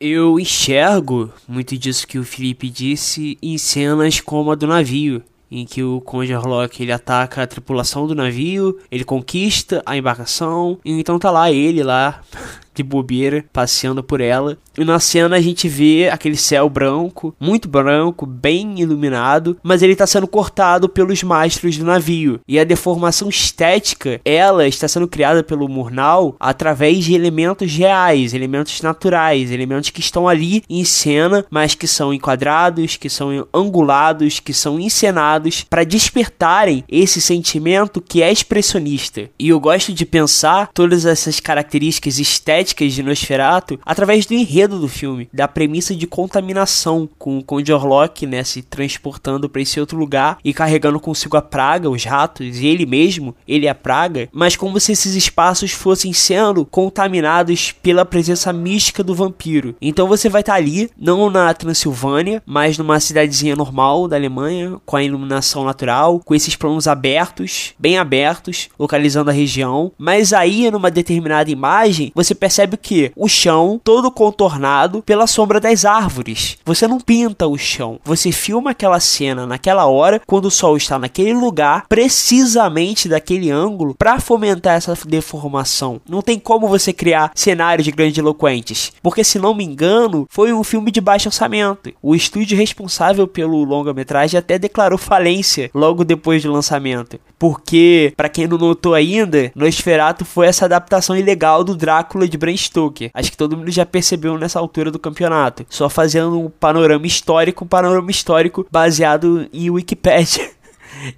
eu 0.00 0.40
enxergo 0.40 1.30
muito 1.46 1.76
disso 1.76 2.06
que 2.06 2.18
o 2.18 2.24
Felipe 2.24 2.70
disse 2.70 3.36
em 3.42 3.58
cenas 3.58 4.18
como 4.18 4.50
a 4.50 4.54
do 4.54 4.66
navio, 4.66 5.22
em 5.50 5.66
que 5.66 5.82
o 5.82 6.00
Conde 6.00 6.34
Orlok 6.34 6.82
ele 6.82 6.90
ataca 6.90 7.42
a 7.42 7.46
tripulação 7.46 8.06
do 8.06 8.14
navio, 8.14 8.78
ele 8.90 9.04
conquista 9.04 9.82
a 9.84 9.98
embarcação, 9.98 10.78
então 10.82 11.18
tá 11.18 11.30
lá 11.30 11.52
ele 11.52 11.82
lá 11.82 12.22
de 12.80 12.82
bobeira 12.82 13.44
passeando 13.52 14.02
por 14.02 14.20
ela. 14.20 14.56
E 14.78 14.84
na 14.84 14.98
cena 14.98 15.36
a 15.36 15.40
gente 15.40 15.68
vê 15.68 16.08
aquele 16.10 16.36
céu 16.36 16.68
branco, 16.68 17.34
muito 17.38 17.68
branco, 17.68 18.24
bem 18.24 18.80
iluminado, 18.80 19.58
mas 19.62 19.82
ele 19.82 19.92
está 19.92 20.06
sendo 20.06 20.26
cortado 20.26 20.88
pelos 20.88 21.22
mastros 21.22 21.76
do 21.76 21.84
navio. 21.84 22.40
E 22.48 22.58
a 22.58 22.64
deformação 22.64 23.28
estética, 23.28 24.20
ela 24.24 24.66
está 24.66 24.88
sendo 24.88 25.06
criada 25.06 25.42
pelo 25.42 25.68
Murnau 25.68 26.34
através 26.40 27.04
de 27.04 27.14
elementos 27.14 27.72
reais, 27.74 28.32
elementos 28.32 28.80
naturais, 28.80 29.50
elementos 29.50 29.90
que 29.90 30.00
estão 30.00 30.26
ali 30.26 30.62
em 30.68 30.84
cena, 30.84 31.44
mas 31.50 31.74
que 31.74 31.86
são 31.86 32.14
enquadrados, 32.14 32.96
que 32.96 33.10
são 33.10 33.46
angulados, 33.52 34.40
que 34.40 34.54
são 34.54 34.80
encenados 34.80 35.64
para 35.68 35.84
despertarem 35.84 36.84
esse 36.88 37.20
sentimento 37.20 38.00
que 38.00 38.22
é 38.22 38.32
expressionista. 38.32 39.28
E 39.38 39.48
eu 39.48 39.60
gosto 39.60 39.92
de 39.92 40.06
pensar 40.06 40.70
todas 40.72 41.04
essas 41.04 41.38
características 41.40 42.18
estéticas 42.18 42.69
de 42.74 43.02
Nosferatu 43.02 43.78
através 43.84 44.26
do 44.26 44.34
enredo 44.34 44.78
do 44.78 44.88
filme, 44.88 45.28
da 45.32 45.46
premissa 45.46 45.94
de 45.94 46.06
contaminação, 46.06 47.08
com 47.18 47.38
o 47.38 47.44
Conde 47.44 47.72
Orlok, 47.72 48.26
né, 48.26 48.42
se 48.44 48.62
transportando 48.62 49.48
para 49.48 49.62
esse 49.62 49.78
outro 49.78 49.98
lugar 49.98 50.38
e 50.44 50.54
carregando 50.54 51.00
consigo 51.00 51.36
a 51.36 51.42
praga, 51.42 51.90
os 51.90 52.04
ratos, 52.04 52.60
e 52.60 52.66
ele 52.66 52.86
mesmo, 52.86 53.34
ele 53.46 53.66
é 53.66 53.70
a 53.70 53.74
praga, 53.74 54.28
mas 54.32 54.56
como 54.56 54.78
se 54.78 54.92
esses 54.92 55.14
espaços 55.14 55.72
fossem 55.72 56.12
sendo 56.12 56.64
contaminados 56.64 57.72
pela 57.72 58.04
presença 58.04 58.52
mística 58.52 59.02
do 59.02 59.14
vampiro. 59.14 59.74
Então 59.80 60.06
você 60.06 60.28
vai 60.28 60.42
estar 60.42 60.52
tá 60.52 60.58
ali, 60.58 60.90
não 60.96 61.30
na 61.30 61.52
Transilvânia, 61.52 62.42
mas 62.46 62.78
numa 62.78 63.00
cidadezinha 63.00 63.56
normal 63.56 64.08
da 64.08 64.16
Alemanha, 64.16 64.76
com 64.86 64.96
a 64.96 65.02
iluminação 65.02 65.64
natural, 65.64 66.20
com 66.24 66.34
esses 66.34 66.56
planos 66.56 66.86
abertos, 66.86 67.74
bem 67.78 67.98
abertos, 67.98 68.68
localizando 68.78 69.30
a 69.30 69.32
região, 69.32 69.92
mas 69.98 70.32
aí 70.32 70.70
numa 70.70 70.90
determinada 70.90 71.50
imagem, 71.50 72.12
você 72.14 72.34
percebe 72.34 72.59
que 72.76 73.12
o 73.16 73.28
chão 73.28 73.80
todo 73.82 74.10
contornado 74.10 75.02
pela 75.02 75.26
sombra 75.26 75.60
das 75.60 75.84
árvores. 75.84 76.58
Você 76.64 76.86
não 76.86 77.00
pinta 77.00 77.46
o 77.46 77.56
chão, 77.56 77.98
você 78.04 78.32
filma 78.32 78.70
aquela 78.70 79.00
cena 79.00 79.46
naquela 79.46 79.86
hora, 79.86 80.20
quando 80.26 80.46
o 80.46 80.50
sol 80.50 80.76
está 80.76 80.98
naquele 80.98 81.32
lugar, 81.32 81.86
precisamente 81.88 83.08
daquele 83.08 83.50
ângulo, 83.50 83.94
para 83.94 84.20
fomentar 84.20 84.76
essa 84.76 84.96
deformação. 85.06 86.00
Não 86.08 86.22
tem 86.22 86.38
como 86.38 86.68
você 86.68 86.92
criar 86.92 87.32
cenários 87.34 87.88
grandiloquentes, 87.88 88.92
porque 89.02 89.24
se 89.24 89.38
não 89.38 89.54
me 89.54 89.64
engano, 89.64 90.26
foi 90.30 90.52
um 90.52 90.64
filme 90.64 90.90
de 90.90 91.00
baixo 91.00 91.28
orçamento. 91.28 91.92
O 92.02 92.14
estúdio 92.14 92.56
responsável 92.56 93.26
pelo 93.26 93.64
longa-metragem 93.64 94.38
até 94.38 94.58
declarou 94.58 94.98
falência 94.98 95.70
logo 95.74 96.04
depois 96.04 96.42
do 96.42 96.52
lançamento, 96.52 97.18
porque 97.40 98.12
para 98.14 98.28
quem 98.28 98.46
não 98.46 98.58
notou 98.58 98.92
ainda, 98.92 99.50
Nosferatu 99.54 100.26
foi 100.26 100.46
essa 100.46 100.66
adaptação 100.66 101.16
ilegal 101.16 101.64
do 101.64 101.74
Drácula 101.74 102.28
de 102.28 102.36
Bram 102.36 102.54
Stoker. 102.54 103.10
Acho 103.14 103.30
que 103.30 103.36
todo 103.36 103.56
mundo 103.56 103.70
já 103.70 103.86
percebeu 103.86 104.36
nessa 104.36 104.58
altura 104.58 104.90
do 104.90 104.98
campeonato. 104.98 105.64
Só 105.70 105.88
fazendo 105.88 106.38
um 106.38 106.50
panorama 106.50 107.06
histórico, 107.06 107.64
um 107.64 107.66
panorama 107.68 108.10
histórico 108.10 108.66
baseado 108.70 109.48
em 109.52 109.70
Wikipedia. 109.70 110.50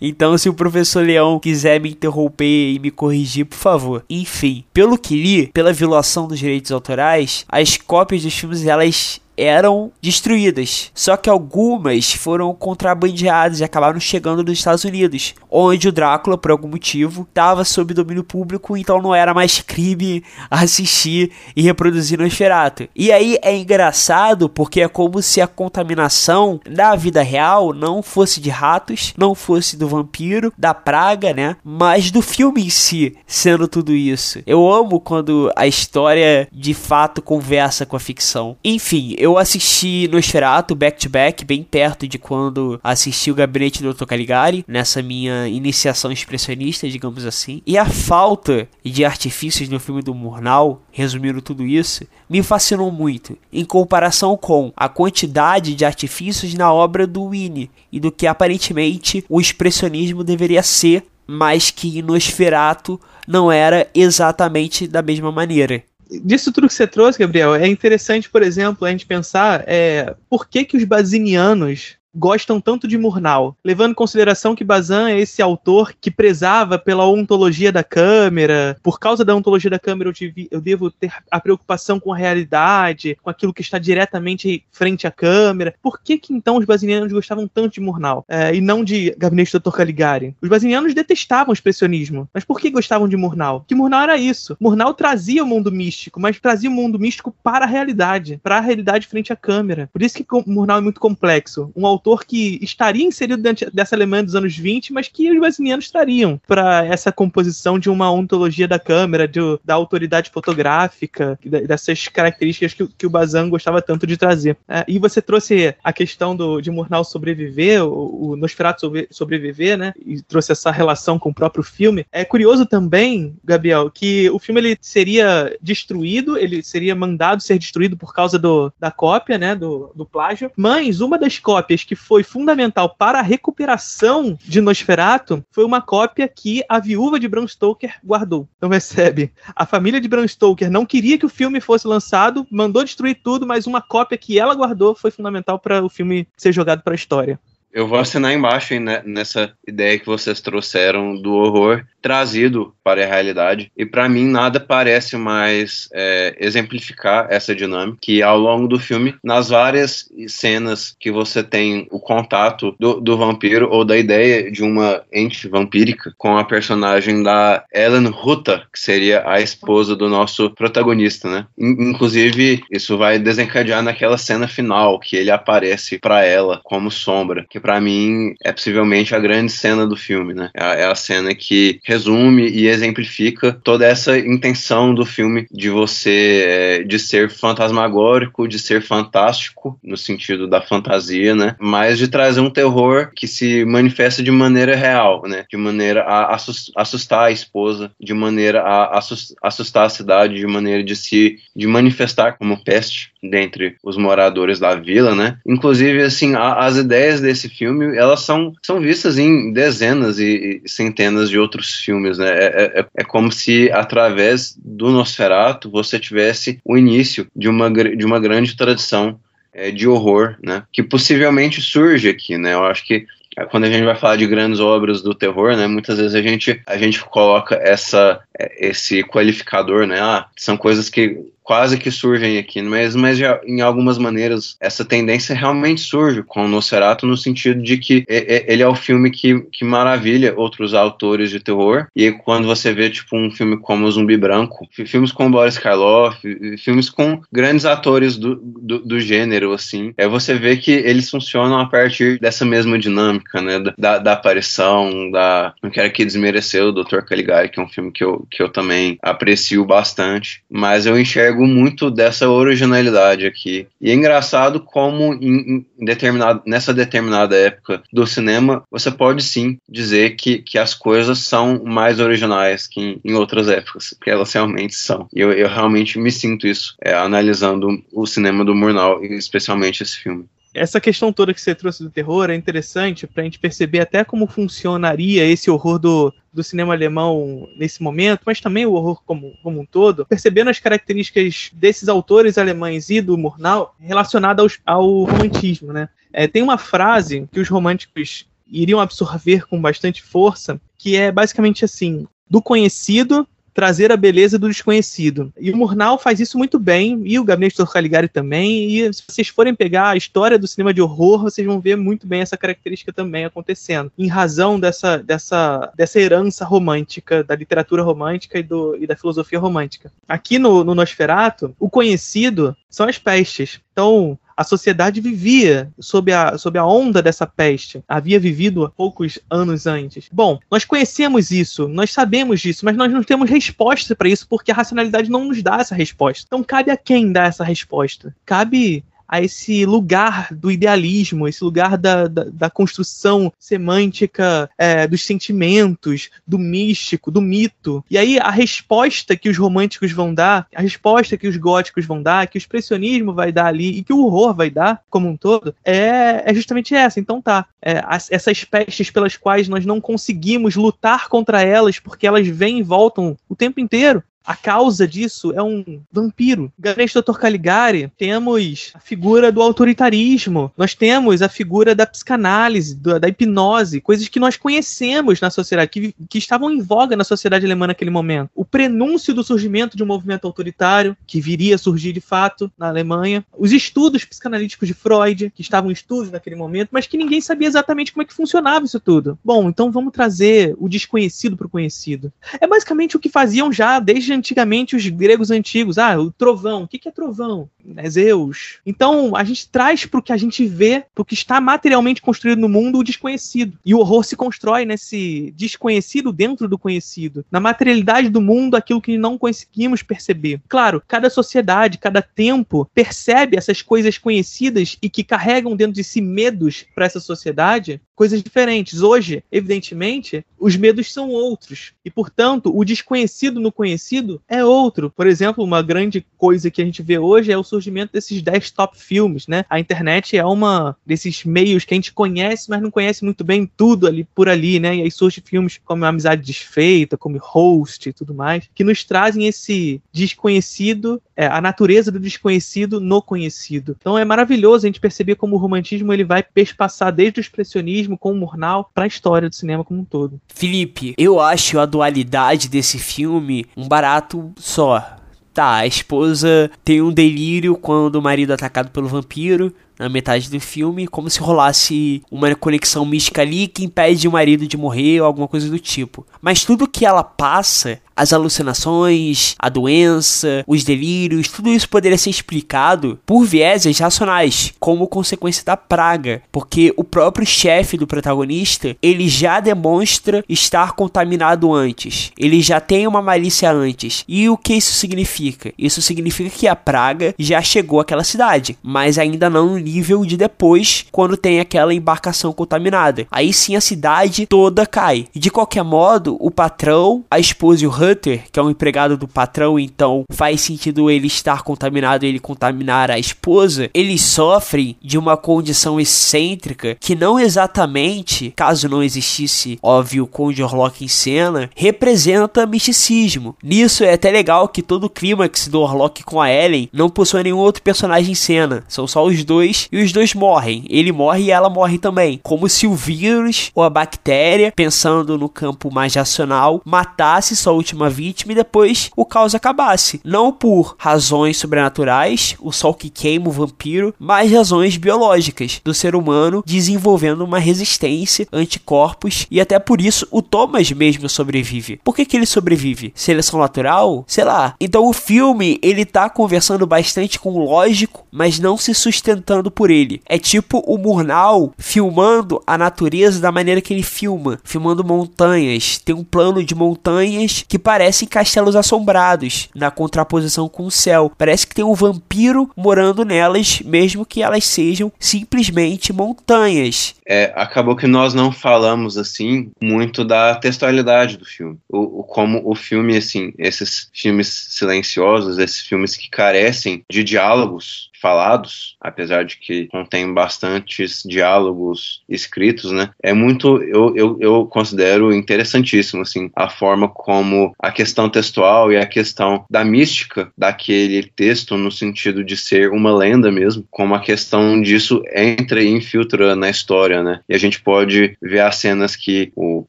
Então, 0.01 0.37
se 0.39 0.49
o 0.49 0.55
professor 0.55 1.05
Leão 1.05 1.41
quiser 1.41 1.81
me 1.81 1.91
interromper 1.91 2.75
e 2.75 2.79
me 2.79 2.91
corrigir, 2.91 3.47
por 3.47 3.57
favor. 3.57 4.05
Enfim, 4.09 4.65
pelo 4.73 4.99
que 4.99 5.21
li, 5.21 5.47
pela 5.49 5.73
violação 5.73 6.29
dos 6.29 6.39
direitos 6.39 6.71
autorais, 6.71 7.45
as 7.49 7.79
cópias 7.79 8.23
dos 8.23 8.35
filmes 8.37 8.65
elas 8.67 9.21
eram 9.37 9.91
destruídas. 10.01 10.91
Só 10.95 11.17
que 11.17 11.31
algumas 11.31 12.13
foram 12.13 12.55
contrabandeadas 12.55 13.61
e 13.61 13.65
acabaram 13.65 13.99
chegando 14.01 14.43
nos 14.43 14.59
Estados 14.59 14.85
Unidos, 14.85 15.35
onde 15.51 15.89
o 15.89 15.93
Drácula, 15.93 16.39
por 16.39 16.51
algum 16.51 16.69
motivo, 16.69 17.23
estava 17.29 17.65
sob 17.65 17.95
domínio 17.95 18.25
público, 18.25 18.77
então 18.77 19.01
não 19.01 19.15
era 19.15 19.35
mais 19.35 19.61
crime 19.61 20.23
assistir 20.51 21.33
e 21.57 21.63
reproduzir 21.63 22.19
Nosferatu. 22.19 22.89
E 22.95 23.11
aí 23.11 23.39
é 23.43 23.57
engraçado 23.57 24.49
porque 24.49 24.81
é 24.81 24.89
como 24.89 25.23
se 25.23 25.41
a 25.41 25.47
contaminação 25.47 26.61
da 26.69 26.95
vida 26.95 27.23
real 27.23 27.73
não 27.73 28.03
fosse 28.03 28.41
de 28.41 28.51
ratos, 28.51 29.15
não 29.17 29.35
fosse 29.35 29.77
do 29.77 29.89
vampiro, 29.89 30.53
da 30.57 30.75
praga, 30.75 31.33
né? 31.33 31.57
Mas 31.65 32.11
do 32.11 32.23
filme 32.23 32.65
em 32.65 32.71
si, 32.71 33.17
sendo 33.27 33.67
tudo 33.69 33.93
isso. 33.93 34.41
Eu 34.47 34.71
amo 34.71 35.01
quando 35.01 35.51
a 35.57 35.67
história 35.67 36.49
de 36.53 36.75
fato 36.75 37.23
conversa 37.23 37.87
com 37.87 37.97
a 37.97 38.01
ficção. 38.01 38.57
Enfim, 38.65 39.15
eu 39.23 39.39
assisti 39.39 40.09
Nosferatu 40.11 40.75
back 40.75 40.99
to 40.99 41.09
back, 41.09 41.45
bem 41.45 41.63
perto 41.63 42.09
de 42.09 42.19
quando 42.19 42.81
assisti 42.83 43.31
o 43.31 43.35
Gabinete 43.37 43.81
do 43.81 43.95
Dr. 43.95 44.05
Caligari, 44.05 44.65
nessa 44.67 45.01
minha 45.01 45.47
iniciação 45.47 46.11
expressionista, 46.11 46.89
digamos 46.89 47.25
assim. 47.25 47.63
E 47.65 47.79
a 47.79 47.87
falta 47.87 48.69
de 48.85 49.05
artifícios 49.05 49.69
no 49.69 49.79
filme 49.79 50.03
do 50.03 50.13
Murnau, 50.13 50.83
resumindo 50.91 51.41
tudo 51.41 51.65
isso, 51.65 52.05
me 52.29 52.43
fascinou 52.43 52.91
muito, 52.91 53.39
em 53.53 53.65
comparação 53.65 54.37
com 54.37 54.73
a 54.77 54.89
quantidade 54.89 55.77
de 55.77 55.85
artifícios 55.85 56.53
na 56.55 56.73
obra 56.73 57.07
do 57.07 57.29
Winnie 57.29 57.71
e 57.93 58.01
do 58.01 58.11
que 58.11 58.27
aparentemente 58.27 59.25
o 59.29 59.41
expressionismo 59.41 60.25
deveria 60.25 60.65
ser, 60.65 61.05
mas 61.29 61.71
que 61.71 62.03
Nosferatu 62.03 63.01
não 63.29 63.53
era 63.53 63.89
exatamente 63.95 64.89
da 64.89 65.01
mesma 65.01 65.31
maneira 65.31 65.85
disso 66.21 66.53
tudo 66.53 66.69
que 66.69 66.75
você 66.75 66.87
trouxe, 66.87 67.19
Gabriel, 67.19 67.55
é 67.55 67.67
interessante, 67.67 68.29
por 68.29 68.43
exemplo, 68.43 68.87
a 68.87 68.91
gente 68.91 69.07
pensar 69.07 69.65
é, 69.67 70.15
por 70.29 70.49
que, 70.49 70.65
que 70.65 70.77
os 70.77 70.85
basinianos 70.85 71.97
gostam 72.15 72.61
tanto 72.61 72.87
de 72.87 72.99
Murnau, 72.99 73.57
levando 73.65 73.93
em 73.93 73.95
consideração 73.95 74.55
que 74.55 74.65
Bazin 74.65 75.11
é 75.11 75.19
esse 75.19 75.41
autor 75.41 75.95
que 75.99 76.11
prezava 76.11 76.79
pela 76.79 77.07
ontologia 77.07 77.73
da 77.73 77.83
câmera. 77.83 78.77
Por 78.83 78.99
causa 78.99 79.25
da 79.25 79.35
ontologia 79.35 79.71
da 79.71 79.79
câmera, 79.79 80.11
eu, 80.11 80.13
tive, 80.13 80.49
eu 80.51 80.61
devo 80.61 80.91
ter 80.91 81.13
a 81.31 81.41
preocupação 81.41 81.99
com 81.99 82.13
a 82.13 82.17
realidade, 82.17 83.17
com 83.23 83.31
aquilo 83.31 83.53
que 83.53 83.63
está 83.63 83.79
diretamente 83.79 84.65
frente 84.71 85.07
à 85.07 85.11
câmera. 85.11 85.75
Por 85.83 86.01
que 86.01 86.19
que 86.19 86.33
então 86.33 86.57
os 86.57 86.65
basinianos 86.65 87.13
gostavam 87.13 87.49
tanto 87.49 87.75
de 87.75 87.81
Murnau 87.81 88.25
é, 88.29 88.55
e 88.55 88.61
não 88.61 88.85
de 88.85 89.15
Gabinete 89.17 89.53
do 89.53 89.61
Dr. 89.61 89.77
Caligari? 89.77 90.37
Os 90.41 90.49
basinianos 90.49 90.95
detestavam 90.95 91.51
o 91.51 91.55
expressionismo, 91.55 92.29
mas 92.33 92.45
por 92.45 92.61
que 92.61 92.71
gostavam 92.71 93.09
de 93.09 93.17
Murnau? 93.17 93.61
Porque 93.61 93.75
Murnau 93.75 94.03
era 94.03 94.17
isso. 94.17 94.57
Murnau 94.61 94.95
trazia 94.95 95.43
o 95.43 95.47
mundo 95.47 95.73
místico, 95.73 96.21
mas 96.21 96.39
trazia 96.39 96.69
o 96.69 96.73
mundo 96.73 96.99
místico 96.99 97.35
para 97.43 97.65
a 97.65 97.69
realidade, 97.69 98.41
para 98.43 98.59
a 98.59 98.61
realidade 98.61 99.07
frente 99.07 99.33
à 99.33 99.37
câmera. 99.37 99.89
Por 99.93 100.03
isso 100.03 100.17
que 100.17 100.27
Murnau 100.47 100.79
é 100.79 100.81
muito 100.81 101.01
complexo. 101.01 101.71
Um 101.75 101.87
autor 101.87 102.02
autor 102.03 102.25
que 102.25 102.59
estaria 102.61 103.07
inserido 103.07 103.41
dentro 103.41 103.71
dessa 103.71 103.95
Alemanha 103.95 104.25
dos 104.25 104.35
anos 104.35 104.57
20, 104.57 104.93
mas 104.93 105.07
que 105.07 105.31
os 105.31 105.39
brasilianos 105.39 105.85
estariam 105.85 106.41
para 106.47 106.85
essa 106.85 107.13
composição 107.13 107.79
de 107.79 107.89
uma 107.89 108.11
ontologia 108.11 108.67
da 108.67 108.79
câmera, 108.79 109.29
de, 109.29 109.41
da 109.65 109.75
autoridade 109.75 110.31
fotográfica, 110.31 111.39
dessas 111.45 112.09
características 112.09 112.75
que, 112.75 112.87
que 112.99 113.07
o 113.07 113.11
Bazan 113.11 113.49
gostava 113.49 113.81
tanto 113.81 114.07
de 114.07 114.17
trazer. 114.17 114.57
É, 114.69 114.85
e 114.89 114.99
você 114.99 115.23
trouxe 115.23 115.75
a 115.83 115.93
questão 115.93 116.35
do, 116.35 116.61
de 116.61 116.71
Murnau 116.71 117.05
sobreviver, 117.05 117.85
o, 117.85 118.31
o 118.31 118.37
Nosferatu 118.37 118.81
sobre, 118.81 119.07
sobreviver, 119.11 119.79
né? 119.79 119.93
E 120.05 120.21
trouxe 120.23 120.51
essa 120.51 120.71
relação 120.71 121.19
com 121.19 121.31
o 121.31 121.35
próprio 121.35 121.63
filme. 121.63 122.05
É 122.11 122.25
curioso 122.25 122.67
também, 122.67 123.37
Gabriel, 123.45 123.91
que 123.91 124.29
o 124.31 124.39
filme 124.39 124.61
ele 124.61 124.79
seria 124.81 125.57
destruído, 125.63 126.37
ele 126.37 126.63
seria 126.63 126.97
mandado 126.97 127.43
ser 127.43 127.59
destruído 127.59 127.97
por 127.97 128.13
causa 128.13 128.39
do, 128.39 128.73
da 128.81 128.91
cópia, 128.91 129.39
né? 129.39 129.55
Do, 129.55 129.93
do 129.95 130.05
plágio. 130.05 130.51
Mas 130.57 131.01
uma 131.01 131.19
das 131.19 131.39
cópias 131.39 131.85
que 131.85 131.92
foi 131.95 132.23
fundamental 132.23 132.95
para 132.97 133.19
a 133.19 133.23
recuperação 133.23 134.37
de 134.41 134.61
Nosferatu 134.61 135.45
foi 135.51 135.65
uma 135.65 135.81
cópia 135.81 136.29
que 136.29 136.63
a 136.69 136.79
viúva 136.79 137.19
de 137.19 137.29
Bram 137.29 137.47
Stoker 137.47 137.95
guardou. 138.05 138.49
Então 138.57 138.71
percebe, 138.71 139.33
a 139.55 139.67
família 139.67 140.01
de 140.01 140.09
Bram 140.09 140.27
Stoker 140.27 140.71
não 140.71 140.87
queria 140.87 141.19
que 141.19 141.27
o 141.27 141.29
filme 141.29 141.61
fosse 141.61 141.87
lançado, 141.87 142.47
mandou 142.51 142.85
destruir 142.85 143.21
tudo, 143.23 143.47
mas 143.47 143.67
uma 143.67 143.81
cópia 143.81 144.19
que 144.19 144.39
ela 144.39 144.55
guardou 144.55 144.95
foi 144.95 145.11
fundamental 145.11 145.59
para 145.59 145.85
o 145.85 145.89
filme 145.89 146.27
ser 146.37 146.53
jogado 146.53 146.83
para 146.83 146.95
a 146.95 146.97
história. 146.97 147.39
Eu 147.73 147.87
vou 147.87 147.99
assinar 147.99 148.35
embaixo 148.35 148.75
nessa 149.05 149.53
ideia 149.67 149.99
que 149.99 150.07
vocês 150.07 150.41
trouxeram 150.41 151.17
do 151.17 151.33
horror 151.35 151.85
trazido 152.03 152.75
para 152.83 153.03
a 153.03 153.07
realidade. 153.07 153.71
E 153.77 153.87
para 153.87 154.09
mim 154.09 154.27
nada 154.27 154.59
parece 154.59 155.17
mais 155.17 155.89
é, 155.93 156.37
exemplificar 156.41 157.29
essa 157.31 157.55
dinâmica 157.55 157.99
que 158.03 158.23
ao 158.23 158.39
longo 158.39 158.67
do 158.67 158.79
filme, 158.79 159.15
nas 159.23 159.51
várias 159.51 160.09
cenas 160.27 160.97
que 160.99 161.11
você 161.11 161.43
tem 161.43 161.87
o 161.91 162.01
contato 162.01 162.75
do, 162.79 163.01
do 163.01 163.17
vampiro 163.17 163.69
ou 163.71 163.85
da 163.85 163.97
ideia 163.97 164.51
de 164.51 164.63
uma 164.63 165.03
ente 165.13 165.49
vampírica 165.49 166.13
com 166.19 166.37
a 166.37 166.45
personagem 166.45 167.23
da 167.23 167.65
Ellen 167.73 168.09
Ruta, 168.09 168.65
que 168.73 168.81
seria 168.81 169.23
a 169.27 169.41
esposa 169.41 169.95
do 169.95 170.09
nosso 170.09 170.51
protagonista, 170.51 171.31
né? 171.31 171.47
Inclusive, 171.57 172.65
isso 172.71 172.99
vai 172.99 173.19
desencadear 173.19 173.83
naquela 173.83 174.19
cena 174.19 174.49
final 174.49 174.99
que 174.99 175.17
ele 175.17 175.31
aparece 175.31 175.99
para 175.99 176.25
ela 176.25 176.61
como 176.65 176.91
sombra, 176.91 177.47
que 177.49 177.61
para 177.63 177.81
mim 177.81 178.35
é 178.43 178.53
possivelmente 178.53 179.15
a 179.15 179.21
grande 179.21 179.53
cena 179.53 179.87
do 179.87 179.97
filme, 179.97 180.35
né? 180.35 180.51
É, 180.55 180.83
é 180.83 180.85
a 180.85 180.95
cena 180.95 181.35
que 181.35 181.81
resume 181.85 182.49
e 182.49 182.67
exemplifica 182.67 183.53
toda 183.53 183.87
essa 183.87 184.19
intenção 184.19 184.95
do 184.95 185.07
filme 185.07 185.47
de 185.51 185.71
você 185.71 186.45
é, 186.47 186.83
de 186.83 186.99
ser 186.99 187.31
fantasmagórico, 187.31 188.49
de 188.49 188.59
ser 188.59 188.83
fantástico 188.83 189.79
no 189.83 189.97
sentido 189.97 190.49
da 190.49 190.61
fantasia, 190.61 191.35
né? 191.35 191.57
Mas 191.61 191.99
de 191.99 192.09
trazer 192.09 192.41
um 192.41 192.51
terror 192.51 193.11
que 193.15 193.27
se 193.27 193.65
manifesta 193.65 194.23
de 194.23 194.31
maneira 194.31 194.75
real, 194.75 195.23
né? 195.27 195.45
De 195.51 195.57
maneira 195.57 196.03
a 196.03 196.37
assustar 196.77 197.27
a 197.27 197.31
esposa, 197.31 197.93
de 198.01 198.13
maneira 198.13 198.63
a 198.63 198.99
assustar 199.43 199.87
a 199.87 199.89
cidade, 199.89 200.35
de 200.35 200.47
maneira 200.47 200.83
de 200.83 200.97
se 200.97 201.39
de 201.55 201.67
manifestar 201.67 202.33
como 202.33 202.63
peste 202.63 203.12
dentre 203.23 203.77
os 203.83 203.97
moradores 203.97 204.59
da 204.59 204.75
vila, 204.75 205.15
né? 205.15 205.39
Inclusive 205.47 206.03
assim, 206.03 206.35
a, 206.35 206.55
as 206.55 206.77
ideias 206.77 207.21
desse 207.21 207.49
filme, 207.49 207.97
elas 207.97 208.21
são 208.21 208.53
são 208.63 208.81
vistas 208.81 209.19
em 209.19 209.53
dezenas 209.53 210.19
e, 210.19 210.61
e 210.65 210.69
centenas 210.69 211.31
de 211.31 211.39
outros 211.39 211.77
filmes, 211.77 212.19
né? 212.19 212.31
É, 212.31 212.45
é, 212.45 212.81
é, 212.81 212.87
é, 212.99 213.05
como 213.05 213.31
se 213.31 213.71
através 213.73 214.57
do 214.63 214.91
Nosferatu 214.91 215.71
você 215.71 215.99
tivesse 215.99 216.59
o 216.65 216.77
início 216.77 217.27
de 217.35 217.49
uma, 217.49 217.71
de 217.71 218.05
uma 218.05 218.19
grande 218.19 218.57
tradição 218.57 219.19
é, 219.53 219.71
de 219.71 219.87
horror, 219.87 220.37
né? 220.43 220.65
Que 220.73 220.83
possivelmente 220.83 221.61
surge 221.61 222.09
aqui, 222.09 222.37
né? 222.37 222.55
Eu 222.55 222.65
acho 222.65 222.85
que 222.85 223.07
é, 223.37 223.45
quando 223.45 223.65
a 223.65 223.71
gente 223.71 223.85
vai 223.85 223.97
falar 223.97 224.17
de 224.17 224.27
grandes 224.27 224.61
obras 224.61 225.01
do 225.01 225.15
terror, 225.15 225.57
né, 225.57 225.67
muitas 225.67 225.97
vezes 225.99 226.15
a 226.15 226.21
gente, 226.21 226.61
a 226.67 226.77
gente 226.77 227.03
coloca 227.03 227.55
essa, 227.55 228.21
é, 228.39 228.69
esse 228.69 229.03
qualificador, 229.03 229.87
né, 229.87 230.01
ah, 230.01 230.27
são 230.37 230.57
coisas 230.57 230.91
que 230.91 231.19
quase 231.53 231.77
que 231.77 231.91
surgem 231.91 232.39
aqui, 232.39 232.63
mas, 232.63 232.97
mas 232.97 233.19
já, 233.19 233.39
em 233.47 233.61
algumas 233.61 233.99
maneiras 233.99 234.57
essa 234.59 234.87
tendência 234.87 235.37
realmente 235.37 235.83
surge 235.83 236.23
com 236.23 236.47
o 236.47 236.49
Nosferatu 236.49 237.07
no 237.07 237.15
sentido 237.15 237.63
de 237.63 237.77
que 237.77 238.07
ele 238.09 238.63
é 238.63 238.67
o 238.67 238.75
filme 238.75 239.11
que, 239.11 239.39
que 239.53 239.63
maravilha 239.63 240.33
outros 240.35 240.73
autores 240.73 241.29
de 241.29 241.41
terror 241.41 241.89
e 241.95 242.11
quando 242.11 242.47
você 242.47 242.73
vê 242.73 242.89
tipo 242.89 243.19
um 243.19 243.31
filme 243.31 243.59
como 243.59 243.91
Zumbi 243.91 244.17
Branco, 244.17 244.67
filmes 244.87 245.13
com 245.13 245.31
Boris 245.31 245.59
Karloff, 245.59 246.19
filmes 246.57 246.89
com 246.89 247.21
grandes 247.31 247.67
atores 247.67 248.17
do, 248.17 248.37
do, 248.37 248.79
do, 248.79 248.99
gênero, 248.99 249.53
assim, 249.53 249.93
é 249.99 250.09
você 250.09 250.33
vê 250.33 250.57
que 250.57 250.71
eles 250.71 251.11
funcionam 251.11 251.59
a 251.59 251.67
partir 251.67 252.19
dessa 252.19 252.47
mesma 252.47 252.79
dinâmica, 252.79 253.43
né, 253.43 253.63
da, 253.77 253.99
da 253.99 254.13
aparição, 254.15 255.11
da... 255.11 255.53
não 255.63 255.69
quero 255.69 255.89
aqui 255.89 256.03
desmerecer 256.03 256.65
o 256.65 256.73
Dr. 256.73 257.03
Caligari, 257.07 257.51
que 257.51 257.61
é 257.61 257.63
um 257.63 257.69
filme 257.69 257.93
que 257.93 258.03
eu, 258.03 258.27
que 258.31 258.43
eu 258.43 258.49
também 258.49 258.99
aprecio 259.03 259.67
bastante, 259.67 260.43
mas 260.51 260.87
eu 260.87 260.99
enxergo 260.99 261.42
muito 261.47 261.91
dessa 261.91 262.29
originalidade 262.29 263.27
aqui. 263.27 263.67
E 263.81 263.91
é 263.91 263.95
engraçado 263.95 264.61
como 264.61 265.15
em, 265.15 265.67
em 265.79 265.85
determinado, 265.85 266.43
nessa 266.47 266.73
determinada 266.73 267.37
época 267.37 267.83
do 267.93 268.07
cinema, 268.07 268.63
você 268.71 268.91
pode 268.91 269.23
sim 269.23 269.59
dizer 269.69 270.17
que, 270.17 270.39
que 270.39 270.59
as 270.59 270.75
coisas 270.75 271.19
são 271.19 271.63
mais 271.65 272.01
originais 272.01 272.67
que 272.67 272.81
em, 272.81 273.01
em 273.05 273.15
outras 273.15 273.49
épocas, 273.49 273.95
porque 273.99 274.11
elas 274.11 274.33
realmente 274.33 274.75
são. 274.75 275.07
E 275.15 275.21
eu, 275.21 275.33
eu 275.33 275.49
realmente 275.49 275.99
me 275.99 276.11
sinto 276.11 276.47
isso, 276.47 276.75
é, 276.81 276.95
analisando 276.95 277.69
o 277.93 278.07
cinema 278.07 278.45
do 278.45 278.55
Murnau, 278.55 279.03
especialmente 279.05 279.83
esse 279.83 279.99
filme 279.99 280.27
essa 280.55 280.81
questão 280.81 281.13
toda 281.13 281.33
que 281.33 281.41
você 281.41 281.55
trouxe 281.55 281.83
do 281.83 281.91
terror 281.91 282.31
é 282.31 282.35
interessante 282.35 283.07
para 283.07 283.23
a 283.23 283.25
gente 283.25 283.39
perceber 283.39 283.81
até 283.81 284.05
como 284.05 284.27
funcionaria 284.27 285.25
esse 285.25 285.51
horror 285.51 285.79
do, 285.79 286.13
do 286.33 286.43
cinema 286.43 286.75
alemão 286.75 287.49
nesse 287.57 287.83
momento, 287.83 288.23
mas 288.27 288.41
também 288.41 288.67
o 288.67 288.73
horror 288.73 289.03
como, 289.05 289.33
como 289.43 289.61
um 289.61 289.67
todo, 289.67 290.05
percebendo 290.07 290.51
as 290.51 290.59
características 290.59 291.51
desses 291.53 291.89
autores 291.89 292.37
alemães 292.37 292.91
e 292.91 293.01
do 293.01 293.17
Murnau 293.17 293.75
relacionadas 293.81 294.59
ao 294.67 295.05
romantismo, 295.05 295.73
né? 295.73 295.89
É, 296.13 296.27
tem 296.27 296.43
uma 296.43 296.59
frase 296.59 297.27
que 297.33 297.41
os 297.41 297.49
românticos 297.49 298.27
iriam 298.47 298.81
absorver 298.81 299.47
com 299.47 299.61
bastante 299.61 300.03
força, 300.03 300.61
que 300.77 300.97
é 300.97 301.11
basicamente 301.11 301.65
assim: 301.65 302.07
do 302.29 302.43
conhecido 302.43 303.27
trazer 303.55 303.93
a 303.93 303.97
beleza 303.97 304.39
do 304.39 304.49
desconhecido. 304.49 305.33
E 305.39 305.51
o 305.51 305.57
Murnau 305.57 305.99
faz 305.99 306.21
isso 306.21 306.39
muito 306.39 306.59
bem, 306.59 307.03
e 307.05 307.19
o 307.19 307.25
Gabinete 307.25 307.57
do 307.57 307.67
Caligari 307.67 308.09
também, 308.09 308.71
e 308.71 308.93
se 308.93 309.03
vocês 309.07 309.29
forem 309.29 309.55
pegar 309.55 309.91
a 309.91 309.97
história 309.97 310.39
do 310.39 310.49
cinema 310.49 310.73
de 310.73 310.81
horror, 310.81 311.23
vocês 311.23 311.47
vão 311.47 311.61
ver 311.61 311.77
muito 311.77 312.07
bem 312.07 312.21
essa 312.21 312.37
característica 312.37 312.93
também 312.93 313.25
acontecendo, 313.25 313.93
em 313.99 314.09
razão 314.09 314.59
dessa, 314.59 314.99
dessa, 314.99 315.73
dessa 315.77 316.01
herança 316.01 316.45
romântica, 316.45 317.23
da 317.23 317.35
literatura 317.35 317.83
romântica 317.83 318.39
e, 318.39 318.43
do, 318.43 318.77
e 318.81 318.87
da 318.87 318.97
filosofia 318.97 319.39
romântica. 319.39 319.93
Aqui 320.09 320.39
no, 320.39 320.65
no 320.65 320.75
Nosferatu, 320.75 321.55
o 321.59 321.69
conhecido 321.69 322.57
são 322.69 322.89
as 322.89 322.99
pestes. 322.99 323.61
Então, 323.73 324.19
a 324.37 324.45
sociedade 324.45 325.01
vivia 325.01 325.71
sob 325.79 326.13
a, 326.13 326.37
sob 326.39 326.59
a 326.59 326.67
onda 326.67 327.03
dessa 327.03 327.27
peste. 327.27 327.83
Havia 327.89 328.19
vivido 328.19 328.73
poucos 328.77 329.19
anos 329.31 329.67
antes. 329.67 330.09
Bom, 330.13 330.39
nós 330.51 330.65
conhecemos 330.65 331.31
isso, 331.31 331.69
nós 331.69 331.93
sabemos 331.93 332.41
disso, 332.41 332.65
mas 332.65 332.77
nós 332.77 332.93
não 332.93 333.03
temos 333.03 333.29
resposta 333.29 333.95
para 333.95 334.09
isso 334.09 334.27
porque 334.29 334.51
a 334.51 334.55
racionalidade 334.55 335.11
não 335.11 335.27
nos 335.27 335.43
dá 335.43 335.59
essa 335.61 335.75
resposta. 335.75 336.25
Então 336.27 336.43
cabe 336.43 336.71
a 336.71 336.77
quem 336.77 337.13
dar 337.13 337.29
essa 337.29 337.45
resposta? 337.45 338.15
Cabe 338.25 338.85
a 339.13 339.21
esse 339.21 339.67
lugar 339.67 340.29
do 340.33 340.51
idealismo, 340.51 341.29
esse 341.29 341.45
lugar 341.45 341.77
da, 341.77 342.07
da, 342.07 342.25
da 342.33 342.49
construção 342.49 343.31
semântica 343.39 344.49
é, 344.57 344.87
dos 344.87 345.05
sentimentos, 345.05 346.09
do 346.27 346.39
místico, 346.39 347.11
do 347.11 347.21
mito. 347.21 347.85
E 347.91 347.99
aí 347.99 348.19
a 348.19 348.31
resposta 348.31 349.15
que 349.15 349.29
os 349.29 349.37
românticos 349.37 349.93
vão 349.93 350.15
dar, 350.15 350.47
a 350.55 350.63
resposta 350.63 351.19
que 351.19 351.29
os 351.29 351.37
góticos 351.37 351.85
vão 351.85 352.03
dar, 352.03 352.27
que 352.27 352.39
o 352.39 352.41
expressionismo 352.41 353.13
vai 353.13 353.31
dar 353.31 353.49
ali 353.49 353.77
e 353.77 353.83
que 353.83 353.93
o 353.93 354.03
horror 354.03 354.33
vai 354.33 354.49
dar 354.49 354.81
como 354.89 355.11
um 355.11 355.17
todo, 355.17 355.55
é, 355.63 356.23
é 356.25 356.33
justamente 356.33 356.75
essa. 356.75 356.99
Então 356.99 357.21
tá, 357.21 357.45
é, 357.61 357.85
as, 357.87 358.11
essas 358.11 358.45
pestes 358.45 358.91
pelas 358.91 359.15
quais 359.19 359.47
nós 359.47 359.67
não 359.67 359.79
conseguimos 359.79 360.57
lutar 360.57 361.11
contra 361.11 361.43
elas 361.43 361.79
porque 361.79 362.07
elas 362.07 362.27
vêm 362.27 362.61
e 362.61 362.63
voltam 362.63 363.15
o 363.29 363.37
tempo 363.37 363.61
inteiro. 363.61 364.03
A 364.25 364.37
causa 364.37 364.87
disso 364.87 365.33
é 365.33 365.43
um 365.43 365.81
vampiro. 365.91 366.53
Gabinete 366.59 366.95
Dr. 366.95 367.19
Caligari, 367.19 367.93
temos 367.99 368.73
a 368.75 368.81
figura 368.81 369.33
do 369.33 369.43
autoritarismo, 369.43 370.53
nós 370.57 370.75
temos 370.75 371.23
a 371.23 371.29
figura 371.29 371.75
da 371.75 371.87
psicanálise, 371.87 372.75
da, 372.75 372.99
da 372.99 373.09
hipnose, 373.09 373.81
coisas 373.81 374.09
que 374.09 374.21
nós 374.21 374.37
conhecemos 374.37 375.21
na 375.21 375.31
sociedade, 375.31 375.71
que, 375.71 375.95
que 376.09 376.19
estavam 376.19 376.51
em 376.51 376.61
voga 376.61 376.97
na 376.97 377.05
sociedade 377.05 377.45
alemã 377.45 377.67
naquele 377.67 377.91
momento. 377.91 378.31
O 378.35 378.45
prenúncio 378.45 379.13
do 379.15 379.25
surgimento 379.25 379.77
de 379.77 379.83
um 379.83 379.87
movimento 379.87 380.27
autoritário, 380.27 380.97
que 381.07 381.21
viria 381.21 381.57
a 381.57 381.59
surgir 381.59 381.93
de 381.93 382.01
fato 382.01 382.51
na 382.57 382.69
Alemanha. 382.69 383.25
Os 383.37 383.53
estudos 383.53 384.05
psicanalíticos 384.05 384.69
de 384.69 384.75
Freud, 384.75 385.33
que 385.35 385.43
estavam 385.43 385.71
em 385.71 385.73
estudos 385.73 386.11
naquele 386.11 386.37
momento, 386.37 386.69
mas 386.71 386.87
que 386.87 386.97
ninguém 386.97 387.21
sabia 387.21 387.49
exatamente 387.49 387.93
como 387.93 388.03
é 388.03 388.07
que 388.07 388.15
funcionava 388.15 388.65
isso 388.65 388.79
tudo. 388.79 389.19
Bom, 389.25 389.49
então 389.49 389.71
vamos 389.71 389.93
trazer 389.93 390.55
o 390.59 390.69
desconhecido 390.69 391.37
para 391.37 391.47
o 391.47 391.51
conhecido. 391.51 392.13
É 392.41 392.47
basicamente 392.47 392.97
o 392.97 393.01
que 393.01 393.09
faziam 393.09 393.53
já 393.53 393.79
desde 393.79 394.12
antigamente 394.13 394.77
os 394.77 394.87
gregos 394.89 395.31
antigos. 395.31 395.79
Ah, 395.79 395.99
o 395.99 396.11
trovão. 396.11 396.65
O 396.65 396.69
que 396.69 396.89
é 396.89 396.93
trovão? 396.93 397.49
né, 397.65 397.89
Zeus. 397.89 398.59
Então, 398.67 399.15
a 399.17 399.25
gente 399.25 399.49
traz 399.49 399.87
pro 399.87 400.03
que 400.03 400.13
a 400.13 400.17
gente 400.17 400.47
vê, 400.47 400.85
pro 400.95 401.05
que 401.05 401.15
está 401.15 401.41
materialmente 401.41 402.03
construído 402.03 402.41
no 402.41 402.49
mundo, 402.49 402.79
o 402.79 402.85
desconhecido. 402.85 403.59
E 403.65 403.75
o 403.75 403.79
horror 403.79 404.05
se 404.05 404.17
constrói 404.17 404.65
nesse 404.65 405.33
desconhecido 405.37 406.13
dentro 406.13 406.49
do 406.49 406.59
conhecido. 406.59 407.25
Na 407.31 407.41
materialidade 407.41 408.09
do 408.09 408.21
mundo, 408.21 408.57
aquilo 408.57 408.83
que 408.83 408.99
não 408.99 409.17
conseguimos 409.17 409.83
perceber. 409.83 410.41
Claro, 410.49 410.83
cada 410.87 411.09
sociedade, 411.09 411.79
cada 411.79 412.03
tempo 412.03 412.69
percebe 412.75 413.37
essas 413.37 413.63
coisas 413.63 413.99
conhecidas 413.99 414.77
e 414.83 414.89
que 414.89 415.05
carregam 415.05 415.57
dentro 415.57 415.75
de 415.75 415.85
si 415.85 416.01
medos 416.01 416.67
para 416.75 416.87
essa 416.87 417.01
sociedade, 417.01 417.81
coisas 417.95 418.23
diferentes. 418.23 418.83
Hoje, 418.83 419.23
evidentemente, 419.31 420.25
os 420.39 420.57
medos 420.57 420.93
são 420.93 421.11
outros. 421.11 421.73
E, 421.85 421.91
portanto, 421.91 422.57
o 422.57 422.65
desconhecido 422.65 423.41
no 423.41 423.53
conhecido 423.53 424.21
é 424.29 424.45
outro. 424.45 424.91
Por 424.91 425.07
exemplo, 425.07 425.45
uma 425.45 425.63
grande 425.63 426.05
coisa 426.17 426.51
que 426.51 426.63
a 426.63 426.65
gente 426.65 426.83
vê 426.83 426.99
hoje 426.99 427.31
é 427.31 427.39
o 427.39 427.45
surgimento 427.45 427.93
desses 427.93 428.23
10 428.23 428.51
top 428.51 428.79
filmes, 428.79 429.27
né? 429.27 429.45
A 429.49 429.61
internet 429.61 430.17
é 430.17 430.25
uma 430.25 430.77
desses 430.85 431.25
meios 431.25 431.65
que 431.65 431.75
a 431.75 431.77
gente 431.77 431.93
conhece, 431.93 432.51
mas 432.51 432.63
não 432.63 432.71
conhece 432.71 433.05
muito 433.05 433.25
bem 433.25 433.51
tudo 433.57 433.87
ali 433.87 434.05
por 434.15 434.29
ali, 434.29 434.59
né? 434.59 434.77
E 434.77 434.83
aí 434.83 434.91
surgem 434.91 435.23
filmes 435.25 435.61
como 435.65 435.85
Amizade 435.85 436.23
Desfeita, 436.23 436.97
como 436.97 437.19
Host 437.19 437.89
e 437.89 437.93
tudo 437.93 438.15
mais, 438.15 438.49
que 438.55 438.65
nos 438.65 438.85
trazem 438.85 439.27
esse 439.27 439.81
desconhecido, 439.93 441.01
é, 441.17 441.27
a 441.27 441.41
natureza 441.41 441.91
do 441.91 442.01
desconhecido 442.01 442.81
no 442.81 443.03
conhecido. 443.03 443.77
Então 443.79 443.99
é 443.99 444.05
maravilhoso 444.05 444.67
a 444.67 444.69
gente 444.69 444.81
perceber 444.81 445.17
como 445.17 445.37
o 445.37 445.39
romantismo 445.39 445.93
ele 445.93 446.05
vai 446.05 446.23
perspassar 446.23 446.93
desde 446.93 447.21
o 447.21 447.23
expressionismo 447.23 447.99
com 447.99 448.13
o 448.13 448.17
Murnau 448.17 448.71
para 448.75 448.85
a 448.85 448.87
história 448.87 449.29
do 449.29 449.35
cinema 449.35 449.65
como 449.65 449.81
um 449.81 449.85
todo. 449.85 450.21
Felipe, 450.29 450.95
eu 450.97 451.21
acho 451.21 451.59
a 451.59 451.67
dualidade 451.67 452.49
desse 452.49 452.79
filme 452.79 453.47
um 453.57 453.69
barato 453.69 454.33
só. 454.37 454.99
Tá, 455.35 455.57
a 455.57 455.67
esposa 455.67 456.51
tem 456.63 456.83
um 456.83 456.93
delírio 456.93 457.57
quando 457.57 457.97
o 457.97 458.03
marido 458.03 458.33
é 458.33 458.35
atacado 458.35 458.71
pelo 458.71 458.87
vampiro 458.87 459.55
na 459.79 459.89
metade 459.89 460.31
do 460.31 460.41
filme, 460.41 460.87
como 460.87 461.11
se 461.11 461.21
rolasse 461.21 462.03
uma 462.11 462.35
conexão 462.35 462.85
mística 462.85 463.23
ali 463.23 463.49
que 463.49 463.65
impede 463.65 464.09
o 464.09 464.13
marido 464.13 464.47
de 464.47 464.57
morrer 464.57 465.01
ou 465.01 465.07
alguma 465.07 465.29
coisa 465.29 465.49
do 465.49 465.59
tipo. 465.59 466.07
Mas 466.21 466.45
tudo 466.45 466.69
que 466.69 466.85
ela 466.85 467.03
passa 467.03 467.81
as 467.97 468.13
alucinações, 468.13 469.35
a 469.39 469.49
doença, 469.49 470.45
os 470.47 470.65
delírios, 470.65 471.29
tudo 471.29 471.51
isso 471.51 471.69
poderia 471.69 471.99
ser 471.99 472.11
explicado 472.11 472.99
por 473.05 473.25
vieses 473.25 473.79
racionais, 473.79 474.53
como 474.59 474.89
consequência 474.89 475.45
da 475.45 475.57
praga, 475.57 476.23
porque 476.31 476.73
o 476.77 476.85
próprio 476.85 477.27
chefe 477.27 477.77
do 477.77 477.87
protagonista, 477.87 478.77
ele 478.83 479.09
já 479.09 479.41
demonstra 479.41 480.25
estar 480.29 480.73
contaminado 480.73 481.53
antes. 481.53 482.11
Ele 482.19 482.41
já 482.41 482.61
tem 482.61 482.87
uma 482.87 483.03
malícia 483.03 483.51
antes. 483.53 484.05
E 484.09 484.29
o 484.29 484.37
que 484.37 484.55
isso 484.55 484.73
significa? 484.73 485.53
Isso 485.59 485.83
significa 485.83 486.31
que 486.31 486.49
a 486.49 486.57
praga 486.57 487.15
já 487.19 487.41
chegou 487.43 487.81
àquela 487.81 488.05
cidade, 488.05 488.57
mas 488.63 488.99
ainda 488.99 489.29
não 489.29 489.59
nível 489.63 490.05
de 490.05 490.17
depois, 490.17 490.85
quando 490.93 491.17
tem 491.17 491.41
aquela 491.41 491.75
embarcação 491.75 492.33
contaminada. 492.33 493.07
Aí 493.11 493.33
sim 493.33 493.57
a 493.57 493.61
cidade 493.61 494.27
toda 494.27 494.67
cai. 494.67 495.07
E 495.15 495.19
de 495.19 495.31
qualquer 495.31 495.65
modo, 495.65 496.17
o 496.21 496.31
patrão, 496.31 497.05
a 497.11 497.19
esposa 497.19 497.65
e 497.65 497.67
o 497.67 497.73
Hunter, 497.75 498.25
que 498.31 498.39
é 498.39 498.43
um 498.43 498.51
empregado 498.51 498.97
do 498.97 499.09
patrão, 499.09 499.59
então 499.59 500.05
faz 500.13 500.41
sentido 500.41 500.91
ele 500.91 501.07
estar 501.07 501.43
contaminado 501.43 502.05
ele 502.05 502.19
contaminar 502.19 502.91
a 502.91 502.99
esposa, 502.99 503.71
eles 503.73 504.03
sofrem 504.03 504.77
de 504.83 504.99
uma 504.99 505.17
condição 505.17 505.81
excêntrica 505.81 506.77
que 506.81 506.95
não 506.95 507.19
exatamente, 507.19 508.33
caso 508.37 508.69
não 508.69 508.83
existisse, 508.83 509.59
óbvio, 509.63 510.05
o 510.05 510.07
Conde 510.07 510.43
Orlok 510.43 510.85
em 510.85 510.89
cena, 510.89 511.51
representa 511.55 512.47
misticismo. 512.47 513.37
Nisso 513.43 513.85
é 513.85 513.93
até 513.93 514.11
legal 514.11 514.49
que 514.49 514.63
todo 514.63 514.85
o 514.85 514.91
clímax 514.91 515.49
do 515.49 515.61
Orlok 515.61 516.03
com 516.03 516.21
a 516.21 516.31
Ellen 516.31 516.69
não 516.73 516.89
possui 516.89 517.23
nenhum 517.23 517.39
outro 517.39 517.63
personagem 517.63 518.13
em 518.13 518.17
cena. 518.17 518.65
São 518.69 518.87
só 518.87 519.05
os 519.05 519.25
dois 519.25 519.52
e 519.73 519.83
os 519.83 519.93
dois 519.93 520.15
morrem. 520.15 520.65
Ele 520.69 520.93
morre 520.93 521.25
e 521.25 521.31
ela 521.31 521.51
morre 521.51 521.79
também. 521.79 522.21
Como 522.23 522.49
se 522.49 522.67
o 522.67 522.75
vírus 522.75 523.51
ou 523.55 523.63
a 523.63 523.71
bactéria, 523.71 524.53
pensando 524.55 525.19
no 525.19 525.29
campo 525.29 525.73
mais 525.73 525.95
racional, 525.95 526.61
matasse 526.65 527.35
sua 527.37 527.53
última 527.53 527.73
última 527.73 527.89
vítima 527.89 528.33
e 528.33 528.37
depois 528.37 528.91
o 528.97 529.05
caos 529.05 529.35
acabasse. 529.35 530.01
Não 530.05 530.33
por 530.33 530.75
razões 530.79 531.37
sobrenaturais, 531.39 532.37
o 532.41 532.53
sol 532.53 532.75
que 532.75 532.91
queima 532.91 533.29
o 533.29 533.33
vampiro, 533.33 533.95
mas 533.99 534.31
razões 534.31 534.77
biológicas 534.77 535.61
do 535.65 535.73
ser 535.73 535.95
humano 535.95 536.43
desenvolvendo 536.47 537.23
uma 537.23 537.39
resistência, 537.39 538.27
anticorpos 538.33 539.27
e 539.31 539.41
até 539.41 539.59
por 539.59 539.81
isso 539.81 540.07
o 540.11 540.21
Thomas 540.21 540.71
mesmo 540.73 541.09
sobrevive. 541.09 541.81
Por 541.83 541.95
que, 541.95 542.05
que 542.05 542.17
ele 542.17 542.27
sobrevive? 542.27 542.93
Seleção 542.95 543.41
natural? 543.41 544.05
Sei 544.07 544.25
lá. 544.25 544.55
Então 544.61 544.87
o 544.87 544.93
filme 544.93 545.59
ele 545.63 545.85
tá 545.85 546.11
conversando 546.11 546.67
bastante 546.67 547.19
com 547.19 547.33
o 547.33 547.45
lógico, 547.45 548.07
mas 548.11 548.39
não 548.39 548.57
se 548.57 548.75
sustentando 548.75 549.42
por 549.51 549.71
ele. 549.71 550.01
É 550.07 550.19
tipo 550.19 550.59
o 550.61 550.79
Murnau 550.79 551.53
filmando 551.59 552.43
a 552.47 552.57
natureza 552.57 553.21
da 553.21 553.33
maneira 553.33 553.61
que 553.61 553.73
ele 553.73 553.83
filma, 553.83 554.39
filmando 554.45 554.85
montanhas. 554.85 555.79
Tem 555.79 555.95
um 555.95 556.05
plano 556.05 556.45
de 556.45 556.55
montanhas 556.55 557.45
que 557.47 557.59
parecem 557.59 558.09
castelos 558.09 558.57
assombrados, 558.57 559.49
na 559.55 559.71
contraposição 559.71 560.49
com 560.49 560.65
o 560.65 560.71
céu. 560.71 561.13
Parece 561.17 561.47
que 561.47 561.55
tem 561.55 561.65
um 561.65 561.75
vampiro 561.75 562.51
morando 562.57 563.05
nelas, 563.05 563.61
mesmo 563.65 564.07
que 564.07 564.23
elas 564.23 564.45
sejam 564.45 564.93
simplesmente 564.99 565.93
montanhas. 565.93 566.95
É, 567.07 567.33
acabou 567.35 567.77
que 567.77 567.87
nós 567.87 568.15
não 568.15 568.33
falamos 568.33 568.97
assim 568.97 569.51
muito 569.61 570.05
da 570.05 570.35
textualidade 570.37 571.17
do 571.17 571.25
filme. 571.25 571.59
O, 571.69 572.01
o, 572.01 572.05
como 572.05 572.41
o 572.45 572.55
filme, 572.55 572.97
assim, 572.97 573.33
esses 573.39 573.91
filmes 573.93 574.29
silenciosos, 574.51 575.39
esses 575.39 575.61
filmes 575.61 575.97
que 575.97 576.09
carecem 576.09 576.85
de 576.91 577.03
diálogos 577.05 577.91
falados, 578.03 578.77
apesar 578.81 579.25
de 579.25 579.37
que 579.37 579.69
contém 579.69 580.13
bastantes 580.13 581.05
diálogos 581.07 582.03
escritos, 582.09 582.73
né? 582.73 582.91
É 583.01 583.13
muito, 583.13 583.63
eu, 583.63 583.95
eu, 583.97 584.17
eu 584.21 584.47
considero 584.47 585.15
interessantíssimo, 585.15 586.03
assim, 586.03 586.29
a 586.35 586.49
forma 586.49 586.89
como 586.89 587.55
a 587.59 587.71
questão 587.71 588.11
textual 588.11 588.73
e 588.73 588.77
a 588.77 588.85
questão 588.85 589.45
da 589.49 589.65
mística 589.65 590.33
daquele 590.37 591.05
texto, 591.05 591.57
no 591.57 591.71
sentido 591.71 592.25
de 592.25 592.37
ser 592.37 592.71
uma 592.71 592.93
lenda 592.93 593.31
mesmo, 593.31 593.65
como 593.71 593.95
a 593.95 594.01
questão 594.01 594.61
disso 594.61 595.01
entra 595.15 595.63
e 595.63 595.69
infiltra 595.69 596.35
na 596.35 596.51
história, 596.51 597.05
né? 597.05 597.21
E 597.29 597.35
a 597.37 597.39
gente 597.39 597.63
pode 597.63 598.17
ver 598.21 598.41
as 598.41 598.57
cenas 598.57 598.97
que 598.97 599.31
o 599.37 599.65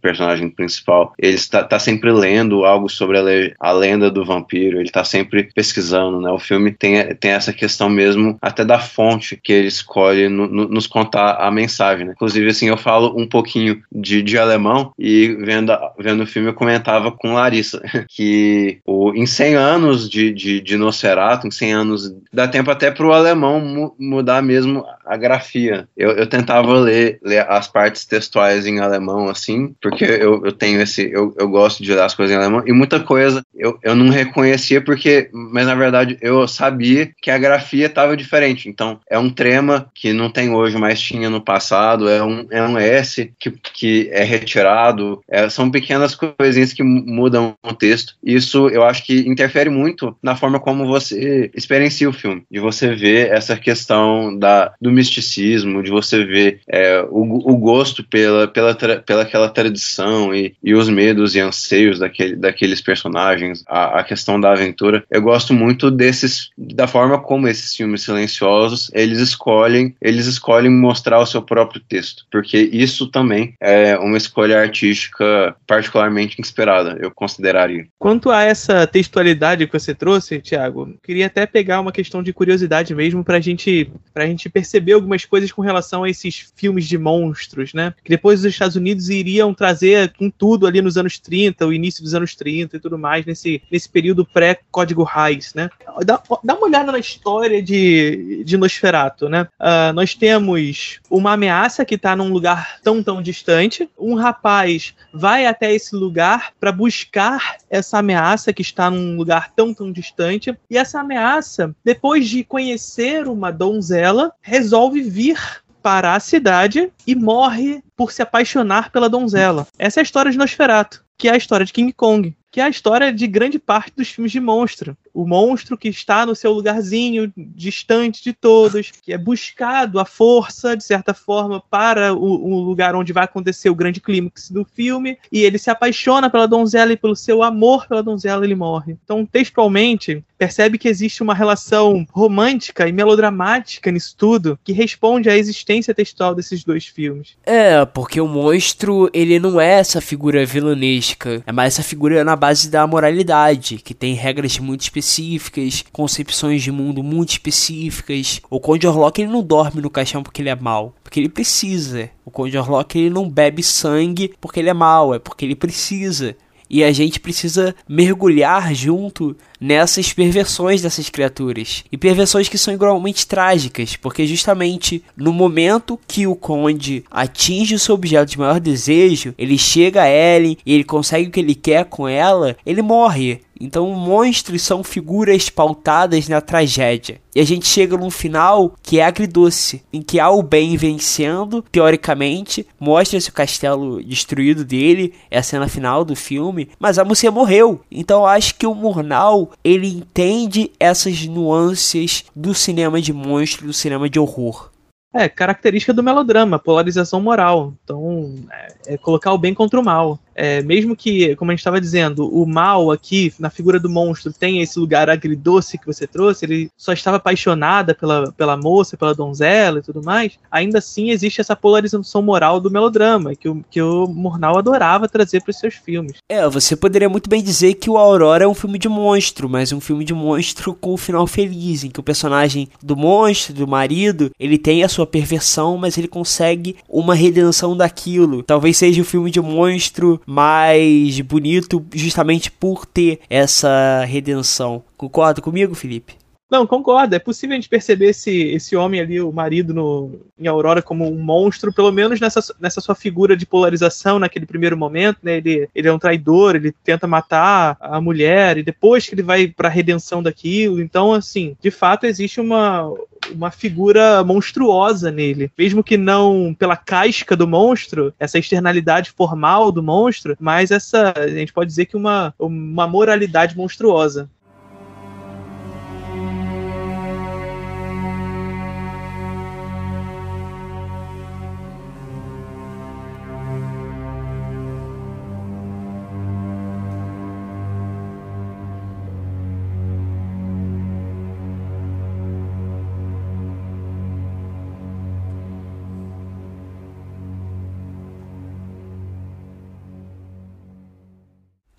personagem 0.00 0.48
principal, 0.48 1.12
ele 1.18 1.34
está 1.34 1.64
tá 1.64 1.80
sempre 1.80 2.12
lendo 2.12 2.64
algo 2.64 2.88
sobre 2.88 3.18
a, 3.18 3.68
a 3.68 3.72
lenda 3.72 4.08
do 4.08 4.24
vampiro, 4.24 4.76
ele 4.76 4.84
está 4.88 5.02
sempre 5.02 5.48
pesquisando, 5.52 6.20
né? 6.20 6.30
O 6.30 6.38
filme 6.38 6.70
tem, 6.70 7.12
tem 7.16 7.32
essa 7.32 7.52
questão 7.52 7.88
mesmo 7.88 8.03
mesmo 8.04 8.38
até 8.40 8.64
da 8.64 8.78
fonte 8.78 9.38
que 9.42 9.52
ele 9.52 9.68
escolhe 9.68 10.28
no, 10.28 10.46
no, 10.46 10.68
nos 10.68 10.86
contar 10.86 11.36
a 11.36 11.50
mensagem. 11.50 12.06
Né? 12.06 12.12
Inclusive, 12.12 12.48
assim, 12.48 12.68
eu 12.68 12.76
falo 12.76 13.14
um 13.18 13.26
pouquinho 13.26 13.82
de, 13.90 14.22
de 14.22 14.38
alemão 14.38 14.92
e 14.98 15.28
vendo, 15.40 15.72
vendo 15.98 16.22
o 16.22 16.26
filme 16.26 16.48
eu 16.48 16.54
comentava 16.54 17.10
com 17.10 17.34
Larissa 17.34 17.82
que 18.08 18.78
o, 18.84 19.12
em 19.14 19.26
100 19.26 19.54
anos 19.54 20.08
de, 20.08 20.32
de, 20.32 20.60
de 20.60 20.76
Nosferatu, 20.76 21.46
em 21.46 21.50
100 21.50 21.72
anos, 21.72 22.14
dá 22.32 22.46
tempo 22.46 22.70
até 22.70 22.90
para 22.90 23.06
o 23.06 23.12
alemão 23.12 23.60
mu 23.60 23.94
mudar 23.98 24.42
mesmo 24.42 24.84
a 25.04 25.16
grafia. 25.16 25.88
Eu, 25.96 26.12
eu 26.12 26.26
tentava 26.26 26.72
ler, 26.74 27.18
ler 27.22 27.46
as 27.48 27.68
partes 27.68 28.04
textuais 28.04 28.66
em 28.66 28.80
alemão, 28.80 29.28
assim, 29.28 29.74
porque 29.80 30.04
eu, 30.04 30.44
eu 30.44 30.52
tenho 30.52 30.80
esse. 30.80 31.10
Eu, 31.10 31.34
eu 31.38 31.48
gosto 31.48 31.82
de 31.82 31.92
ler 31.92 32.02
as 32.02 32.14
coisas 32.14 32.34
em 32.34 32.38
alemão, 32.38 32.62
e 32.66 32.72
muita 32.72 33.00
coisa 33.00 33.42
eu, 33.54 33.78
eu 33.82 33.94
não 33.94 34.08
reconhecia, 34.08 34.80
porque, 34.80 35.28
mas 35.32 35.66
na 35.66 35.74
verdade 35.74 36.18
eu 36.20 36.46
sabia 36.48 37.10
que 37.20 37.30
a 37.30 37.38
grafia 37.38 37.86
estava 37.86 38.16
diferente. 38.16 38.68
Então, 38.68 39.00
é 39.08 39.18
um 39.18 39.30
trema 39.30 39.90
que 39.94 40.12
não 40.12 40.30
tem 40.30 40.50
hoje, 40.50 40.76
mas 40.76 41.00
tinha 41.00 41.30
no 41.30 41.40
passado, 41.40 42.08
é 42.08 42.22
um, 42.22 42.46
é 42.50 42.62
um 42.62 42.78
S 42.78 43.32
que, 43.38 43.50
que 43.50 44.08
é 44.12 44.24
retirado, 44.24 45.22
é, 45.28 45.48
são 45.48 45.70
pequenas 45.70 46.14
coisinhas 46.14 46.72
que 46.72 46.82
mudam 46.82 47.54
o 47.62 47.72
texto. 47.72 48.14
Isso 48.22 48.68
eu 48.68 48.84
acho 48.84 49.04
que 49.04 49.28
interfere 49.28 49.70
muito 49.70 50.16
na 50.22 50.36
forma 50.36 50.60
como 50.60 50.86
você 50.86 51.50
experiencia 51.54 52.08
o 52.08 52.12
filme, 52.12 52.44
de 52.50 52.60
você 52.60 52.94
ver 52.94 53.32
essa 53.32 53.56
questão 53.56 54.36
da, 54.36 54.72
do 54.80 54.90
misticismo, 54.94 55.82
de 55.82 55.90
você 55.90 56.24
ver 56.24 56.60
é, 56.68 57.00
o, 57.10 57.52
o, 57.52 57.56
gosto 57.56 58.02
pela, 58.04 58.46
pela, 58.48 58.74
pela 58.74 59.22
aquela 59.22 59.48
tradição 59.48 60.34
e, 60.34 60.54
e 60.62 60.74
os 60.74 60.88
medos 60.88 61.34
e 61.34 61.40
anseios 61.40 61.98
daquele, 61.98 62.36
daqueles 62.36 62.80
personagens, 62.80 63.64
a, 63.68 64.00
a 64.00 64.04
questão 64.04 64.40
da 64.40 64.52
aventura. 64.52 65.04
Eu 65.10 65.22
gosto 65.22 65.52
muito 65.52 65.90
desses, 65.90 66.50
da 66.56 66.86
forma 66.86 67.18
como 67.18 67.48
esses 67.48 67.74
filmes 67.74 68.02
silenciosos, 68.02 68.90
eles 68.94 69.18
escolhem, 69.18 69.94
eles 70.00 70.26
escolhem 70.26 70.70
mostrar 70.70 71.18
o 71.18 71.26
seu 71.26 71.42
próprio 71.42 71.80
texto, 71.80 72.24
porque 72.30 72.58
isso 72.72 73.06
também 73.08 73.54
é 73.60 73.96
uma 73.98 74.16
escolha 74.16 74.60
artística 74.60 75.54
particularmente 75.66 76.40
inspirada, 76.40 76.98
eu 77.00 77.10
consideraria. 77.10 77.86
Quanto 77.98 78.30
a 78.30 78.42
essa 78.42 78.86
textualidade 78.86 79.66
que 79.66 79.72
você 79.72 79.94
trouxe, 79.94 80.40
Thiago, 80.40 80.94
queria 81.02 81.26
até 81.26 81.46
pegar 81.46 81.80
uma 81.80 81.92
questão 81.92 82.22
de 82.22 82.32
curiosidade 82.32 82.94
mesmo 82.94 83.24
para 83.24 83.40
gente, 83.40 83.90
a 84.14 84.26
gente 84.26 84.48
perceber 84.48 84.83
perceber 84.84 84.92
algumas 84.92 85.24
coisas 85.24 85.50
com 85.50 85.62
relação 85.62 86.04
a 86.04 86.10
esses 86.10 86.52
filmes 86.54 86.86
de 86.86 86.98
monstros, 86.98 87.72
né? 87.72 87.94
Que 88.04 88.10
depois 88.10 88.40
os 88.40 88.46
Estados 88.46 88.76
Unidos 88.76 89.08
iriam 89.08 89.54
trazer 89.54 90.12
com 90.12 90.30
tudo 90.30 90.66
ali 90.66 90.82
nos 90.82 90.98
anos 90.98 91.18
30, 91.18 91.66
o 91.66 91.72
início 91.72 92.02
dos 92.02 92.14
anos 92.14 92.34
30 92.36 92.76
e 92.76 92.80
tudo 92.80 92.98
mais, 92.98 93.24
nesse, 93.24 93.62
nesse 93.70 93.88
período 93.88 94.24
pré-Código 94.26 95.02
Reis, 95.02 95.54
né? 95.54 95.70
Dá, 96.04 96.22
dá 96.42 96.54
uma 96.54 96.66
olhada 96.66 96.92
na 96.92 96.98
história 96.98 97.62
de, 97.62 98.42
de 98.44 98.56
Nosferatu, 98.56 99.28
né? 99.28 99.48
Uh, 99.58 99.92
nós 99.94 100.14
temos 100.14 101.00
uma 101.08 101.32
ameaça 101.32 101.84
que 101.84 101.94
está 101.94 102.14
num 102.14 102.28
lugar 102.28 102.80
tão, 102.82 103.02
tão 103.02 103.22
distante. 103.22 103.88
Um 103.98 104.14
rapaz 104.14 104.94
vai 105.12 105.46
até 105.46 105.72
esse 105.72 105.96
lugar 105.96 106.52
para 106.60 106.72
buscar 106.72 107.56
essa 107.70 107.98
ameaça 107.98 108.52
que 108.52 108.62
está 108.62 108.90
num 108.90 109.16
lugar 109.16 109.52
tão, 109.54 109.72
tão 109.72 109.90
distante. 109.90 110.56
E 110.68 110.76
essa 110.76 111.00
ameaça, 111.00 111.74
depois 111.84 112.28
de 112.28 112.44
conhecer 112.44 113.26
uma 113.26 113.50
donzela, 113.50 114.32
resolve 114.42 114.73
vir 115.02 115.62
para 115.80 116.14
a 116.14 116.20
cidade 116.20 116.90
e 117.06 117.14
morre 117.14 117.80
por 117.96 118.12
se 118.12 118.22
apaixonar 118.22 118.90
pela 118.90 119.08
donzela. 119.08 119.66
Essa 119.78 120.00
é 120.00 120.02
a 120.02 120.04
história 120.04 120.30
de 120.30 120.38
Nosferatu, 120.38 121.04
que 121.16 121.28
é 121.28 121.32
a 121.32 121.36
história 121.36 121.64
de 121.64 121.72
King 121.72 121.92
Kong, 121.92 122.36
que 122.50 122.60
é 122.60 122.64
a 122.64 122.68
história 122.68 123.12
de 123.12 123.26
grande 123.26 123.58
parte 123.58 123.92
dos 123.96 124.08
filmes 124.08 124.32
de 124.32 124.40
monstro 124.40 124.96
o 125.14 125.24
monstro 125.24 125.78
que 125.78 125.88
está 125.88 126.26
no 126.26 126.34
seu 126.34 126.52
lugarzinho, 126.52 127.32
distante 127.36 128.22
de 128.22 128.32
todos, 128.32 128.90
que 128.90 129.12
é 129.12 129.16
buscado 129.16 130.00
à 130.00 130.04
força, 130.04 130.76
de 130.76 130.82
certa 130.82 131.14
forma, 131.14 131.60
para 131.60 132.12
o, 132.12 132.18
o, 132.18 132.60
lugar 132.60 132.96
onde 132.96 133.12
vai 133.12 133.24
acontecer 133.24 133.70
o 133.70 133.74
grande 133.74 134.00
clímax 134.00 134.50
do 134.50 134.64
filme, 134.64 135.16
e 135.30 135.42
ele 135.42 135.56
se 135.56 135.70
apaixona 135.70 136.28
pela 136.28 136.48
donzela 136.48 136.92
e 136.92 136.96
pelo 136.96 137.14
seu 137.14 137.44
amor 137.44 137.86
pela 137.86 138.02
donzela 138.02 138.44
ele 138.44 138.56
morre. 138.56 138.96
Então, 139.04 139.24
textualmente, 139.24 140.24
percebe 140.36 140.78
que 140.78 140.88
existe 140.88 141.22
uma 141.22 141.34
relação 141.34 142.04
romântica 142.10 142.88
e 142.88 142.92
melodramática 142.92 143.92
nisso 143.92 144.16
tudo, 144.18 144.58
que 144.64 144.72
responde 144.72 145.30
à 145.30 145.36
existência 145.36 145.94
textual 145.94 146.34
desses 146.34 146.64
dois 146.64 146.86
filmes. 146.86 147.36
É, 147.46 147.83
porque 147.86 148.20
o 148.20 148.28
monstro, 148.28 149.10
ele 149.12 149.38
não 149.38 149.60
é 149.60 149.72
essa 149.72 150.00
figura 150.00 150.44
vilanesca, 150.44 151.42
é 151.46 151.52
mais 151.52 151.74
essa 151.74 151.82
figura 151.82 152.24
na 152.24 152.36
base 152.36 152.68
da 152.70 152.86
moralidade, 152.86 153.78
que 153.78 153.94
tem 153.94 154.14
regras 154.14 154.58
muito 154.58 154.82
específicas 154.82 155.84
concepções 155.92 156.62
de 156.62 156.70
mundo 156.70 157.02
muito 157.02 157.30
específicas. 157.30 158.40
O 158.50 158.60
Conde 158.60 158.86
Orlok 158.86 159.20
ele 159.20 159.30
não 159.30 159.42
dorme 159.42 159.80
no 159.80 159.90
caixão 159.90 160.22
porque 160.22 160.42
ele 160.42 160.48
é 160.48 160.54
mal, 160.54 160.94
porque 161.02 161.20
ele 161.20 161.28
precisa. 161.28 162.10
O 162.24 162.30
Conde 162.30 162.56
Orlok 162.58 162.98
ele 162.98 163.10
não 163.10 163.28
bebe 163.28 163.62
sangue 163.62 164.34
porque 164.40 164.60
ele 164.60 164.70
é 164.70 164.74
mal, 164.74 165.14
é 165.14 165.18
porque 165.18 165.44
ele 165.44 165.54
precisa. 165.54 166.36
E 166.74 166.82
a 166.82 166.90
gente 166.90 167.20
precisa 167.20 167.72
mergulhar 167.88 168.74
junto 168.74 169.36
nessas 169.60 170.12
perversões 170.12 170.82
dessas 170.82 171.08
criaturas. 171.08 171.84
E 171.92 171.96
perversões 171.96 172.48
que 172.48 172.58
são 172.58 172.74
igualmente 172.74 173.28
trágicas, 173.28 173.94
porque 173.94 174.26
justamente 174.26 175.00
no 175.16 175.32
momento 175.32 175.96
que 176.08 176.26
o 176.26 176.34
conde 176.34 177.04
atinge 177.08 177.76
o 177.76 177.78
seu 177.78 177.94
objeto 177.94 178.32
de 178.32 178.40
maior 178.40 178.58
desejo, 178.58 179.32
ele 179.38 179.56
chega 179.56 180.02
a 180.02 180.10
Ellen 180.10 180.58
e 180.66 180.74
ele 180.74 180.82
consegue 180.82 181.28
o 181.28 181.30
que 181.30 181.38
ele 181.38 181.54
quer 181.54 181.84
com 181.84 182.08
ela, 182.08 182.56
ele 182.66 182.82
morre. 182.82 183.42
Então, 183.60 183.90
monstros 183.90 184.62
são 184.62 184.82
figuras 184.82 185.48
pautadas 185.48 186.28
na 186.28 186.40
tragédia. 186.40 187.20
E 187.34 187.40
a 187.40 187.44
gente 187.44 187.66
chega 187.66 187.96
num 187.96 188.10
final 188.10 188.74
que 188.82 189.00
é 189.00 189.04
agridoce, 189.04 189.82
em 189.92 190.02
que 190.02 190.20
há 190.20 190.30
o 190.30 190.42
bem 190.42 190.76
vencendo, 190.76 191.64
teoricamente, 191.72 192.66
mostra-se 192.78 193.30
o 193.30 193.32
castelo 193.32 194.02
destruído 194.02 194.64
dele, 194.64 195.14
é 195.30 195.38
a 195.38 195.42
cena 195.42 195.68
final 195.68 196.04
do 196.04 196.14
filme, 196.14 196.68
mas 196.78 196.98
a 196.98 197.04
moça 197.04 197.30
morreu. 197.30 197.80
Então, 197.90 198.26
acho 198.26 198.54
que 198.56 198.66
o 198.66 198.74
Murnau 198.74 199.50
ele 199.64 199.88
entende 199.88 200.70
essas 200.78 201.26
nuances 201.26 202.24
do 202.34 202.54
cinema 202.54 203.00
de 203.00 203.12
monstro, 203.12 203.66
do 203.66 203.72
cinema 203.72 204.08
de 204.08 204.18
horror. 204.18 204.70
É, 205.14 205.28
característica 205.28 205.92
do 205.92 206.02
melodrama, 206.02 206.58
polarização 206.58 207.20
moral. 207.20 207.72
Então, 207.84 208.34
é, 208.50 208.94
é 208.94 208.96
colocar 208.96 209.32
o 209.32 209.38
bem 209.38 209.54
contra 209.54 209.78
o 209.78 209.84
mal. 209.84 210.18
É, 210.34 210.62
mesmo 210.62 210.96
que, 210.96 211.36
como 211.36 211.50
a 211.50 211.54
gente 211.54 211.60
estava 211.60 211.80
dizendo, 211.80 212.26
o 212.26 212.46
mal 212.46 212.90
aqui, 212.90 213.32
na 213.38 213.50
figura 213.50 213.78
do 213.78 213.88
monstro, 213.88 214.32
tem 214.32 214.60
esse 214.60 214.78
lugar 214.78 215.08
agridoce 215.08 215.78
que 215.78 215.86
você 215.86 216.06
trouxe, 216.06 216.44
ele 216.44 216.70
só 216.76 216.92
estava 216.92 217.18
apaixonada 217.18 217.94
pela, 217.94 218.32
pela 218.32 218.56
moça, 218.56 218.96
pela 218.96 219.14
donzela 219.14 219.78
e 219.78 219.82
tudo 219.82 220.02
mais, 220.02 220.38
ainda 220.50 220.78
assim 220.78 221.10
existe 221.10 221.40
essa 221.40 221.54
polarização 221.54 222.22
moral 222.22 222.60
do 222.60 222.70
melodrama, 222.70 223.34
que 223.34 223.48
o, 223.48 223.64
que 223.70 223.80
o 223.80 224.06
Murnau 224.06 224.58
adorava 224.58 225.08
trazer 225.08 225.42
para 225.42 225.50
os 225.50 225.58
seus 225.58 225.74
filmes. 225.74 226.18
É, 226.28 226.48
você 226.48 226.74
poderia 226.76 227.08
muito 227.08 227.30
bem 227.30 227.42
dizer 227.42 227.74
que 227.74 227.90
o 227.90 227.96
Aurora 227.96 228.44
é 228.44 228.48
um 228.48 228.54
filme 228.54 228.78
de 228.78 228.88
monstro, 228.88 229.48
mas 229.48 229.72
um 229.72 229.80
filme 229.80 230.04
de 230.04 230.14
monstro 230.14 230.74
com 230.74 230.94
um 230.94 230.96
final 230.96 231.26
feliz, 231.26 231.84
em 231.84 231.90
que 231.90 232.00
o 232.00 232.02
personagem 232.02 232.68
do 232.82 232.96
monstro, 232.96 233.54
do 233.54 233.68
marido, 233.68 234.30
ele 234.38 234.58
tem 234.58 234.82
a 234.82 234.88
sua 234.88 235.06
perversão, 235.06 235.76
mas 235.76 235.96
ele 235.96 236.08
consegue 236.08 236.76
uma 236.88 237.14
redenção 237.14 237.76
daquilo. 237.76 238.42
Talvez 238.42 238.76
seja 238.76 239.00
o 239.00 239.02
um 239.02 239.06
filme 239.06 239.30
de 239.30 239.40
monstro 239.40 240.20
mais 240.26 241.20
bonito 241.20 241.84
justamente 241.92 242.50
por 242.50 242.86
ter 242.86 243.20
essa 243.28 244.04
redenção. 244.04 244.82
Concorda 244.96 245.40
comigo, 245.40 245.74
Felipe? 245.74 246.14
Não, 246.50 246.66
concordo. 246.66 247.16
É 247.16 247.18
possível 247.18 247.54
a 247.54 247.56
gente 247.56 247.68
perceber 247.68 248.10
esse, 248.10 248.30
esse 248.30 248.76
homem 248.76 249.00
ali, 249.00 249.20
o 249.20 249.32
marido 249.32 249.74
no, 249.74 250.20
em 250.38 250.46
Aurora, 250.46 250.80
como 250.80 251.04
um 251.10 251.20
monstro, 251.20 251.72
pelo 251.72 251.90
menos 251.90 252.20
nessa, 252.20 252.40
nessa 252.60 252.80
sua 252.80 252.94
figura 252.94 253.36
de 253.36 253.44
polarização 253.44 254.20
naquele 254.20 254.46
primeiro 254.46 254.76
momento, 254.76 255.18
né? 255.22 255.38
Ele, 255.38 255.68
ele 255.74 255.88
é 255.88 255.92
um 255.92 255.98
traidor, 255.98 256.54
ele 256.54 256.72
tenta 256.84 257.08
matar 257.08 257.76
a 257.80 258.00
mulher, 258.00 258.58
e 258.58 258.62
depois 258.62 259.08
que 259.08 259.16
ele 259.16 259.22
vai 259.22 259.48
pra 259.48 259.68
redenção 259.68 260.22
daquilo. 260.22 260.80
Então, 260.80 261.12
assim, 261.12 261.56
de 261.60 261.72
fato 261.72 262.06
existe 262.06 262.40
uma, 262.40 262.88
uma 263.32 263.50
figura 263.50 264.22
monstruosa 264.24 265.10
nele. 265.10 265.50
Mesmo 265.56 265.82
que 265.82 265.96
não 265.96 266.54
pela 266.58 266.76
casca 266.76 267.36
do 267.36 267.46
monstro, 267.46 268.12
essa 268.18 268.38
externalidade 268.38 269.10
formal 269.10 269.70
do 269.70 269.82
monstro, 269.82 270.36
mas 270.40 270.70
essa, 270.70 271.12
a 271.16 271.28
gente 271.28 271.52
pode 271.52 271.68
dizer 271.68 271.86
que 271.86 271.96
uma, 271.96 272.34
uma 272.38 272.86
moralidade 272.86 273.56
monstruosa. 273.56 274.28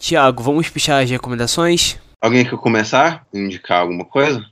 Tiago, 0.06 0.44
vamos 0.44 0.70
puxar 0.70 1.02
as 1.02 1.10
recomendações? 1.10 1.98
Alguém 2.22 2.46
quer 2.46 2.58
começar? 2.58 3.26
Indicar 3.34 3.82
alguma 3.82 4.06
coisa? 4.06 4.46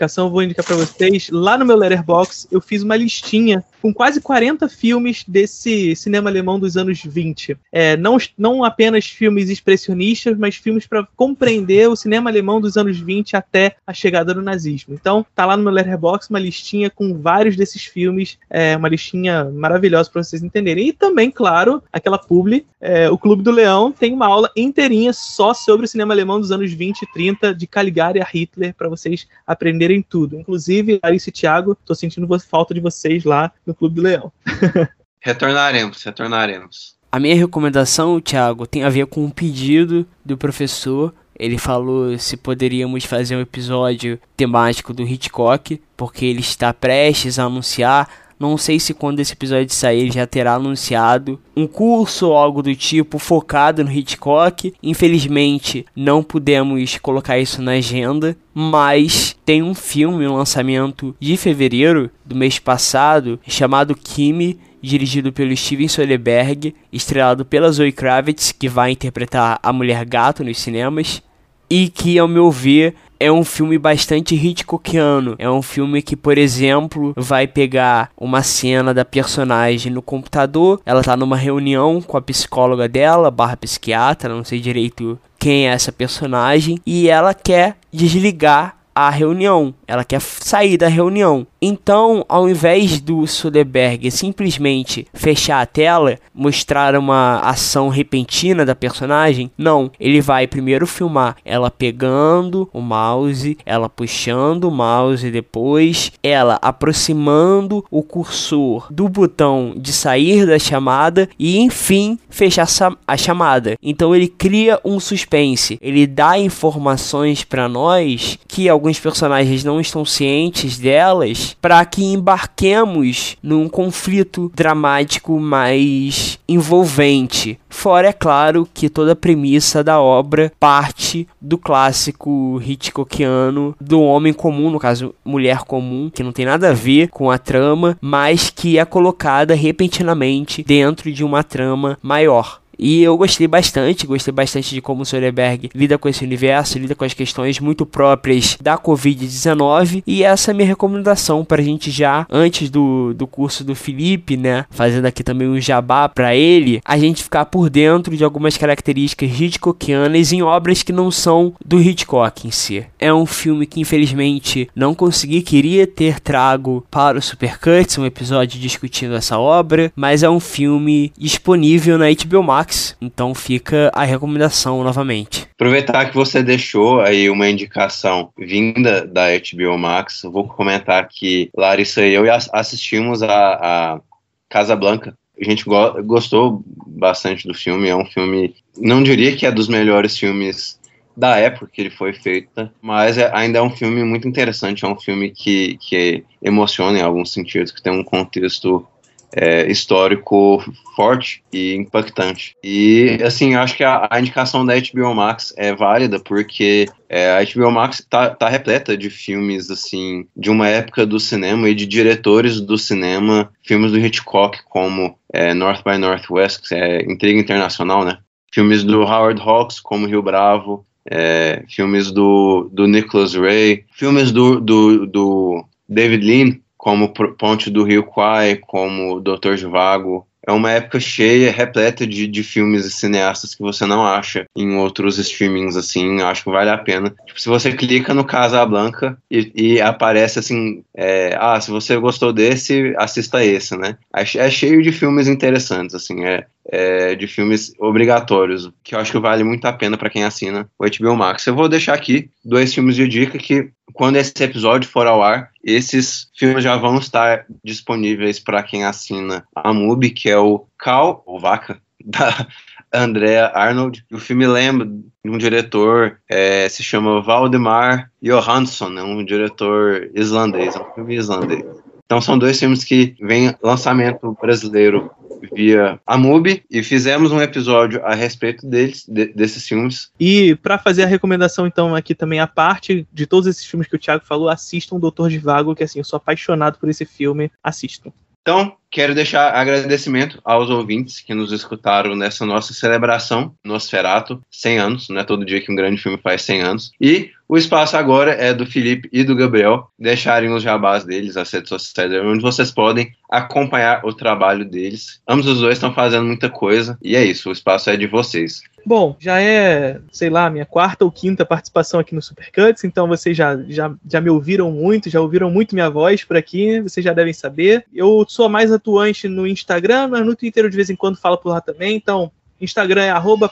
Indicação, 0.00 0.30
vou 0.30 0.42
indicar 0.42 0.64
para 0.64 0.76
vocês. 0.76 1.28
Lá 1.30 1.58
no 1.58 1.66
meu 1.66 1.76
Letterbox, 1.76 2.48
eu 2.50 2.60
fiz 2.60 2.82
uma 2.82 2.96
listinha 2.96 3.62
com 3.82 3.92
quase 3.92 4.20
40 4.20 4.68
filmes 4.68 5.24
desse 5.26 5.94
cinema 5.94 6.30
alemão 6.30 6.58
dos 6.58 6.76
anos 6.76 7.02
20. 7.02 7.56
É, 7.72 7.96
não, 7.96 8.16
não 8.36 8.64
apenas 8.64 9.06
filmes 9.06 9.48
expressionistas, 9.50 10.36
mas 10.36 10.56
filmes 10.56 10.86
para 10.86 11.06
compreender 11.16 11.88
o 11.88 11.96
cinema 11.96 12.30
alemão 12.30 12.60
dos 12.60 12.76
anos 12.76 12.98
20 12.98 13.36
até 13.36 13.76
a 13.86 13.92
chegada 13.92 14.34
do 14.34 14.42
nazismo. 14.42 14.94
Então, 14.94 15.24
tá 15.34 15.46
lá 15.46 15.56
no 15.56 15.62
meu 15.62 15.72
Letterboxd 15.72 16.30
uma 16.30 16.38
listinha 16.38 16.90
com 16.90 17.18
vários 17.18 17.56
desses 17.56 17.84
filmes, 17.84 18.38
é, 18.48 18.76
uma 18.76 18.88
listinha 18.88 19.44
maravilhosa 19.44 20.10
para 20.10 20.22
vocês 20.22 20.42
entenderem. 20.42 20.88
E 20.88 20.92
também, 20.92 21.30
claro, 21.30 21.82
aquela 21.92 22.18
publi, 22.18 22.66
é, 22.80 23.10
o 23.10 23.18
Clube 23.18 23.42
do 23.42 23.50
Leão 23.50 23.92
tem 23.92 24.12
uma 24.12 24.26
aula 24.26 24.50
inteirinha 24.56 25.12
só 25.12 25.52
sobre 25.52 25.86
o 25.86 25.88
cinema 25.88 26.14
alemão 26.14 26.40
dos 26.40 26.52
anos 26.52 26.72
20 26.72 27.02
e 27.02 27.12
30, 27.12 27.54
de 27.54 27.66
Caligari 27.66 28.20
a 28.20 28.24
Hitler, 28.24 28.74
para 28.74 28.88
vocês 28.88 29.26
aprenderem 29.46 29.89
tudo. 30.02 30.38
Inclusive, 30.38 31.00
Larissa 31.02 31.30
e 31.30 31.32
Thiago, 31.32 31.76
tô 31.84 31.94
sentindo 31.94 32.28
falta 32.38 32.74
de 32.74 32.80
vocês 32.80 33.24
lá 33.24 33.50
no 33.66 33.74
Clube 33.74 33.96
do 33.96 34.02
Leão. 34.02 34.32
retornaremos, 35.20 36.02
retornaremos. 36.02 36.94
A 37.12 37.18
minha 37.18 37.34
recomendação, 37.34 38.20
Thiago, 38.20 38.66
tem 38.66 38.84
a 38.84 38.88
ver 38.88 39.06
com 39.06 39.24
um 39.24 39.30
pedido 39.30 40.06
do 40.24 40.36
professor. 40.36 41.12
Ele 41.36 41.58
falou 41.58 42.16
se 42.18 42.36
poderíamos 42.36 43.04
fazer 43.04 43.34
um 43.34 43.40
episódio 43.40 44.20
temático 44.36 44.92
do 44.92 45.02
Hitchcock, 45.02 45.82
porque 45.96 46.24
ele 46.24 46.40
está 46.40 46.72
prestes 46.72 47.38
a 47.38 47.44
anunciar 47.44 48.29
Não 48.40 48.56
sei 48.56 48.80
se 48.80 48.94
quando 48.94 49.20
esse 49.20 49.34
episódio 49.34 49.74
sair 49.74 50.00
ele 50.00 50.12
já 50.12 50.26
terá 50.26 50.54
anunciado 50.54 51.38
um 51.54 51.66
curso 51.66 52.28
ou 52.28 52.36
algo 52.36 52.62
do 52.62 52.74
tipo 52.74 53.18
focado 53.18 53.84
no 53.84 53.92
Hitchcock. 53.92 54.72
Infelizmente, 54.82 55.84
não 55.94 56.22
pudemos 56.22 56.96
colocar 56.96 57.38
isso 57.38 57.60
na 57.60 57.72
agenda, 57.72 58.34
mas 58.54 59.36
tem 59.44 59.62
um 59.62 59.74
filme, 59.74 60.26
um 60.26 60.36
lançamento 60.36 61.14
de 61.20 61.36
fevereiro 61.36 62.10
do 62.24 62.34
mês 62.34 62.58
passado, 62.58 63.38
chamado 63.46 63.94
Kimi, 63.94 64.58
dirigido 64.80 65.30
pelo 65.30 65.54
Steven 65.54 65.88
Soderbergh, 65.88 66.74
estrelado 66.90 67.44
pela 67.44 67.70
Zoe 67.70 67.92
Kravitz, 67.92 68.52
que 68.52 68.70
vai 68.70 68.92
interpretar 68.92 69.58
a 69.62 69.70
Mulher 69.70 70.02
Gato 70.06 70.42
nos 70.42 70.58
cinemas, 70.58 71.22
e 71.68 71.88
que, 71.88 72.18
ao 72.18 72.26
meu 72.26 72.50
ver, 72.50 72.94
é 73.20 73.30
um 73.30 73.44
filme 73.44 73.78
bastante 73.78 74.34
Hitchcockiano. 74.34 75.36
É 75.38 75.48
um 75.48 75.60
filme 75.60 76.00
que, 76.00 76.16
por 76.16 76.38
exemplo, 76.38 77.12
vai 77.14 77.46
pegar 77.46 78.10
uma 78.16 78.42
cena 78.42 78.94
da 78.94 79.04
personagem 79.04 79.92
no 79.92 80.00
computador, 80.00 80.80
ela 80.86 81.02
tá 81.02 81.14
numa 81.16 81.36
reunião 81.36 82.00
com 82.00 82.16
a 82.16 82.22
psicóloga 82.22 82.88
dela, 82.88 83.30
barra 83.30 83.58
psiquiatra, 83.58 84.34
não 84.34 84.42
sei 84.42 84.58
direito 84.58 85.18
quem 85.38 85.68
é 85.68 85.72
essa 85.72 85.92
personagem, 85.92 86.78
e 86.86 87.08
ela 87.08 87.34
quer 87.34 87.76
desligar 87.92 88.76
a 88.94 89.08
reunião, 89.08 89.72
ela 89.90 90.04
quer 90.04 90.20
sair 90.20 90.76
da 90.76 90.86
reunião. 90.86 91.44
Então, 91.60 92.24
ao 92.28 92.48
invés 92.48 93.00
do 93.00 93.26
Soderbergh 93.26 94.08
simplesmente 94.10 95.06
fechar 95.12 95.60
a 95.60 95.66
tela, 95.66 96.16
mostrar 96.32 96.94
uma 96.96 97.40
ação 97.40 97.88
repentina 97.88 98.64
da 98.64 98.74
personagem, 98.74 99.50
não, 99.58 99.90
ele 99.98 100.20
vai 100.20 100.46
primeiro 100.46 100.86
filmar 100.86 101.36
ela 101.44 101.70
pegando 101.70 102.68
o 102.72 102.80
mouse, 102.80 103.58
ela 103.66 103.88
puxando 103.88 104.64
o 104.64 104.70
mouse 104.70 105.28
depois, 105.28 106.12
ela 106.22 106.58
aproximando 106.62 107.84
o 107.90 108.02
cursor 108.02 108.86
do 108.90 109.08
botão 109.08 109.74
de 109.76 109.92
sair 109.92 110.46
da 110.46 110.58
chamada 110.58 111.28
e 111.36 111.58
enfim 111.58 112.16
fechar 112.28 112.68
a 113.06 113.16
chamada. 113.16 113.74
Então 113.82 114.14
ele 114.14 114.28
cria 114.28 114.78
um 114.84 115.00
suspense, 115.00 115.78
ele 115.82 116.06
dá 116.06 116.38
informações 116.38 117.42
para 117.42 117.68
nós 117.68 118.38
que 118.46 118.68
alguns 118.68 119.00
personagens 119.00 119.64
não 119.64 119.79
estão 119.80 120.04
cientes 120.04 120.78
delas 120.78 121.56
para 121.60 121.84
que 121.84 122.04
embarquemos 122.04 123.36
num 123.42 123.68
conflito 123.68 124.50
dramático 124.54 125.38
mais 125.38 126.38
envolvente. 126.48 127.58
Fora, 127.68 128.08
é 128.08 128.12
claro, 128.12 128.68
que 128.72 128.88
toda 128.88 129.12
a 129.12 129.16
premissa 129.16 129.82
da 129.82 130.00
obra 130.00 130.52
parte 130.58 131.26
do 131.40 131.56
clássico 131.56 132.60
Hitchcockiano 132.64 133.74
do 133.80 134.00
homem 134.00 134.32
comum, 134.32 134.70
no 134.70 134.78
caso, 134.78 135.14
mulher 135.24 135.60
comum, 135.60 136.10
que 136.12 136.22
não 136.22 136.32
tem 136.32 136.44
nada 136.44 136.70
a 136.70 136.74
ver 136.74 137.08
com 137.08 137.30
a 137.30 137.38
trama, 137.38 137.96
mas 138.00 138.50
que 138.50 138.78
é 138.78 138.84
colocada 138.84 139.54
repentinamente 139.54 140.62
dentro 140.62 141.12
de 141.12 141.24
uma 141.24 141.42
trama 141.44 141.98
maior. 142.02 142.60
E 142.80 143.02
eu 143.02 143.14
gostei 143.16 143.46
bastante, 143.46 144.06
gostei 144.06 144.32
bastante 144.32 144.74
de 144.74 144.80
como 144.80 145.02
o 145.02 145.04
Soderbergh 145.04 145.68
lida 145.74 145.98
com 145.98 146.08
esse 146.08 146.24
universo, 146.24 146.78
lida 146.78 146.94
com 146.94 147.04
as 147.04 147.12
questões 147.12 147.60
muito 147.60 147.84
próprias 147.84 148.56
da 148.60 148.78
Covid-19. 148.78 150.02
E 150.06 150.24
essa 150.24 150.50
é 150.50 150.52
a 150.52 150.54
minha 150.54 150.66
recomendação 150.66 151.44
para 151.44 151.60
a 151.60 151.64
gente 151.64 151.90
já, 151.90 152.26
antes 152.30 152.70
do, 152.70 153.12
do 153.12 153.26
curso 153.26 153.62
do 153.62 153.74
Felipe, 153.74 154.34
né? 154.34 154.64
Fazendo 154.70 155.04
aqui 155.04 155.22
também 155.22 155.46
um 155.46 155.60
jabá 155.60 156.08
para 156.08 156.34
ele, 156.34 156.80
a 156.82 156.96
gente 156.96 157.22
ficar 157.22 157.44
por 157.44 157.68
dentro 157.68 158.16
de 158.16 158.24
algumas 158.24 158.56
características 158.56 159.38
Hitchcockianas 159.38 160.32
em 160.32 160.40
obras 160.42 160.82
que 160.82 160.92
não 160.92 161.10
são 161.10 161.52
do 161.62 161.78
Hitchcock 161.80 162.48
em 162.48 162.50
si. 162.50 162.86
É 162.98 163.12
um 163.12 163.26
filme 163.26 163.66
que 163.66 163.80
infelizmente 163.80 164.70
não 164.74 164.94
consegui, 164.94 165.42
queria 165.42 165.86
ter 165.86 166.18
trago 166.18 166.86
para 166.90 167.18
o 167.18 167.22
Supercuts, 167.22 167.98
um 167.98 168.06
episódio 168.06 168.58
discutindo 168.58 169.14
essa 169.14 169.38
obra, 169.38 169.92
mas 169.94 170.22
é 170.22 170.30
um 170.30 170.40
filme 170.40 171.12
disponível 171.18 171.98
na 171.98 172.06
HBO 172.06 172.42
Max 172.42 172.69
Max, 172.70 172.96
então 173.00 173.34
fica 173.34 173.90
a 173.92 174.04
recomendação 174.04 174.84
novamente. 174.84 175.48
Aproveitar 175.54 176.08
que 176.08 176.14
você 176.14 176.40
deixou 176.40 177.00
aí 177.00 177.28
uma 177.28 177.48
indicação 177.48 178.30
vinda 178.38 179.04
da 179.04 179.26
HBO 179.30 179.76
Max, 179.76 180.22
vou 180.22 180.46
comentar 180.46 181.08
que 181.08 181.50
Larissa 181.56 182.06
e 182.06 182.14
eu 182.14 182.24
assistimos 182.52 183.22
a, 183.22 183.28
a 183.28 184.00
Casa 184.48 184.76
Blanca. 184.76 185.14
A 185.40 185.44
gente 185.44 185.64
go 185.64 186.00
gostou 186.04 186.62
bastante 186.86 187.48
do 187.48 187.54
filme, 187.54 187.88
é 187.88 187.96
um 187.96 188.04
filme, 188.04 188.54
não 188.78 189.02
diria 189.02 189.34
que 189.34 189.46
é 189.46 189.50
dos 189.50 189.68
melhores 189.68 190.16
filmes 190.16 190.78
da 191.16 191.36
época 191.38 191.70
que 191.72 191.80
ele 191.80 191.90
foi 191.90 192.12
feito, 192.12 192.70
mas 192.80 193.18
é, 193.18 193.30
ainda 193.34 193.58
é 193.58 193.62
um 193.62 193.70
filme 193.70 194.04
muito 194.04 194.28
interessante, 194.28 194.84
é 194.84 194.88
um 194.88 194.98
filme 194.98 195.30
que, 195.30 195.76
que 195.78 196.24
emociona 196.40 196.98
em 196.98 197.02
alguns 197.02 197.32
sentidos, 197.32 197.72
que 197.72 197.82
tem 197.82 197.92
um 197.92 198.04
contexto 198.04 198.86
é, 199.34 199.70
histórico 199.70 200.62
forte 200.96 201.42
e 201.52 201.74
impactante. 201.74 202.56
E, 202.62 203.18
assim, 203.24 203.54
acho 203.54 203.76
que 203.76 203.84
a, 203.84 204.08
a, 204.10 204.20
indicação 204.20 204.64
da 204.64 204.74
HBO 204.74 205.14
Max 205.14 205.54
é 205.56 205.74
válida 205.74 206.18
porque 206.18 206.86
é, 207.08 207.30
a 207.30 207.44
HBO 207.44 207.70
Max 207.70 208.04
tá, 208.08 208.30
tá 208.30 208.48
repleta 208.48 208.96
de 208.96 209.08
filmes, 209.08 209.70
assim, 209.70 210.26
de 210.36 210.50
uma 210.50 210.68
época 210.68 211.06
do 211.06 211.18
cinema 211.18 211.68
e 211.68 211.74
de 211.74 211.86
diretores 211.86 212.60
do 212.60 212.76
cinema, 212.76 213.50
filmes 213.62 213.92
do 213.92 213.98
Hitchcock, 213.98 214.58
como 214.68 215.16
é, 215.32 215.54
North 215.54 215.82
by 215.84 215.98
Northwest, 215.98 216.68
que 216.68 216.74
é 216.74 217.02
Intriga 217.02 217.40
Internacional, 217.40 218.04
né? 218.04 218.18
Filmes 218.52 218.82
do 218.82 219.02
Howard 219.02 219.40
Hawks, 219.40 219.78
como 219.78 220.06
Rio 220.06 220.22
Bravo, 220.22 220.84
é, 221.08 221.64
filmes 221.68 222.10
do, 222.10 222.68
do 222.72 222.86
Nicholas 222.86 223.34
Ray, 223.34 223.84
filmes 223.92 224.32
do, 224.32 224.60
do, 224.60 225.06
do 225.06 225.64
David 225.88 226.26
Lean, 226.26 226.58
como 226.80 227.12
Ponte 227.12 227.68
do 227.68 227.84
Rio 227.84 228.02
Kwai, 228.02 228.56
como 228.56 229.20
Doutor 229.20 229.58
Vago. 229.68 230.26
É 230.46 230.50
uma 230.50 230.70
época 230.70 230.98
cheia, 230.98 231.52
repleta 231.52 232.06
de, 232.06 232.26
de 232.26 232.42
filmes 232.42 232.86
e 232.86 232.90
cineastas 232.90 233.54
que 233.54 233.60
você 233.60 233.84
não 233.84 234.06
acha 234.06 234.46
em 234.56 234.74
outros 234.76 235.18
streamings, 235.18 235.76
assim, 235.76 236.22
acho 236.22 236.44
que 236.44 236.50
vale 236.50 236.70
a 236.70 236.78
pena. 236.78 237.14
Tipo, 237.26 237.38
se 237.38 237.50
você 237.50 237.72
clica 237.72 238.14
no 238.14 238.24
Casablanca 238.24 239.18
e, 239.30 239.52
e 239.54 239.80
aparece 239.82 240.38
assim, 240.38 240.82
é, 240.96 241.36
ah, 241.38 241.60
se 241.60 241.70
você 241.70 241.98
gostou 241.98 242.32
desse, 242.32 242.94
assista 242.96 243.44
esse, 243.44 243.76
né? 243.76 243.98
É, 244.16 244.22
é 244.22 244.50
cheio 244.50 244.82
de 244.82 244.90
filmes 244.90 245.28
interessantes, 245.28 245.94
assim, 245.94 246.24
é, 246.24 246.46
é, 246.72 247.14
de 247.14 247.26
filmes 247.26 247.74
obrigatórios, 247.78 248.70
que 248.82 248.94
eu 248.94 248.98
acho 249.00 249.12
que 249.12 249.18
vale 249.18 249.44
muito 249.44 249.66
a 249.66 249.72
pena 249.72 249.98
para 249.98 250.10
quem 250.10 250.24
assina 250.24 250.68
o 250.78 250.84
HBO 250.86 251.16
Max. 251.16 251.46
Eu 251.46 251.54
vou 251.54 251.68
deixar 251.68 251.94
aqui 251.94 252.30
dois 252.44 252.72
filmes 252.72 252.96
de 252.96 253.06
dica 253.06 253.36
que, 253.36 253.70
quando 253.92 254.16
esse 254.16 254.32
episódio 254.42 254.88
for 254.88 255.06
ao 255.06 255.22
ar, 255.22 255.50
esses 255.64 256.28
filmes 256.36 256.64
já 256.64 256.76
vão 256.76 256.98
estar 256.98 257.46
disponíveis 257.64 258.38
para 258.38 258.62
quem 258.62 258.84
assina 258.84 259.44
a 259.54 259.72
MUBI, 259.72 260.10
que 260.10 260.28
é 260.28 260.38
o 260.38 260.66
Cal, 260.78 261.22
ou 261.26 261.40
Vaca, 261.40 261.80
da 262.04 262.46
Andrea 262.92 263.52
Arnold. 263.54 264.04
O 264.12 264.18
filme 264.18 264.46
lembra 264.46 264.86
de 264.86 265.30
um 265.30 265.38
diretor, 265.38 266.18
é, 266.28 266.68
se 266.68 266.82
chama 266.82 267.22
Valdemar 267.22 268.10
Johansson, 268.22 268.98
é 268.98 269.02
um 269.02 269.24
diretor 269.24 270.10
islandês, 270.14 270.74
é 270.74 270.80
um 270.80 270.94
filme 270.94 271.16
islandês. 271.16 271.64
Então 272.04 272.20
são 272.20 272.36
dois 272.36 272.58
filmes 272.58 272.82
que 272.82 273.14
vem 273.20 273.54
lançamento 273.62 274.36
brasileiro 274.40 275.10
via 275.52 276.00
a 276.06 276.16
MUBI 276.16 276.64
e 276.70 276.82
fizemos 276.82 277.32
um 277.32 277.40
episódio 277.40 278.04
a 278.04 278.14
respeito 278.14 278.66
deles, 278.66 279.04
de, 279.06 279.26
desses 279.26 279.66
filmes. 279.66 280.10
E 280.18 280.54
para 280.56 280.78
fazer 280.78 281.04
a 281.04 281.06
recomendação, 281.06 281.66
então, 281.66 281.94
aqui 281.94 282.14
também 282.14 282.40
a 282.40 282.46
parte 282.46 283.06
de 283.12 283.26
todos 283.26 283.46
esses 283.46 283.64
filmes 283.64 283.88
que 283.88 283.96
o 283.96 283.98
Thiago 283.98 284.24
falou, 284.24 284.48
assistam 284.48 284.98
Doutor 284.98 285.30
de 285.30 285.38
Vago, 285.38 285.74
que 285.74 285.84
assim, 285.84 285.98
eu 285.98 286.04
sou 286.04 286.16
apaixonado 286.16 286.78
por 286.78 286.88
esse 286.88 287.04
filme, 287.04 287.50
assistam. 287.62 288.12
Então, 288.42 288.76
quero 288.90 289.14
deixar 289.14 289.54
agradecimento 289.54 290.40
aos 290.44 290.68
ouvintes 290.68 291.20
que 291.20 291.34
nos 291.34 291.52
escutaram 291.52 292.16
nessa 292.16 292.44
nossa 292.44 292.74
celebração, 292.74 293.54
Nosferato, 293.64 294.42
100 294.50 294.78
anos, 294.78 295.08
não 295.08 295.20
é 295.20 295.24
todo 295.24 295.44
dia 295.44 295.60
que 295.60 295.70
um 295.70 295.76
grande 295.76 296.00
filme 296.00 296.18
faz 296.18 296.42
100 296.42 296.62
anos. 296.62 296.92
E 297.00 297.30
o 297.50 297.56
espaço 297.56 297.96
agora 297.96 298.30
é 298.30 298.54
do 298.54 298.64
Felipe 298.64 299.08
e 299.12 299.24
do 299.24 299.34
Gabriel 299.34 299.88
deixarem 299.98 300.52
os 300.52 300.62
jabás 300.62 301.04
deles, 301.04 301.36
as 301.36 301.50
redes 301.50 301.68
sociais, 301.68 302.12
onde 302.24 302.40
vocês 302.40 302.70
podem 302.70 303.12
acompanhar 303.28 304.04
o 304.04 304.12
trabalho 304.12 304.64
deles. 304.64 305.20
Ambos 305.26 305.48
os 305.48 305.60
dois 305.60 305.74
estão 305.74 305.92
fazendo 305.92 306.26
muita 306.26 306.48
coisa 306.48 306.96
e 307.02 307.16
é 307.16 307.24
isso, 307.24 307.48
o 307.48 307.52
espaço 307.52 307.90
é 307.90 307.96
de 307.96 308.06
vocês. 308.06 308.62
Bom, 308.86 309.16
já 309.18 309.40
é, 309.40 310.00
sei 310.10 310.30
lá, 310.30 310.48
minha 310.48 310.64
quarta 310.64 311.04
ou 311.04 311.10
quinta 311.10 311.44
participação 311.44 312.00
aqui 312.00 312.14
no 312.14 312.22
Supercuts, 312.22 312.84
então 312.84 313.06
vocês 313.06 313.36
já, 313.36 313.56
já, 313.68 313.92
já 314.08 314.20
me 314.20 314.30
ouviram 314.30 314.70
muito, 314.70 315.10
já 315.10 315.20
ouviram 315.20 315.50
muito 315.50 315.74
minha 315.74 315.90
voz 315.90 316.24
por 316.24 316.36
aqui, 316.36 316.80
vocês 316.80 317.04
já 317.04 317.12
devem 317.12 317.32
saber. 317.32 317.84
Eu 317.92 318.24
sou 318.28 318.48
mais 318.48 318.72
atuante 318.80 319.28
no 319.28 319.46
Instagram, 319.46 320.08
mas 320.08 320.26
no 320.26 320.34
Twitter 320.34 320.64
eu 320.64 320.70
de 320.70 320.76
vez 320.76 320.90
em 320.90 320.96
quando 320.96 321.16
falo 321.16 321.38
por 321.38 321.50
lá 321.50 321.60
também, 321.60 321.96
então 321.96 322.32
Instagram 322.60 323.04
é 323.04 323.10
arroba 323.10 323.48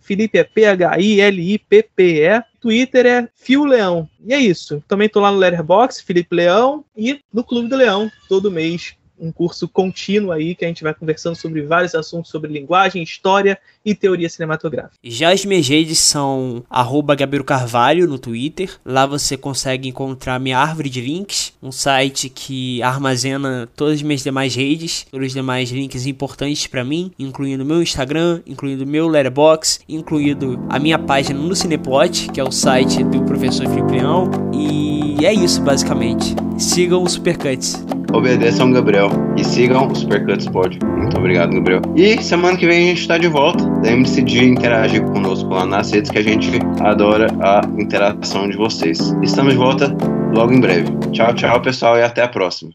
Felipe 0.00 0.38
é 0.38 0.44
P-H-I-L-I-P-P-E. 0.44 2.42
Twitter 2.60 3.06
é 3.06 3.28
Fio 3.34 3.64
Leão. 3.64 4.08
E 4.24 4.32
é 4.32 4.38
isso. 4.38 4.82
Também 4.88 5.08
tô 5.08 5.20
lá 5.20 5.30
no 5.30 5.38
Letterboxd, 5.38 6.02
Felipe 6.04 6.34
Leão. 6.34 6.84
E 6.96 7.20
no 7.32 7.44
Clube 7.44 7.68
do 7.68 7.76
Leão, 7.76 8.10
todo 8.28 8.50
mês 8.50 8.96
um 9.20 9.30
curso 9.30 9.68
contínuo 9.68 10.32
aí 10.32 10.54
que 10.54 10.64
a 10.64 10.68
gente 10.68 10.82
vai 10.82 10.94
conversando 10.94 11.36
sobre 11.36 11.62
vários 11.62 11.94
assuntos 11.94 12.30
sobre 12.30 12.52
linguagem, 12.52 13.02
história 13.02 13.58
e 13.84 13.94
teoria 13.94 14.28
cinematográfica. 14.28 14.96
Já 15.02 15.32
as 15.32 15.44
minhas 15.44 15.68
redes 15.68 15.98
são 15.98 16.64
arroba 16.68 17.14
Gabriel 17.14 17.44
Carvalho 17.44 18.06
no 18.06 18.18
Twitter. 18.18 18.78
Lá 18.84 19.06
você 19.06 19.36
consegue 19.36 19.88
encontrar 19.88 20.38
minha 20.38 20.58
árvore 20.58 20.88
de 20.88 21.00
links, 21.00 21.52
um 21.62 21.72
site 21.72 22.28
que 22.28 22.82
armazena 22.82 23.68
todas 23.76 23.96
as 23.96 24.02
minhas 24.02 24.22
demais 24.22 24.54
redes, 24.54 25.06
todos 25.10 25.28
os 25.28 25.32
demais 25.32 25.70
links 25.70 26.06
importantes 26.06 26.66
para 26.66 26.84
mim, 26.84 27.10
incluindo 27.18 27.64
meu 27.64 27.82
Instagram, 27.82 28.40
incluindo 28.46 28.86
meu 28.86 29.08
Letterboxd, 29.08 29.84
incluindo 29.88 30.64
a 30.68 30.78
minha 30.78 30.98
página 30.98 31.38
no 31.38 31.54
Cineplot, 31.54 32.30
que 32.32 32.40
é 32.40 32.44
o 32.44 32.50
site 32.50 33.02
do 33.04 33.22
professor 33.24 33.66
Felipe 33.68 33.92
Leão. 33.92 34.30
E 34.54 34.89
é 35.26 35.32
isso 35.32 35.60
basicamente. 35.62 36.34
Sigam 36.58 37.02
os 37.02 37.12
Supercuts. 37.12 37.84
Obedeçam 38.12 38.72
Gabriel 38.72 39.08
e 39.36 39.44
sigam 39.44 39.88
o 39.88 39.94
Supercuts 39.94 40.48
Pod. 40.48 40.78
Muito 40.84 41.16
obrigado, 41.16 41.52
Gabriel. 41.52 41.80
E 41.94 42.20
semana 42.22 42.56
que 42.56 42.66
vem 42.66 42.78
a 42.78 42.88
gente 42.88 43.02
está 43.02 43.18
de 43.18 43.28
volta. 43.28 43.64
Lembre-se 43.82 44.22
de 44.22 44.44
interagir 44.44 45.04
conosco 45.04 45.48
lá 45.48 45.64
nas 45.64 45.92
redes 45.92 46.10
que 46.10 46.18
a 46.18 46.22
gente 46.22 46.50
adora 46.80 47.28
a 47.40 47.60
interação 47.80 48.48
de 48.48 48.56
vocês. 48.56 49.14
Estamos 49.22 49.52
de 49.52 49.58
volta 49.58 49.96
logo 50.34 50.52
em 50.52 50.60
breve. 50.60 50.90
Tchau, 51.12 51.34
tchau, 51.34 51.60
pessoal, 51.60 51.96
e 51.96 52.02
até 52.02 52.22
a 52.22 52.28
próxima. 52.28 52.72